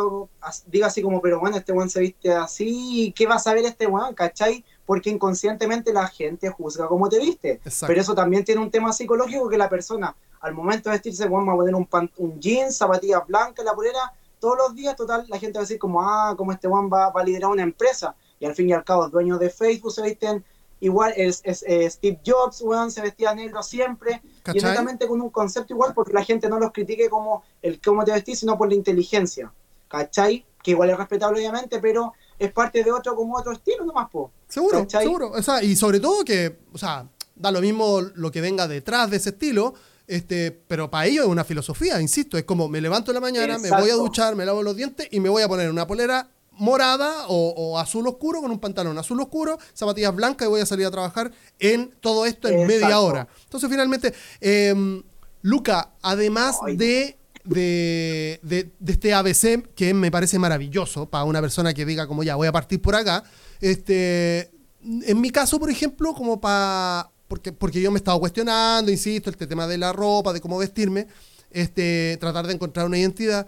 diga 0.68 0.88
así 0.88 1.02
como, 1.02 1.22
pero 1.22 1.40
bueno, 1.40 1.58
este 1.58 1.72
weón 1.72 1.90
se 1.90 2.00
viste 2.00 2.32
así, 2.32 3.14
¿qué 3.16 3.26
va 3.26 3.36
a 3.36 3.40
saber 3.40 3.66
este 3.66 3.88
weón? 3.88 4.14
¿Cachai? 4.14 4.64
Porque 4.86 5.10
inconscientemente 5.10 5.92
la 5.92 6.08
gente 6.08 6.50
juzga 6.50 6.88
cómo 6.88 7.10
te 7.10 7.20
viste. 7.20 7.60
Pero 7.88 8.02
eso 8.02 8.14
también 8.14 8.44
tiene 8.46 8.62
un 8.62 8.70
tema 8.70 8.94
psicológico 8.94 9.50
que 9.50 9.58
la 9.58 9.70
persona, 9.70 10.16
al 10.42 10.54
momento 10.54 10.90
de 10.90 10.96
vestirse, 10.96 11.26
weón, 11.26 11.48
va 11.48 11.54
a 11.54 11.56
poner 11.56 11.74
un, 11.74 11.88
un 12.18 12.40
jeans, 12.40 12.78
zapatillas 12.78 13.26
blancas, 13.28 13.66
la 13.66 13.74
polera, 13.74 14.14
todos 14.40 14.58
los 14.58 14.76
días, 14.76 14.96
total, 14.96 15.26
la 15.28 15.40
gente 15.40 15.58
va 15.58 15.62
a 15.62 15.66
decir 15.66 15.80
como, 15.80 16.02
ah, 16.02 16.36
como 16.38 16.52
este 16.52 16.68
weón 16.68 16.88
va, 16.92 17.10
va 17.10 17.22
a 17.22 17.24
liderar 17.24 17.50
una 17.50 17.64
empresa. 17.64 18.16
Y 18.40 18.46
al 18.46 18.54
fin 18.54 18.70
y 18.70 18.74
al 18.74 18.84
cabo, 18.84 19.10
dueños 19.10 19.40
de 19.40 19.50
Facebook 19.50 19.92
se 19.92 20.04
visten 20.04 20.44
igual 20.86 21.14
es, 21.18 21.42
Steve 21.44 22.20
Jobs, 22.26 22.62
weón, 22.62 22.92
se 22.92 23.02
vestía 23.02 23.34
negro 23.34 23.64
siempre, 23.64 24.22
y 24.54 24.60
netamente 24.60 25.08
con 25.08 25.20
un 25.20 25.32
concepto 25.32 25.74
igual, 25.74 25.94
porque 25.94 26.14
la 26.14 26.24
gente 26.24 26.48
no 26.48 26.60
los 26.60 26.72
critique 26.72 27.10
como 27.10 27.44
el 27.62 27.82
cómo 27.82 28.06
te 28.06 28.12
vestís, 28.12 28.40
sino 28.40 28.58
por 28.58 28.70
la 28.70 28.76
inteligencia, 28.76 29.52
¿cachai? 29.88 30.46
Que 30.62 30.72
igual 30.72 30.92
es 30.92 30.98
respetable 30.98 31.40
obviamente, 31.40 31.80
pero 31.80 32.14
es 32.38 32.52
parte 32.52 32.84
de 32.84 32.92
otro 32.92 33.16
como 33.16 33.36
otro 33.36 33.54
estilo 33.54 33.84
nomás, 33.84 34.10
po. 34.12 34.32
Seguro, 34.48 34.86
seguro, 34.88 35.32
o 35.32 35.42
sea, 35.42 35.64
y 35.64 35.76
sobre 35.76 36.00
todo 36.00 36.24
que, 36.24 36.60
o 36.72 36.78
sea, 36.78 37.08
da 37.36 37.52
lo 37.52 37.62
mismo 37.62 38.02
lo 38.02 38.32
que 38.32 38.42
venga 38.42 38.68
detrás 38.68 39.10
de 39.10 39.18
ese 39.18 39.30
estilo, 39.30 39.74
este, 40.06 40.52
pero 40.52 40.92
para 40.92 41.08
ellos 41.08 41.26
es 41.26 41.32
una 41.32 41.44
filosofía, 41.44 42.00
insisto, 42.00 42.38
es 42.38 42.44
como 42.44 42.70
me 42.70 42.80
levanto 42.80 43.10
en 43.10 43.16
la 43.16 43.22
mañana, 43.22 43.58
me 43.58 43.72
voy 43.72 43.90
a 43.90 43.96
duchar, 43.96 44.36
me 44.36 44.46
lavo 44.46 44.62
los 44.62 44.76
dientes 44.76 45.08
y 45.10 45.20
me 45.20 45.30
voy 45.30 45.42
a 45.42 45.48
poner 45.48 45.68
una 45.68 45.88
polera 45.88 46.30
morada 46.58 47.26
o, 47.28 47.78
azul 47.80 48.08
oscuro 48.08 48.42
con 48.42 48.52
un 48.52 48.60
pantalón 48.60 48.98
azul 48.98 49.20
oscuro, 49.20 49.58
zapatillas 49.74 50.16
blancas 50.16 50.48
y 50.48 50.50
voy 50.50 50.62
a 50.62 50.66
salir 50.66 50.86
a 50.86 50.92
trabajar 50.92 51.32
en 51.60 51.94
todo 52.00 52.26
esto 52.26 52.48
en 52.48 52.68
media 52.68 53.00
hora. 53.00 53.28
Entonces, 53.44 53.70
finalmente, 53.70 54.14
em, 54.40 55.04
Luca, 55.42 55.92
además 56.02 56.58
de, 56.66 57.18
de, 57.44 58.40
de, 58.42 58.72
este 58.88 59.14
ABC, 59.14 59.68
que 59.76 59.94
me 59.94 60.12
parece 60.12 60.40
maravilloso 60.40 61.08
para 61.08 61.24
una 61.24 61.42
persona 61.42 61.74
que 61.74 61.86
diga 61.86 62.08
como 62.08 62.24
ya 62.24 62.36
voy 62.36 62.48
a 62.48 62.52
partir 62.52 62.82
por 62.82 62.96
acá, 62.96 63.24
este, 63.62 64.52
en 64.82 65.22
mi 65.22 65.30
caso, 65.30 65.60
por 65.60 65.70
ejemplo, 65.70 66.14
como 66.14 66.40
para... 66.40 67.12
Porque, 67.28 67.52
porque 67.52 67.82
yo 67.82 67.90
me 67.90 67.98
he 67.98 68.00
estado 68.00 68.20
cuestionando, 68.20 68.92
insisto, 68.92 69.32
este 69.32 69.48
tema 69.48 69.66
de 69.66 69.80
la 69.80 69.92
ropa, 69.92 70.32
de 70.32 70.40
cómo 70.40 70.60
vestirme, 70.60 71.08
este, 71.50 72.18
tratar 72.20 72.46
de 72.46 72.54
encontrar 72.54 72.86
una 72.86 73.00
identidad. 73.00 73.48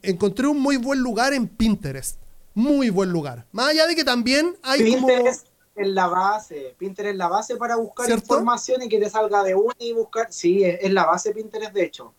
Encontré 0.00 0.46
un 0.46 0.60
muy 0.60 0.76
buen 0.76 1.00
lugar 1.00 1.32
en 1.32 1.48
Pinterest 1.48 2.20
muy 2.60 2.90
buen 2.90 3.10
lugar. 3.10 3.46
Más 3.52 3.68
allá 3.68 3.86
de 3.86 3.96
que 3.96 4.04
también 4.04 4.56
hay 4.62 4.82
Pinterest 4.82 5.46
como... 5.46 5.82
es 5.82 5.88
la 5.88 6.06
base, 6.06 6.74
Pinterest 6.78 7.12
es 7.12 7.16
la 7.16 7.28
base 7.28 7.56
para 7.56 7.76
buscar 7.76 8.08
información 8.10 8.82
y 8.82 8.88
que 8.88 8.98
te 8.98 9.10
salga 9.10 9.42
de 9.42 9.54
una 9.54 9.74
y 9.78 9.92
buscar, 9.92 10.28
sí, 10.30 10.62
es, 10.62 10.92
la 10.92 11.06
base 11.06 11.32
Pinterest 11.32 11.72
de 11.72 11.84
hecho. 11.84 12.14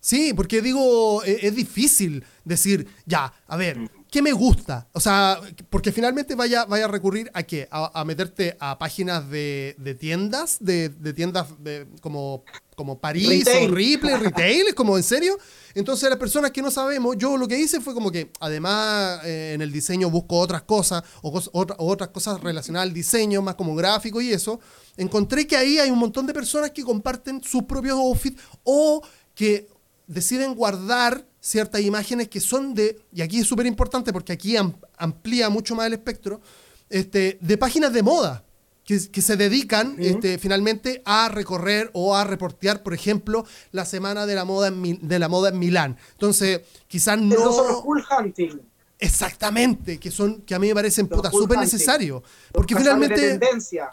Sí, 0.00 0.34
porque 0.34 0.60
digo, 0.60 1.24
e, 1.24 1.46
es, 1.46 1.54
difícil 1.54 2.24
decir, 2.44 2.86
ya, 3.06 3.32
a 3.46 3.56
ver, 3.56 3.78
mm. 3.78 3.88
¿qué 4.10 4.20
me 4.20 4.32
gusta? 4.32 4.86
O 4.92 5.00
sea, 5.00 5.40
porque 5.70 5.92
finalmente 5.92 6.34
vaya, 6.34 6.66
vaya 6.66 6.84
a 6.84 6.88
recurrir 6.88 7.30
a 7.32 7.42
qué? 7.44 7.68
A, 7.70 8.04
meterte 8.04 8.56
a 8.60 8.76
páginas 8.78 9.30
de, 9.30 9.96
tiendas, 9.98 10.58
de, 10.60 10.90
tiendas 11.14 11.46
de, 11.62 11.86
como, 12.02 12.44
como 12.74 12.98
París 12.98 13.46
o 13.46 13.68
Ripley, 13.68 14.14
retail, 14.20 14.68
es 14.68 14.74
como 14.74 14.96
en 14.96 15.02
serio. 15.02 15.38
Entonces 15.74 16.08
las 16.08 16.18
personas 16.18 16.50
que 16.50 16.62
no 16.62 16.70
sabemos, 16.70 17.16
yo 17.18 17.36
lo 17.36 17.48
que 17.48 17.58
hice 17.58 17.80
fue 17.80 17.94
como 17.94 18.10
que 18.12 18.30
además 18.40 19.20
eh, 19.24 19.52
en 19.54 19.62
el 19.62 19.72
diseño 19.72 20.10
busco 20.10 20.38
otras 20.38 20.62
cosas 20.62 21.02
o, 21.22 21.42
otras 21.78 22.10
cosas 22.10 22.40
relacionadas 22.40 22.88
al 22.88 22.94
diseño, 22.94 23.42
más 23.42 23.56
como 23.56 23.74
gráfico 23.74 24.20
y 24.20 24.32
eso, 24.32 24.60
encontré 24.96 25.46
que 25.46 25.56
ahí 25.56 25.78
hay 25.78 25.90
un 25.90 25.98
montón 25.98 26.26
de 26.26 26.32
personas 26.32 26.70
que 26.70 26.84
comparten 26.84 27.42
sus 27.42 27.64
propios 27.64 27.98
outfits 27.98 28.40
o 28.62 29.02
que 29.34 29.66
deciden 30.06 30.54
guardar 30.54 31.26
ciertas 31.40 31.80
imágenes 31.80 32.28
que 32.28 32.40
son 32.40 32.74
de, 32.74 33.00
y 33.12 33.22
aquí 33.22 33.40
es 33.40 33.46
súper 33.46 33.66
importante 33.66 34.12
porque 34.12 34.32
aquí 34.32 34.56
amplía 34.96 35.48
mucho 35.48 35.74
más 35.74 35.86
el 35.86 35.94
espectro, 35.94 36.40
este, 36.88 37.38
de 37.40 37.58
páginas 37.58 37.92
de 37.92 38.02
moda 38.02 38.44
que, 38.84 38.98
se 38.98 39.36
dedican 39.36 39.96
este, 39.98 40.38
finalmente 40.38 41.02
a 41.04 41.28
recorrer 41.28 41.90
o 41.94 42.14
a 42.14 42.24
reportear, 42.24 42.82
por 42.82 42.92
ejemplo, 42.92 43.46
la 43.72 43.84
semana 43.84 44.26
de 44.26 44.34
la 44.34 44.44
moda 44.44 44.68
en, 44.68 44.98
de 45.06 45.18
la 45.18 45.28
moda 45.28 45.48
en 45.48 45.58
Milán. 45.58 45.96
Entonces, 46.12 46.60
quizás 46.86 47.18
no... 47.18 47.52
son 47.52 47.82
full 47.82 48.00
hunting. 48.18 48.60
Exactamente, 48.98 49.98
que 49.98 50.10
son 50.10 50.42
que 50.42 50.54
a 50.54 50.58
mí 50.58 50.68
me 50.68 50.74
parecen 50.74 51.08
súper 51.30 51.58
necesarios. 51.58 52.22
Porque 52.52 52.76
finalmente... 52.76 53.40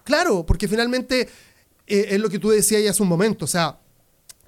Claro, 0.04 0.46
porque 0.46 0.68
finalmente 0.68 1.28
eh, 1.88 2.08
es 2.10 2.20
lo 2.20 2.30
que 2.30 2.40
tú 2.40 2.50
decías 2.50 2.84
ya 2.84 2.92
hace 2.92 3.02
un 3.02 3.10
momento, 3.10 3.46
o 3.46 3.48
sea, 3.48 3.80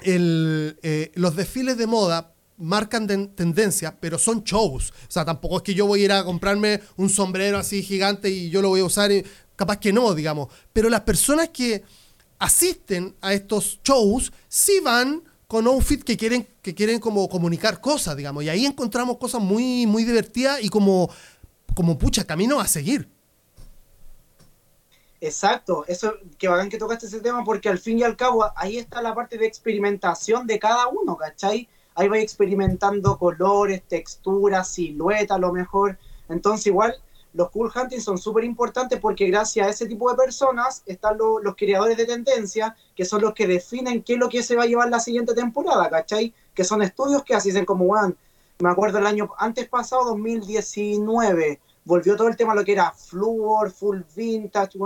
el, 0.02 0.78
eh, 0.84 1.12
los 1.16 1.36
desfiles 1.36 1.78
de 1.78 1.88
moda 1.88 2.34
marcan 2.58 3.08
tendencia, 3.36 3.98
pero 4.00 4.18
son 4.18 4.44
shows. 4.44 4.92
O 4.92 5.12
sea, 5.12 5.26
tampoco 5.26 5.58
es 5.58 5.64
que 5.64 5.74
yo 5.74 5.86
voy 5.86 6.02
a 6.02 6.06
ir 6.06 6.12
a 6.12 6.24
comprarme 6.24 6.82
un 6.98 7.10
sombrero 7.10 7.58
así 7.58 7.84
gigante 7.84 8.30
y 8.30 8.50
yo 8.50 8.62
lo 8.62 8.70
voy 8.70 8.82
a 8.82 8.86
usar. 8.86 9.12
Y, 9.12 9.26
capaz 9.56 9.78
que 9.78 9.94
no, 9.94 10.14
digamos. 10.14 10.50
Pero 10.72 10.90
las 10.90 11.02
personas 11.02 11.50
que 11.50 11.84
asisten 12.40 13.16
a 13.22 13.34
estos 13.34 13.80
shows 13.84 14.32
sí 14.48 14.80
van 14.84 15.24
con 15.48 15.68
outfit 15.68 16.04
que 16.04 16.18
quieren, 16.18 16.48
que 16.62 16.74
quieren 16.74 17.00
como 17.00 17.30
comunicar 17.30 17.80
cosas, 17.80 18.18
digamos. 18.18 18.44
Y 18.44 18.50
ahí 18.50 18.66
encontramos 18.66 19.18
cosas 19.18 19.42
muy, 19.42 19.86
muy 19.86 20.04
divertidas 20.04 20.64
y 20.64 20.70
como, 20.70 21.10
como 21.76 21.98
pucha, 21.98 22.24
camino 22.24 22.60
a 22.60 22.68
seguir. 22.68 23.08
Exacto, 25.22 25.86
eso 25.88 26.16
que 26.38 26.50
bacán 26.50 26.70
que 26.70 26.78
tocaste 26.78 27.06
ese 27.06 27.22
tema 27.22 27.46
porque 27.46 27.70
al 27.70 27.80
fin 27.80 27.98
y 28.00 28.04
al 28.04 28.18
cabo 28.18 28.46
ahí 28.58 28.78
está 28.78 29.02
la 29.02 29.16
parte 29.16 29.38
de 29.38 29.46
experimentación 29.46 30.46
de 30.46 30.60
cada 30.60 30.88
uno, 30.88 31.16
¿cachai? 31.16 31.70
Ahí 31.96 32.10
va 32.10 32.18
experimentando 32.20 33.18
colores, 33.18 33.84
texturas, 33.88 34.68
silueta 34.68 35.36
a 35.36 35.38
lo 35.38 35.54
mejor. 35.54 35.98
Entonces 36.28 36.68
igual 36.68 36.96
los 37.34 37.50
cool 37.50 37.72
hunting 37.74 38.00
son 38.00 38.18
súper 38.18 38.44
importantes 38.44 39.00
porque 39.00 39.28
gracias 39.28 39.68
a 39.68 39.70
ese 39.70 39.88
tipo 39.88 40.10
de 40.10 40.16
personas 40.16 40.84
están 40.86 41.18
los 41.18 41.56
creadores 41.56 41.98
de 41.98 42.06
tendencia, 42.06 42.76
que 42.96 43.06
son 43.06 43.22
los 43.22 43.34
que 43.34 43.48
definen 43.48 44.04
qué 44.04 44.14
es 44.14 44.20
lo 44.20 44.30
que 44.30 44.44
se 44.44 44.56
va 44.56 44.64
a 44.64 44.68
llevar 44.68 44.90
la 44.90 45.00
siguiente 45.00 45.34
temporada, 45.34 45.90
¿cachai? 45.90 46.34
Que 46.54 46.64
son 46.64 46.82
estudios 46.84 47.24
que 47.24 47.36
dicen 47.36 47.66
como, 47.66 47.86
bueno, 47.86 48.14
me 48.60 48.70
acuerdo 48.70 49.00
el 49.00 49.08
año 49.08 49.32
antes 49.38 49.68
pasado, 49.68 50.06
2019, 50.06 51.60
volvió 51.86 52.16
todo 52.16 52.28
el 52.28 52.38
tema 52.38 52.54
lo 52.54 52.64
que 52.64 52.74
era 52.74 52.92
fluor, 52.92 53.72
full 53.72 54.02
vintage, 54.16 54.78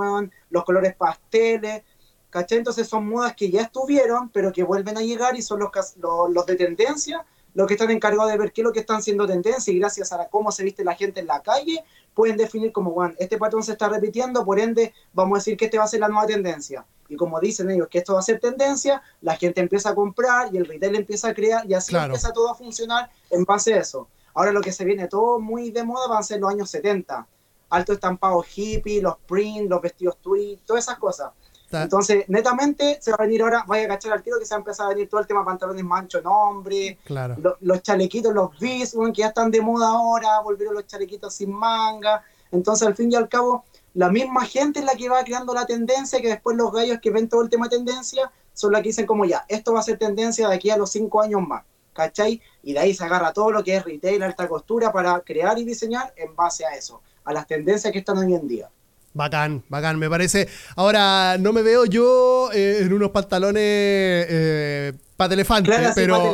los 0.49 0.63
colores 0.63 0.95
pasteles, 0.95 1.83
¿cachai? 2.29 2.59
Entonces 2.59 2.87
son 2.87 3.09
modas 3.09 3.35
que 3.35 3.51
ya 3.51 3.63
estuvieron, 3.63 4.29
pero 4.29 4.53
que 4.53 4.63
vuelven 4.63 4.97
a 4.97 5.01
llegar 5.01 5.35
y 5.35 5.41
son 5.41 5.59
los, 5.59 5.69
los, 5.97 6.29
los 6.29 6.45
de 6.45 6.55
tendencia 6.55 7.25
los 7.57 7.65
que 7.65 7.73
están 7.73 7.89
encargados 7.89 8.31
de 8.31 8.37
ver 8.37 8.51
qué 8.51 8.61
es 8.61 8.65
lo 8.65 8.71
que 8.71 8.81
están 8.81 9.01
siendo 9.01 9.25
tendencia 9.25 9.73
y 9.73 9.79
gracias 9.79 10.13
a 10.13 10.27
cómo 10.27 10.51
se 10.51 10.63
viste 10.63 10.83
la 10.83 10.93
gente 10.93 11.21
en 11.21 11.25
la 11.25 11.41
calle, 11.41 11.83
pueden 12.17 12.35
definir 12.35 12.71
como, 12.71 12.93
bueno, 12.93 13.13
este 13.19 13.37
patrón 13.37 13.61
se 13.61 13.73
está 13.73 13.89
repitiendo, 13.89 14.43
por 14.43 14.59
ende, 14.59 14.91
vamos 15.13 15.35
a 15.35 15.39
decir 15.39 15.55
que 15.55 15.65
este 15.65 15.77
va 15.77 15.83
a 15.83 15.87
ser 15.87 15.99
la 15.99 16.07
nueva 16.07 16.25
tendencia. 16.25 16.83
Y 17.07 17.15
como 17.15 17.39
dicen 17.39 17.69
ellos 17.69 17.89
que 17.91 17.99
esto 17.99 18.15
va 18.15 18.21
a 18.21 18.23
ser 18.23 18.39
tendencia, 18.39 19.03
la 19.21 19.35
gente 19.35 19.61
empieza 19.61 19.91
a 19.91 19.95
comprar 19.95 20.51
y 20.51 20.57
el 20.57 20.65
retail 20.65 20.95
empieza 20.95 21.27
a 21.27 21.35
crear 21.35 21.63
y 21.69 21.75
así 21.75 21.95
empieza 21.95 22.33
todo 22.33 22.49
a 22.49 22.55
funcionar 22.55 23.11
en 23.29 23.43
base 23.43 23.75
a 23.75 23.81
eso. 23.81 24.07
Ahora 24.33 24.51
lo 24.51 24.61
que 24.61 24.71
se 24.71 24.83
viene 24.83 25.07
todo 25.07 25.39
muy 25.39 25.69
de 25.69 25.83
moda 25.83 26.07
van 26.07 26.17
a 26.17 26.23
ser 26.23 26.39
los 26.39 26.49
años 26.49 26.71
70. 26.71 27.27
Alto 27.69 27.93
estampado 27.93 28.43
hippie, 28.43 28.99
los 28.99 29.17
prints, 29.27 29.69
los 29.69 29.79
vestidos 29.79 30.17
tweed, 30.19 30.57
todas 30.65 30.85
esas 30.85 30.97
cosas. 30.97 31.33
Entonces, 31.71 32.23
netamente, 32.29 32.97
se 33.01 33.11
va 33.11 33.17
a 33.19 33.23
venir 33.23 33.41
ahora, 33.41 33.65
vaya 33.67 33.85
a 33.85 33.87
cachar 33.89 34.13
al 34.13 34.23
tiro 34.23 34.39
que 34.39 34.45
se 34.45 34.53
va 34.53 34.57
a 34.57 34.59
empezar 34.59 34.85
a 34.85 34.89
venir 34.89 35.09
todo 35.09 35.19
el 35.19 35.27
tema 35.27 35.43
pantalones 35.43 35.83
mancho 35.83 36.21
nombre, 36.21 36.97
claro. 37.03 37.35
los 37.59 37.81
chalequitos, 37.81 38.33
los 38.33 38.57
bis, 38.57 38.95
que 39.13 39.21
ya 39.21 39.27
están 39.27 39.51
de 39.51 39.61
moda 39.61 39.89
ahora, 39.89 40.39
volvieron 40.41 40.75
los 40.75 40.87
chalequitos 40.87 41.33
sin 41.33 41.51
manga. 41.51 42.23
Entonces, 42.51 42.87
al 42.87 42.95
fin 42.95 43.11
y 43.11 43.15
al 43.15 43.27
cabo, 43.27 43.65
la 43.93 44.09
misma 44.09 44.45
gente 44.45 44.79
es 44.79 44.85
la 44.85 44.93
que 44.93 45.09
va 45.09 45.23
creando 45.23 45.53
la 45.53 45.65
tendencia, 45.65 46.21
que 46.21 46.29
después 46.29 46.55
los 46.55 46.71
gallos 46.71 46.99
que 47.01 47.11
ven 47.11 47.27
todo 47.27 47.41
el 47.41 47.49
tema 47.49 47.67
de 47.67 47.77
tendencia 47.77 48.31
son 48.53 48.71
los 48.71 48.81
que 48.81 48.89
dicen 48.89 49.05
como 49.05 49.25
ya, 49.25 49.45
esto 49.49 49.73
va 49.73 49.81
a 49.81 49.83
ser 49.83 49.97
tendencia 49.97 50.47
de 50.47 50.55
aquí 50.55 50.69
a 50.69 50.77
los 50.77 50.91
cinco 50.91 51.21
años 51.21 51.45
más, 51.45 51.63
¿cachai? 51.93 52.41
Y 52.63 52.73
de 52.73 52.79
ahí 52.79 52.93
se 52.93 53.03
agarra 53.03 53.33
todo 53.33 53.51
lo 53.51 53.63
que 53.63 53.75
es 53.75 53.83
retail, 53.83 54.23
alta 54.23 54.47
costura, 54.47 54.93
para 54.93 55.19
crear 55.19 55.59
y 55.59 55.65
diseñar 55.65 56.13
en 56.15 56.35
base 56.35 56.65
a 56.65 56.75
eso, 56.75 57.01
a 57.25 57.33
las 57.33 57.45
tendencias 57.45 57.91
que 57.91 57.99
están 57.99 58.17
hoy 58.19 58.33
en 58.33 58.47
día. 58.47 58.69
Bacán, 59.17 59.63
bacán, 59.67 59.97
me 59.97 60.09
parece. 60.09 60.47
Ahora, 60.75 61.37
no 61.39 61.51
me 61.51 61.63
veo 61.63 61.85
yo 61.85 62.51
eh, 62.53 62.81
en 62.81 62.93
unos 62.93 63.09
pantalones 63.09 63.63
eh, 63.63 64.93
pata 65.17 65.33
elefante, 65.33 65.71
pero. 65.95 66.33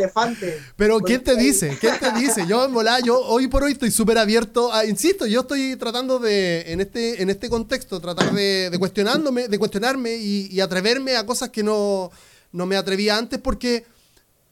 Pero 0.75 0.99
¿quién 0.99 1.23
te 1.23 1.37
dice? 1.37 1.77
¿Quién 1.79 1.97
te 1.97 2.11
dice? 2.11 2.45
Yo, 2.45 2.67
mola, 2.67 2.99
yo 2.99 3.17
hoy 3.17 3.47
por 3.47 3.63
hoy 3.63 3.71
estoy 3.71 3.89
súper 3.89 4.17
abierto 4.17 4.73
a, 4.73 4.85
insisto, 4.85 5.25
yo 5.25 5.41
estoy 5.41 5.77
tratando 5.77 6.19
de, 6.19 6.73
en 6.73 6.81
este, 6.81 7.21
en 7.21 7.29
este 7.29 7.49
contexto, 7.49 8.01
tratar 8.01 8.33
de, 8.33 8.75
cuestionándome, 8.77 9.47
de 9.47 9.57
cuestionarme 9.57 10.17
y, 10.17 10.59
atreverme 10.59 11.15
a 11.15 11.25
cosas 11.25 11.49
que 11.49 11.63
no, 11.63 12.11
no 12.51 12.65
me 12.65 12.75
atrevía 12.75 13.17
antes, 13.17 13.39
porque 13.39 13.85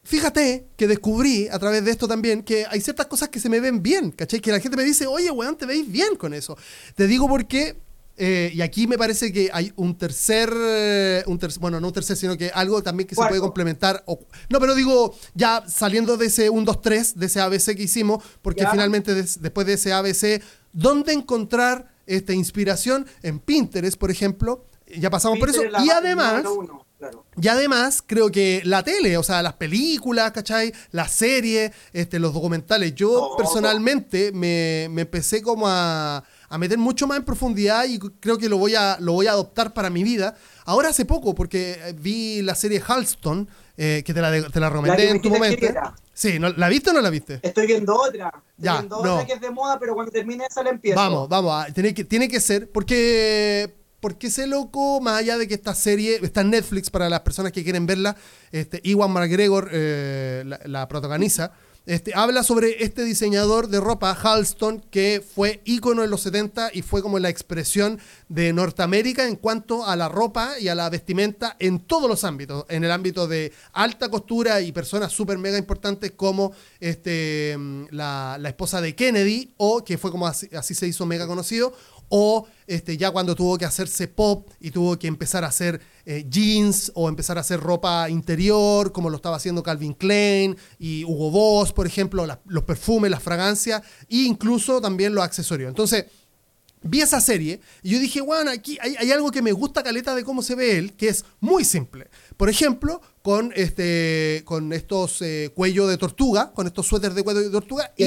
fíjate 0.04 0.68
que 0.76 0.88
descubrí 0.88 1.48
a 1.48 1.58
través 1.58 1.84
de 1.84 1.90
esto 1.90 2.08
también 2.08 2.42
que 2.42 2.64
hay 2.68 2.80
ciertas 2.80 3.06
cosas 3.06 3.28
que 3.28 3.40
se 3.40 3.50
me 3.50 3.60
ven 3.60 3.82
bien, 3.82 4.10
¿cachai? 4.10 4.40
Que 4.40 4.52
la 4.52 4.60
gente 4.60 4.76
me 4.76 4.84
dice, 4.84 5.06
oye, 5.06 5.30
weón, 5.30 5.56
te 5.56 5.66
veis 5.66 5.90
bien 5.90 6.16
con 6.16 6.32
eso. 6.32 6.56
Te 6.94 7.06
digo 7.06 7.28
porque 7.28 7.76
eh, 8.16 8.52
y 8.54 8.60
aquí 8.60 8.86
me 8.86 8.98
parece 8.98 9.32
que 9.32 9.50
hay 9.52 9.72
un 9.76 9.96
tercer, 9.96 10.52
eh, 10.54 11.24
un 11.26 11.40
bueno, 11.60 11.80
no 11.80 11.88
un 11.88 11.92
tercer, 11.92 12.16
sino 12.16 12.36
que 12.36 12.50
algo 12.54 12.82
también 12.82 13.06
que 13.08 13.14
se 13.14 13.22
puede 13.26 13.40
complementar. 13.40 14.04
no, 14.48 14.60
pero 14.60 14.74
digo, 14.74 15.14
ya 15.34 15.64
saliendo 15.66 16.16
de 16.16 16.26
ese 16.26 16.50
1, 16.50 16.64
2, 16.64 16.82
3, 16.82 17.18
de 17.18 17.26
ese 17.26 17.40
ABC 17.40 17.74
que 17.74 17.84
hicimos, 17.84 18.22
porque 18.42 18.66
finalmente 18.70 19.14
después 19.14 19.66
de 19.66 19.74
ese 19.74 19.92
ABC, 19.92 20.42
¿dónde 20.72 21.12
encontrar 21.12 21.92
esta 22.06 22.32
inspiración? 22.32 23.06
En 23.22 23.38
Pinterest, 23.38 23.96
por 23.98 24.10
ejemplo. 24.10 24.66
Ya 24.94 25.08
pasamos 25.08 25.38
por 25.38 25.48
eso. 25.48 25.62
Y 25.84 25.90
además... 25.90 26.44
Y 27.40 27.48
además, 27.48 28.02
creo 28.06 28.30
que 28.30 28.62
la 28.64 28.82
tele, 28.82 29.16
o 29.16 29.22
sea, 29.22 29.42
las 29.42 29.54
películas, 29.54 30.30
¿cachai? 30.32 30.72
Las 30.90 31.12
series, 31.12 31.72
este, 31.92 32.18
los 32.18 32.32
documentales. 32.32 32.94
Yo 32.94 33.34
personalmente 33.36 34.30
me, 34.32 34.88
me 34.90 35.02
empecé 35.02 35.42
como 35.42 35.66
a, 35.66 36.22
a 36.52 36.58
meter 36.58 36.76
mucho 36.76 37.06
más 37.06 37.16
en 37.16 37.24
profundidad 37.24 37.86
y 37.86 37.98
creo 37.98 38.36
que 38.36 38.46
lo 38.46 38.58
voy 38.58 38.74
a, 38.74 38.98
lo 39.00 39.14
voy 39.14 39.26
a 39.26 39.30
adoptar 39.30 39.72
para 39.72 39.88
mi 39.88 40.04
vida. 40.04 40.36
Ahora 40.66 40.90
hace 40.90 41.06
poco, 41.06 41.34
porque 41.34 41.78
eh, 41.82 41.94
vi 41.98 42.42
la 42.42 42.54
serie 42.54 42.82
Halston, 42.86 43.48
eh, 43.78 44.02
que 44.04 44.12
te 44.12 44.20
la, 44.20 44.30
te 44.50 44.60
la 44.60 44.68
recomendé 44.68 45.08
en 45.08 45.22
tu 45.22 45.30
momento. 45.30 45.66
Sí, 46.12 46.38
¿la 46.38 46.68
viste 46.68 46.90
o 46.90 46.92
no 46.92 47.00
la 47.00 47.08
viste? 47.08 47.40
Estoy 47.42 47.66
viendo 47.66 47.96
otra. 47.96 48.28
Estoy 48.58 48.80
viendo 48.80 48.98
otra 48.98 49.24
que 49.24 49.32
es 49.32 49.40
de 49.40 49.50
moda, 49.50 49.78
pero 49.78 49.94
cuando 49.94 50.12
termine 50.12 50.44
esa 50.44 50.62
la 50.62 50.68
empiezo. 50.68 50.96
Vamos, 50.96 51.26
vamos, 51.26 51.72
tiene, 51.72 51.94
que, 51.94 52.04
tiene 52.04 52.28
que 52.28 52.38
ser, 52.38 52.70
porque 52.70 53.74
porque 54.02 54.26
ese 54.26 54.48
loco, 54.48 55.00
más 55.00 55.20
allá 55.20 55.38
de 55.38 55.46
que 55.46 55.54
esta 55.54 55.74
serie 55.74 56.18
está 56.20 56.40
en 56.40 56.50
Netflix 56.50 56.90
para 56.90 57.08
las 57.08 57.20
personas 57.20 57.52
que 57.52 57.62
quieren 57.62 57.86
verla, 57.86 58.16
este, 58.50 58.80
Iwan 58.82 59.12
McGregor 59.12 59.70
eh, 59.72 60.42
la, 60.66 60.88
protagoniza. 60.88 61.52
Este, 61.84 62.12
habla 62.14 62.44
sobre 62.44 62.84
este 62.84 63.04
diseñador 63.04 63.68
de 63.68 63.80
ropa, 63.80 64.12
Halston, 64.12 64.84
que 64.90 65.20
fue 65.22 65.60
ícono 65.64 66.04
en 66.04 66.10
los 66.10 66.22
70 66.22 66.70
y 66.72 66.82
fue 66.82 67.02
como 67.02 67.18
la 67.18 67.28
expresión 67.28 67.98
de 68.28 68.52
Norteamérica 68.52 69.26
en 69.26 69.36
cuanto 69.36 69.84
a 69.84 69.96
la 69.96 70.08
ropa 70.08 70.58
y 70.60 70.68
a 70.68 70.74
la 70.76 70.88
vestimenta 70.90 71.56
en 71.58 71.80
todos 71.80 72.08
los 72.08 72.22
ámbitos, 72.22 72.66
en 72.68 72.84
el 72.84 72.92
ámbito 72.92 73.26
de 73.26 73.52
alta 73.72 74.08
costura 74.10 74.60
y 74.60 74.70
personas 74.70 75.12
súper 75.12 75.38
mega 75.38 75.58
importantes 75.58 76.12
como 76.12 76.52
este, 76.78 77.58
la, 77.90 78.36
la, 78.38 78.48
esposa 78.48 78.80
de 78.80 78.94
Kennedy, 78.94 79.52
o 79.56 79.84
que 79.84 79.98
fue 79.98 80.10
como 80.10 80.26
así 80.26 80.74
se 80.74 80.86
hizo 80.86 81.04
mega 81.04 81.26
conocido, 81.26 81.74
o 82.14 82.46
este, 82.66 82.98
ya 82.98 83.10
cuando 83.10 83.34
tuvo 83.34 83.56
que 83.56 83.64
hacerse 83.64 84.06
pop 84.06 84.46
y 84.60 84.70
tuvo 84.70 84.98
que 84.98 85.06
empezar 85.06 85.44
a 85.44 85.46
hacer 85.46 85.80
eh, 86.04 86.26
jeans 86.28 86.92
o 86.94 87.08
empezar 87.08 87.38
a 87.38 87.40
hacer 87.40 87.58
ropa 87.58 88.10
interior, 88.10 88.92
como 88.92 89.08
lo 89.08 89.16
estaba 89.16 89.36
haciendo 89.36 89.62
Calvin 89.62 89.94
Klein 89.94 90.54
y 90.78 91.04
Hugo 91.04 91.30
Boss, 91.30 91.72
por 91.72 91.86
ejemplo, 91.86 92.26
los 92.44 92.64
perfumes, 92.64 93.10
las 93.10 93.22
fragancias 93.22 93.80
e 94.10 94.16
incluso 94.24 94.78
también 94.78 95.14
los 95.14 95.24
accesorios. 95.24 95.70
Entonces, 95.70 96.04
vi 96.82 97.00
esa 97.00 97.18
serie 97.18 97.62
y 97.82 97.92
yo 97.92 97.98
dije, 97.98 98.20
bueno, 98.20 98.50
aquí 98.50 98.76
hay, 98.82 99.10
algo 99.10 99.30
que 99.30 99.40
me 99.40 99.52
gusta 99.52 99.82
caleta 99.82 100.14
de 100.14 100.22
cómo 100.22 100.42
se 100.42 100.54
ve 100.54 100.76
él, 100.76 100.92
que 100.92 101.08
es 101.08 101.24
muy 101.40 101.64
simple. 101.64 102.10
Por 102.36 102.50
ejemplo, 102.50 103.00
con, 103.22 103.54
este, 103.56 104.42
con 104.44 104.74
estos 104.74 105.22
eh, 105.22 105.50
cuellos 105.54 105.88
de 105.88 105.96
tortuga, 105.96 106.52
con 106.52 106.66
estos 106.66 106.86
suéteres 106.86 107.16
de 107.16 107.22
cuello 107.22 107.40
de 107.40 107.48
tortuga 107.48 107.90
y 107.96 108.04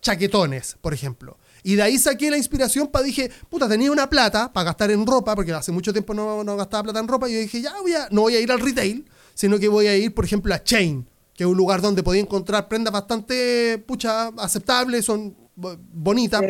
chaquetones, 0.00 0.78
por 0.80 0.94
ejemplo. 0.94 1.36
Y 1.66 1.76
de 1.76 1.82
ahí 1.82 1.98
saqué 1.98 2.30
la 2.30 2.36
inspiración 2.36 2.88
para 2.88 3.04
dije, 3.04 3.30
puta, 3.48 3.66
tenía 3.66 3.90
una 3.90 4.08
plata 4.08 4.52
para 4.52 4.66
gastar 4.66 4.90
en 4.90 5.04
ropa, 5.06 5.34
porque 5.34 5.50
hace 5.50 5.72
mucho 5.72 5.92
tiempo 5.92 6.12
no, 6.12 6.44
no 6.44 6.56
gastaba 6.56 6.84
plata 6.84 7.00
en 7.00 7.08
ropa, 7.08 7.28
y 7.28 7.32
yo 7.32 7.38
dije, 7.40 7.62
ya 7.62 7.80
voy 7.80 7.94
a, 7.94 8.06
no 8.10 8.20
voy 8.20 8.36
a 8.36 8.40
ir 8.40 8.52
al 8.52 8.60
retail, 8.60 9.06
sino 9.34 9.58
que 9.58 9.66
voy 9.66 9.86
a 9.86 9.96
ir, 9.96 10.12
por 10.12 10.26
ejemplo, 10.26 10.54
a 10.54 10.62
Chain, 10.62 11.08
que 11.34 11.44
es 11.44 11.48
un 11.48 11.56
lugar 11.56 11.80
donde 11.80 12.02
podía 12.02 12.20
encontrar 12.20 12.68
prendas 12.68 12.92
bastante, 12.92 13.82
pucha, 13.86 14.28
aceptables, 14.28 15.06
son 15.06 15.34
bonitas 15.56 16.42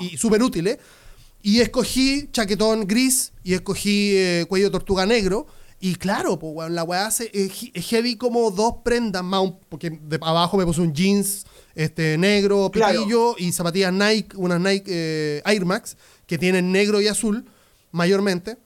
y, 0.00 0.16
súper 0.16 0.42
útiles. 0.42 0.78
Y 1.40 1.60
escogí 1.60 2.28
chaquetón 2.32 2.86
gris 2.86 3.32
y 3.44 3.54
escogí 3.54 4.16
eh, 4.16 4.46
cuello 4.48 4.70
tortuga 4.70 5.06
negro. 5.06 5.46
Y 5.80 5.94
claro, 5.94 6.38
pues, 6.38 6.70
la 6.70 6.82
weá 6.82 7.06
hace, 7.06 7.30
es, 7.32 7.70
heavy 7.86 8.16
como 8.16 8.50
dos 8.50 8.76
prendas 8.84 9.22
más, 9.22 9.52
porque 9.68 9.90
de 9.90 10.18
abajo 10.20 10.56
me 10.56 10.64
puse 10.64 10.80
un 10.80 10.92
jeans 10.92 11.46
este, 11.74 12.18
negro, 12.18 12.70
pitillo 12.70 13.36
y 13.38 13.52
zapatillas 13.52 13.92
Nike, 13.92 14.36
unas 14.36 14.60
Nike 14.60 14.84
eh, 14.86 15.42
Air 15.44 15.64
Max, 15.64 15.96
que 16.26 16.36
tienen 16.36 16.72
negro 16.72 17.00
y 17.00 17.06
azul 17.06 17.44
mayormente. 17.92 18.56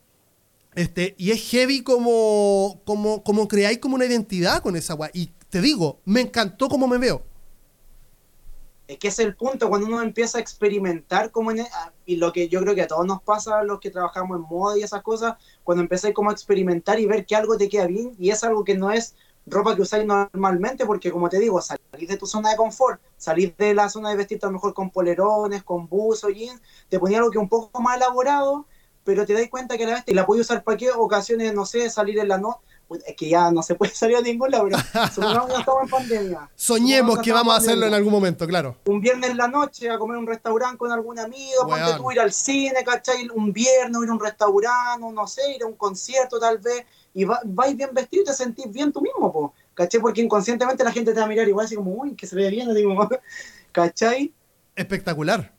Este, 0.75 1.15
y 1.19 1.33
es 1.33 1.51
heavy 1.51 1.83
como, 1.83 2.81
como, 2.87 3.23
como 3.23 3.47
creáis 3.47 3.79
como 3.79 3.97
una 3.97 4.07
identidad 4.07 4.63
con 4.63 4.75
esa 4.75 4.95
weá. 4.95 5.11
Y 5.13 5.31
te 5.51 5.61
digo, 5.61 6.01
me 6.07 6.23
encantó 6.23 6.71
cómo 6.71 6.89
me 6.89 6.97
veo. 6.97 7.23
Es 8.93 8.99
que 8.99 9.09
es 9.09 9.19
el 9.21 9.35
punto, 9.35 9.71
cuando 9.71 9.87
uno 9.87 10.03
empieza 10.03 10.37
a 10.37 10.41
experimentar 10.43 11.31
como 11.31 11.51
en, 11.51 11.61
e, 11.61 11.67
y 12.05 12.17
lo 12.17 12.31
que 12.31 12.49
yo 12.49 12.61
creo 12.61 12.75
que 12.75 12.83
a 12.83 12.87
todos 12.87 13.07
nos 13.07 13.23
pasa, 13.23 13.59
a 13.59 13.65
los 13.65 13.81
que 13.81 13.91
trabajamos 13.91 14.37
en 14.37 14.43
moda 14.43 14.77
y 14.77 14.83
esas 14.83 15.03
cosas, 15.03 15.37
cuando 15.65 15.83
empiezas 15.83 16.13
como 16.13 16.29
a 16.29 16.33
experimentar 16.35 17.01
y 17.01 17.07
ver 17.07 17.25
que 17.25 17.35
algo 17.35 17.57
te 17.57 17.71
queda 17.71 17.87
bien 17.87 18.15
y 18.19 18.31
es 18.31 18.45
algo 18.45 18.65
que 18.65 18.77
no 18.77 18.91
es 18.91 19.15
ropa 19.47 19.75
que 19.75 19.83
usáis 19.83 20.07
normalmente, 20.07 20.85
porque 20.85 21.11
como 21.11 21.31
te 21.31 21.39
digo, 21.39 21.61
salís 21.63 22.09
de 22.09 22.19
tu 22.19 22.27
zona 22.27 22.51
de 22.51 22.57
confort, 22.57 23.01
salís 23.17 23.57
de 23.57 23.73
la 23.73 23.89
zona 23.89 24.11
de 24.11 24.17
vestirte 24.17 24.45
a 24.45 24.51
lo 24.51 24.55
mejor 24.55 24.75
con 24.75 24.91
polerones, 24.91 25.63
con 25.63 25.89
buzo, 25.89 26.29
jeans, 26.29 26.61
te 26.91 26.99
ponía 26.99 27.19
algo 27.19 27.31
que 27.31 27.39
un 27.39 27.49
poco 27.49 27.81
más 27.81 27.97
elaborado, 27.97 28.67
pero 29.05 29.25
te 29.25 29.33
das 29.33 29.49
cuenta 29.49 29.79
que 29.79 29.87
la 29.87 29.95
vez 29.95 30.05
la 30.09 30.27
puedes 30.27 30.45
usar 30.47 30.63
para 30.63 30.77
qué 30.77 30.91
ocasiones, 30.91 31.55
no 31.55 31.65
sé, 31.65 31.89
salir 31.89 32.19
en 32.19 32.29
la 32.29 32.39
noche. 32.39 32.61
Es 33.07 33.17
que 33.17 33.29
ya 33.29 33.51
no 33.51 33.63
se 33.63 33.75
puede 33.75 33.95
salir 33.95 34.17
a 34.17 34.21
ningún 34.21 34.51
lado, 34.51 34.65
pero 34.65 34.79
estamos 34.79 35.83
en 35.83 35.89
pandemia. 35.89 36.51
Soñemos 36.55 37.19
que 37.19 37.33
vamos 37.33 37.55
a 37.55 37.59
hacerlo 37.59 37.87
en 37.87 37.95
algún 37.95 38.13
momento, 38.13 38.47
claro. 38.47 38.77
Un 38.87 39.01
viernes 39.01 39.31
en 39.31 39.37
la 39.37 39.49
noche 39.49 39.91
a 39.91 39.99
comer 39.99 40.17
un 40.17 40.27
restaurante 40.27 40.79
con 40.79 40.93
algún 40.93 41.19
amigo, 41.19 41.67
ponte 41.67 41.95
tú 41.97 42.11
ir 42.13 42.21
al 42.21 42.33
cine, 42.33 42.85
¿cachai? 42.85 43.29
Un 43.35 43.53
viernes, 43.53 44.03
ir 44.03 44.09
a 44.09 44.13
un 44.13 44.21
restaurante, 44.21 45.07
no 45.13 45.27
sé, 45.27 45.55
ir 45.55 45.63
a 45.63 45.67
un 45.67 45.75
concierto 45.75 46.39
tal 46.39 46.59
vez 46.59 46.85
y 47.15 47.25
vais 47.25 47.77
bien 47.77 47.91
vestido 47.93 48.23
y 48.23 48.27
te 48.27 48.33
sentís 48.33 48.71
bien 48.71 48.93
tú 48.93 49.01
mismo, 49.01 49.33
po, 49.33 49.55
¿cachai? 49.75 50.01
Porque 50.01 50.23
inconscientemente 50.23 50.83
la 50.85 50.93
gente 50.93 51.13
te 51.13 51.19
va 51.19 51.27
a 51.27 51.29
mirar 51.29 51.47
igual 51.47 51.67
así 51.67 51.77
como, 51.77 51.93
uy, 51.93 52.15
que 52.15 52.27
se 52.27 52.37
ve 52.37 52.51
bien, 52.51 52.73
digo, 52.75 53.09
¿cachai? 53.73 54.33
Espectacular. 54.75 55.53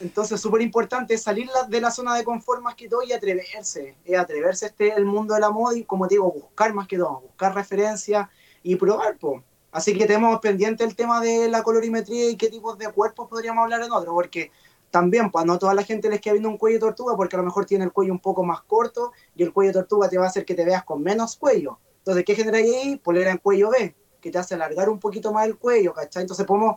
Entonces, 0.00 0.40
súper 0.40 0.60
importante 0.62 1.16
salir 1.16 1.48
de 1.68 1.80
la 1.80 1.90
zona 1.90 2.16
de 2.16 2.24
confort 2.24 2.60
más 2.60 2.74
que 2.74 2.88
todo 2.88 3.02
y 3.02 3.12
atreverse, 3.12 3.96
es 4.04 4.18
atreverse 4.18 4.66
este 4.66 4.92
el 4.92 5.04
mundo 5.04 5.34
de 5.34 5.40
la 5.40 5.50
moda 5.50 5.76
y, 5.76 5.84
como 5.84 6.08
te 6.08 6.16
digo, 6.16 6.30
buscar 6.32 6.74
más 6.74 6.88
que 6.88 6.98
todo, 6.98 7.20
buscar 7.20 7.54
referencias 7.54 8.28
y 8.62 8.76
probar, 8.76 9.16
po. 9.18 9.42
Así 9.70 9.96
que 9.96 10.06
tenemos 10.06 10.38
pendiente 10.40 10.84
el 10.84 10.94
tema 10.94 11.20
de 11.20 11.48
la 11.48 11.62
colorimetría 11.62 12.30
y 12.30 12.36
qué 12.36 12.48
tipos 12.48 12.76
de 12.78 12.88
cuerpos 12.92 13.28
podríamos 13.28 13.62
hablar 13.62 13.82
en 13.82 13.92
otro, 13.92 14.12
porque 14.12 14.50
también, 14.90 15.30
pues 15.30 15.44
no 15.44 15.58
toda 15.58 15.74
la 15.74 15.82
gente 15.82 16.08
les 16.08 16.20
queda 16.20 16.34
viendo 16.34 16.48
un 16.48 16.58
cuello 16.58 16.76
de 16.76 16.80
tortuga 16.80 17.16
porque 17.16 17.34
a 17.34 17.40
lo 17.40 17.44
mejor 17.44 17.66
tiene 17.66 17.84
el 17.84 17.92
cuello 17.92 18.12
un 18.12 18.20
poco 18.20 18.44
más 18.44 18.62
corto 18.62 19.12
y 19.34 19.42
el 19.42 19.52
cuello 19.52 19.72
de 19.72 19.80
tortuga 19.80 20.08
te 20.08 20.18
va 20.18 20.26
a 20.26 20.28
hacer 20.28 20.44
que 20.44 20.54
te 20.54 20.64
veas 20.64 20.84
con 20.84 21.02
menos 21.02 21.36
cuello. 21.36 21.80
Entonces, 21.98 22.24
¿qué 22.24 22.36
genera 22.36 22.58
ahí? 22.58 23.00
Polera 23.02 23.32
en 23.32 23.38
cuello 23.38 23.70
B, 23.70 23.94
que 24.20 24.30
te 24.30 24.38
hace 24.38 24.54
alargar 24.54 24.88
un 24.88 25.00
poquito 25.00 25.32
más 25.32 25.46
el 25.46 25.56
cuello, 25.56 25.92
¿cachai? 25.92 26.22
Entonces 26.22 26.46
podemos 26.46 26.76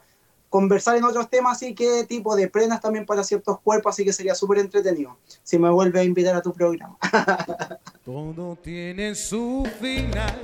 conversar 0.50 0.96
en 0.98 1.04
otros 1.04 1.30
temas, 1.30 1.58
así 1.58 1.74
qué 1.76 2.06
tipo 2.08 2.36
de 2.36 2.48
prendas 2.48 2.82
también 2.82 3.06
para 3.06 3.24
ciertos 3.24 3.60
cuerpos, 3.60 3.96
así 3.96 4.06
que 4.06 4.14
sería 4.14 4.36
súper 4.36 4.60
entretenido 4.60 5.18
si 5.44 5.58
me 5.58 5.70
vuelve 5.70 6.00
a 6.00 6.04
invitar 6.04 6.36
a 6.36 6.42
tu 6.42 6.54
programa. 6.54 6.98
Todo 8.06 8.56
tiene 8.56 9.16
su 9.16 9.68
final. 9.80 10.40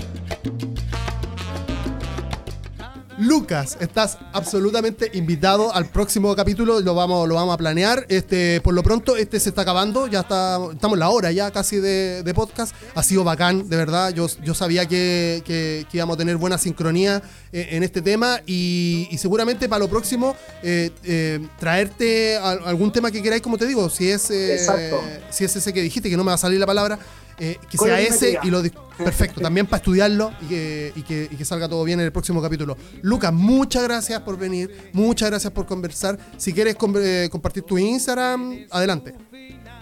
Lucas, 3.17 3.77
estás 3.79 4.17
absolutamente 4.31 5.11
invitado 5.13 5.73
al 5.73 5.85
próximo 5.85 6.35
capítulo, 6.35 6.79
lo 6.79 6.95
vamos, 6.95 7.27
lo 7.27 7.35
vamos 7.35 7.53
a 7.53 7.57
planear. 7.57 8.05
Este, 8.09 8.59
por 8.61 8.73
lo 8.73 8.81
pronto, 8.81 9.15
este 9.15 9.39
se 9.39 9.49
está 9.49 9.61
acabando, 9.61 10.07
ya 10.07 10.21
está, 10.21 10.59
estamos 10.71 10.95
en 10.95 10.99
la 10.99 11.09
hora 11.09 11.31
ya 11.31 11.51
casi 11.51 11.77
de, 11.77 12.31
podcast. 12.33 12.75
Ha 12.95 13.03
sido 13.03 13.23
bacán, 13.23 13.69
de 13.69 13.77
verdad. 13.77 14.11
Yo, 14.13 14.27
yo 14.43 14.53
sabía 14.55 14.87
que, 14.87 15.85
íbamos 15.91 16.15
a 16.15 16.17
tener 16.17 16.37
buena 16.37 16.57
sincronía 16.57 17.21
eh, 17.51 17.69
en 17.71 17.83
este 17.83 18.01
tema 18.01 18.41
y, 18.45 19.09
seguramente 19.17 19.69
para 19.69 19.79
lo 19.79 19.89
próximo 19.89 20.35
eh, 20.63 20.91
eh, 21.03 21.39
traerte 21.59 22.37
algún 22.37 22.91
tema 22.91 23.11
que 23.11 23.21
queráis, 23.21 23.41
como 23.41 23.57
te 23.57 23.67
digo, 23.67 23.89
si 23.89 24.09
es, 24.09 24.23
si 24.23 25.43
es 25.43 25.55
ese 25.55 25.71
que 25.71 25.81
dijiste, 25.81 26.09
que 26.09 26.17
no 26.17 26.23
me 26.23 26.29
va 26.29 26.35
a 26.35 26.37
salir 26.37 26.59
la 26.59 26.65
palabra. 26.65 26.99
Eh, 27.39 27.57
que 27.69 27.77
sea 27.77 27.99
ese 27.99 28.37
y 28.43 28.49
lo 28.51 28.61
perfecto, 28.97 29.41
también 29.41 29.65
para 29.65 29.77
estudiarlo 29.77 30.31
y 30.41 30.45
que, 30.45 30.93
y, 30.95 31.01
que, 31.01 31.45
salga 31.45 31.67
todo 31.67 31.83
bien 31.83 31.99
en 31.99 32.05
el 32.05 32.11
próximo 32.11 32.41
capítulo. 32.41 32.77
Lucas, 33.01 33.33
muchas 33.33 33.83
gracias 33.83 34.21
por 34.21 34.37
venir, 34.37 34.91
muchas 34.93 35.29
gracias 35.29 35.51
por 35.51 35.65
conversar. 35.65 36.17
Si 36.37 36.53
quieres 36.53 36.75
eh, 36.79 37.29
compartir 37.31 37.63
tu 37.63 37.77
Instagram, 37.77 38.65
adelante. 38.69 39.15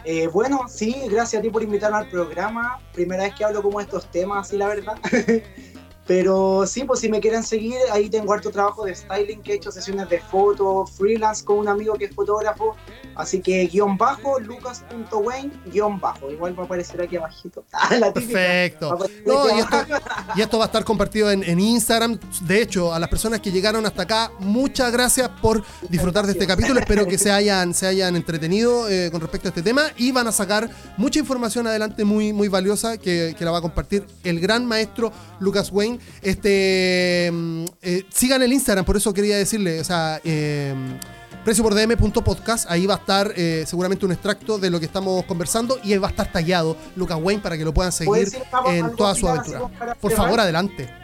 Eh, 0.04 0.28
bueno, 0.28 0.62
sí, 0.68 0.95
gracias 1.10 1.39
a 1.39 1.43
ti 1.43 1.49
por 1.49 1.62
invitarme 1.62 1.97
al 1.97 2.10
programa. 2.10 2.80
Primera 2.93 3.24
vez 3.24 3.36
que 3.36 3.43
hablo 3.43 3.62
como 3.62 3.80
estos 3.80 4.10
temas, 4.10 4.47
así 4.47 4.58
la 4.58 4.68
verdad. 4.68 4.97
Pero 6.08 6.66
sí, 6.66 6.84
pues 6.84 6.99
si 6.99 7.10
me 7.10 7.20
quieren 7.20 7.43
seguir, 7.43 7.78
ahí 7.91 8.10
tengo 8.10 8.34
harto 8.34 8.49
trabajo 8.49 8.86
de 8.86 8.95
styling 8.95 9.41
que 9.41 9.54
he 9.54 9.56
hecho, 9.56 9.72
sesiones 9.72 10.10
de 10.10 10.20
foto, 10.20 10.86
freelance 10.86 11.45
con 11.45 11.60
un 11.60 11.68
amigo 11.68 11.93
que 11.93 12.06
es 12.06 12.16
fotógrafo. 12.16 12.76
Así 13.16 13.39
que 13.39 13.68
guion 13.68 13.97
bajo, 13.97 14.39
lucas.wayne, 14.39 15.52
guion 15.68 15.99
bajo. 15.99 16.32
Igual 16.32 16.58
va 16.58 16.64
a 16.64 16.66
aparecer 16.66 17.02
aquí 17.02 17.18
abajito. 17.18 17.64
Ah, 17.74 18.12
Perfecto. 18.14 18.97
y, 20.36 20.41
esto, 20.41 20.58
va 20.58 20.66
a 20.66 20.68
estar 20.68 20.84
compartido 20.84 21.32
en, 21.32 21.60
Instagram. 21.60 22.20
De 22.41 22.62
hecho, 22.62 22.93
a 22.93 22.99
las 22.99 23.10
personas 23.10 23.39
que 23.39 23.52
llegaron 23.52 23.86
hasta 23.86 24.04
acá, 24.04 24.32
muchas 24.39 24.91
gracias 24.91 25.30
por 25.41 25.64
disfrutar 25.89 26.26
de 26.26 26.34
este 26.34 26.47
capítulo. 26.47 26.80
Espero 26.80 27.06
que 27.06 27.18
se 27.18 27.32
hayan, 27.32 27.74
se 27.74 27.88
hayan 27.88 28.16
entretenido 28.16 28.88
eh, 28.89 29.10
con 29.12 29.20
respecto 29.20 29.47
a 29.47 29.49
este 29.49 29.62
tema 29.62 29.84
y 29.97 30.12
van 30.12 30.28
a 30.28 30.32
sacar 30.32 30.70
mucha 30.97 31.20
información 31.20 31.68
adelante 31.68 32.06
muy, 32.06 32.34
muy 32.34 32.47
valiosa 32.47 32.97
que, 32.97 33.36
que 33.38 33.45
la 33.45 33.52
va 33.52 33.58
a 33.60 33.62
compartir 33.62 34.06
el 34.24 34.39
gran 34.39 34.66
maestro 34.66 35.12
Lucas 35.39 35.72
Wayne 35.72 35.91
este, 36.22 37.30
mm, 37.32 37.66
eh, 37.82 38.04
sigan 38.10 38.42
el 38.42 38.54
Instagram, 38.54 38.86
por 38.86 38.98
eso 38.98 39.14
quería 39.14 39.38
decirle, 39.38 39.80
o 39.80 39.84
sea, 39.84 40.20
eh, 40.24 40.74
precio 41.44 41.64
por 41.64 41.74
dm.podcast, 41.74 42.70
ahí 42.70 42.86
va 42.86 42.96
a 42.96 42.98
estar 42.98 43.34
eh, 43.36 43.64
seguramente 43.66 44.06
un 44.06 44.12
extracto 44.12 44.58
de 44.58 44.70
lo 44.70 44.80
que 44.80 44.86
estamos 44.86 45.26
conversando 45.26 45.80
y 45.84 45.98
va 45.98 46.08
a 46.08 46.12
estar 46.12 46.32
tallado 46.32 46.78
Lucas 46.96 47.18
Wayne 47.22 47.42
para 47.42 47.58
que 47.58 47.66
lo 47.66 47.74
puedan 47.74 47.92
seguir 47.92 48.30
en 48.68 48.96
toda 48.96 49.16
su 49.16 49.28
aventura. 49.28 49.70
Por 50.00 50.12
favor, 50.12 50.39
adelante. 50.39 51.02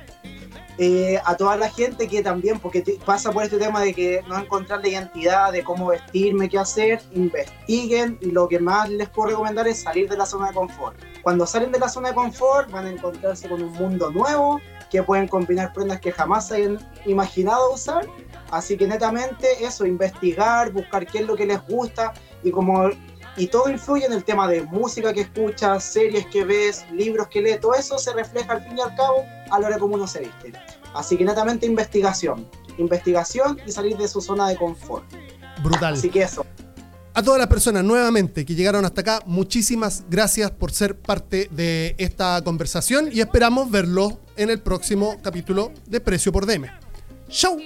Eh, 0.80 1.20
a 1.26 1.36
toda 1.36 1.58
la 1.58 1.72
gente 1.72 2.08
que 2.08 2.22
también, 2.22 2.60
porque 2.60 2.84
pasa 3.04 3.32
por 3.32 3.44
este 3.44 3.58
tema 3.58 3.82
de 3.82 3.96
que 3.96 4.22
no 4.28 4.38
encontrar 4.38 4.82
la 4.82 4.88
identidad, 4.88 5.52
de 5.52 5.64
cómo 5.64 5.88
vestirme, 5.88 6.50
qué 6.50 6.60
hacer, 6.60 7.02
investiguen 7.14 8.20
y 8.22 8.30
lo 8.30 8.48
que 8.48 8.60
más 8.60 8.88
les 8.88 9.10
puedo 9.10 9.30
recomendar 9.30 9.68
es 9.68 9.80
salir 9.80 10.08
de 10.08 10.16
la 10.16 10.28
zona 10.28 10.50
de 10.50 10.54
confort. 10.54 10.96
Cuando 11.24 11.48
salen 11.48 11.72
de 11.72 11.80
la 11.80 11.90
zona 11.90 12.10
de 12.10 12.16
confort 12.16 12.70
van 12.70 12.86
a 12.86 12.92
encontrarse 12.92 13.50
con 13.50 13.64
un 13.64 13.74
mundo 13.74 14.12
nuevo, 14.12 14.62
que 14.90 15.04
pueden 15.04 15.28
combinar 15.28 15.74
prendas 15.74 16.00
que 16.00 16.12
jamás 16.12 16.52
hayan 16.52 16.80
imaginado 17.06 17.74
usar. 17.74 18.08
Así 18.52 18.78
que 18.78 18.88
netamente 18.88 19.48
eso, 19.62 19.86
investigar, 19.86 20.72
buscar 20.72 21.06
qué 21.06 21.20
es 21.20 21.26
lo 21.26 21.36
que 21.36 21.46
les 21.46 21.66
gusta 21.68 22.14
y 22.44 22.52
como 22.52 22.90
Y 23.36 23.48
todo 23.48 23.70
influye 23.70 24.06
en 24.06 24.14
el 24.14 24.24
tema 24.24 24.48
de 24.48 24.64
música 24.64 25.14
que 25.14 25.22
escuchas, 25.22 25.84
series 25.84 26.26
que 26.28 26.44
ves, 26.44 26.86
libros 26.92 27.28
que 27.28 27.42
lees, 27.42 27.60
todo 27.60 27.76
eso 27.76 28.00
se 28.00 28.12
refleja 28.14 28.54
al 28.54 28.64
fin 28.64 28.78
y 28.78 28.82
al 28.82 28.96
cabo 28.96 29.24
a 29.52 29.60
la 29.60 29.68
hora 29.68 29.78
como 29.78 29.94
uno 29.96 30.08
se 30.08 30.22
viste. 30.22 30.54
Así 30.96 31.18
que 31.18 31.24
netamente 31.24 31.68
investigación, 31.68 32.50
investigación 32.80 33.60
y 33.66 33.72
salir 33.72 33.96
de 33.98 34.08
su 34.08 34.22
zona 34.22 34.48
de 34.48 34.56
confort. 34.56 35.06
Brutal. 35.62 35.94
Así 35.94 36.10
que 36.10 36.24
eso. 36.24 36.46
A 37.18 37.24
todas 37.24 37.40
las 37.40 37.48
personas 37.48 37.84
nuevamente 37.84 38.46
que 38.46 38.54
llegaron 38.54 38.86
hasta 38.86 39.02
acá, 39.02 39.24
muchísimas 39.26 40.04
gracias 40.08 40.52
por 40.52 40.72
ser 40.72 40.96
parte 40.96 41.50
de 41.50 41.96
esta 41.98 42.40
conversación 42.44 43.10
y 43.12 43.22
esperamos 43.22 43.72
verlo 43.72 44.20
en 44.36 44.52
el 44.52 44.60
próximo 44.60 45.18
capítulo 45.24 45.72
de 45.88 46.00
Precio 46.00 46.32
por 46.32 46.46
DM. 46.46 46.68
¡Show! 47.28 47.58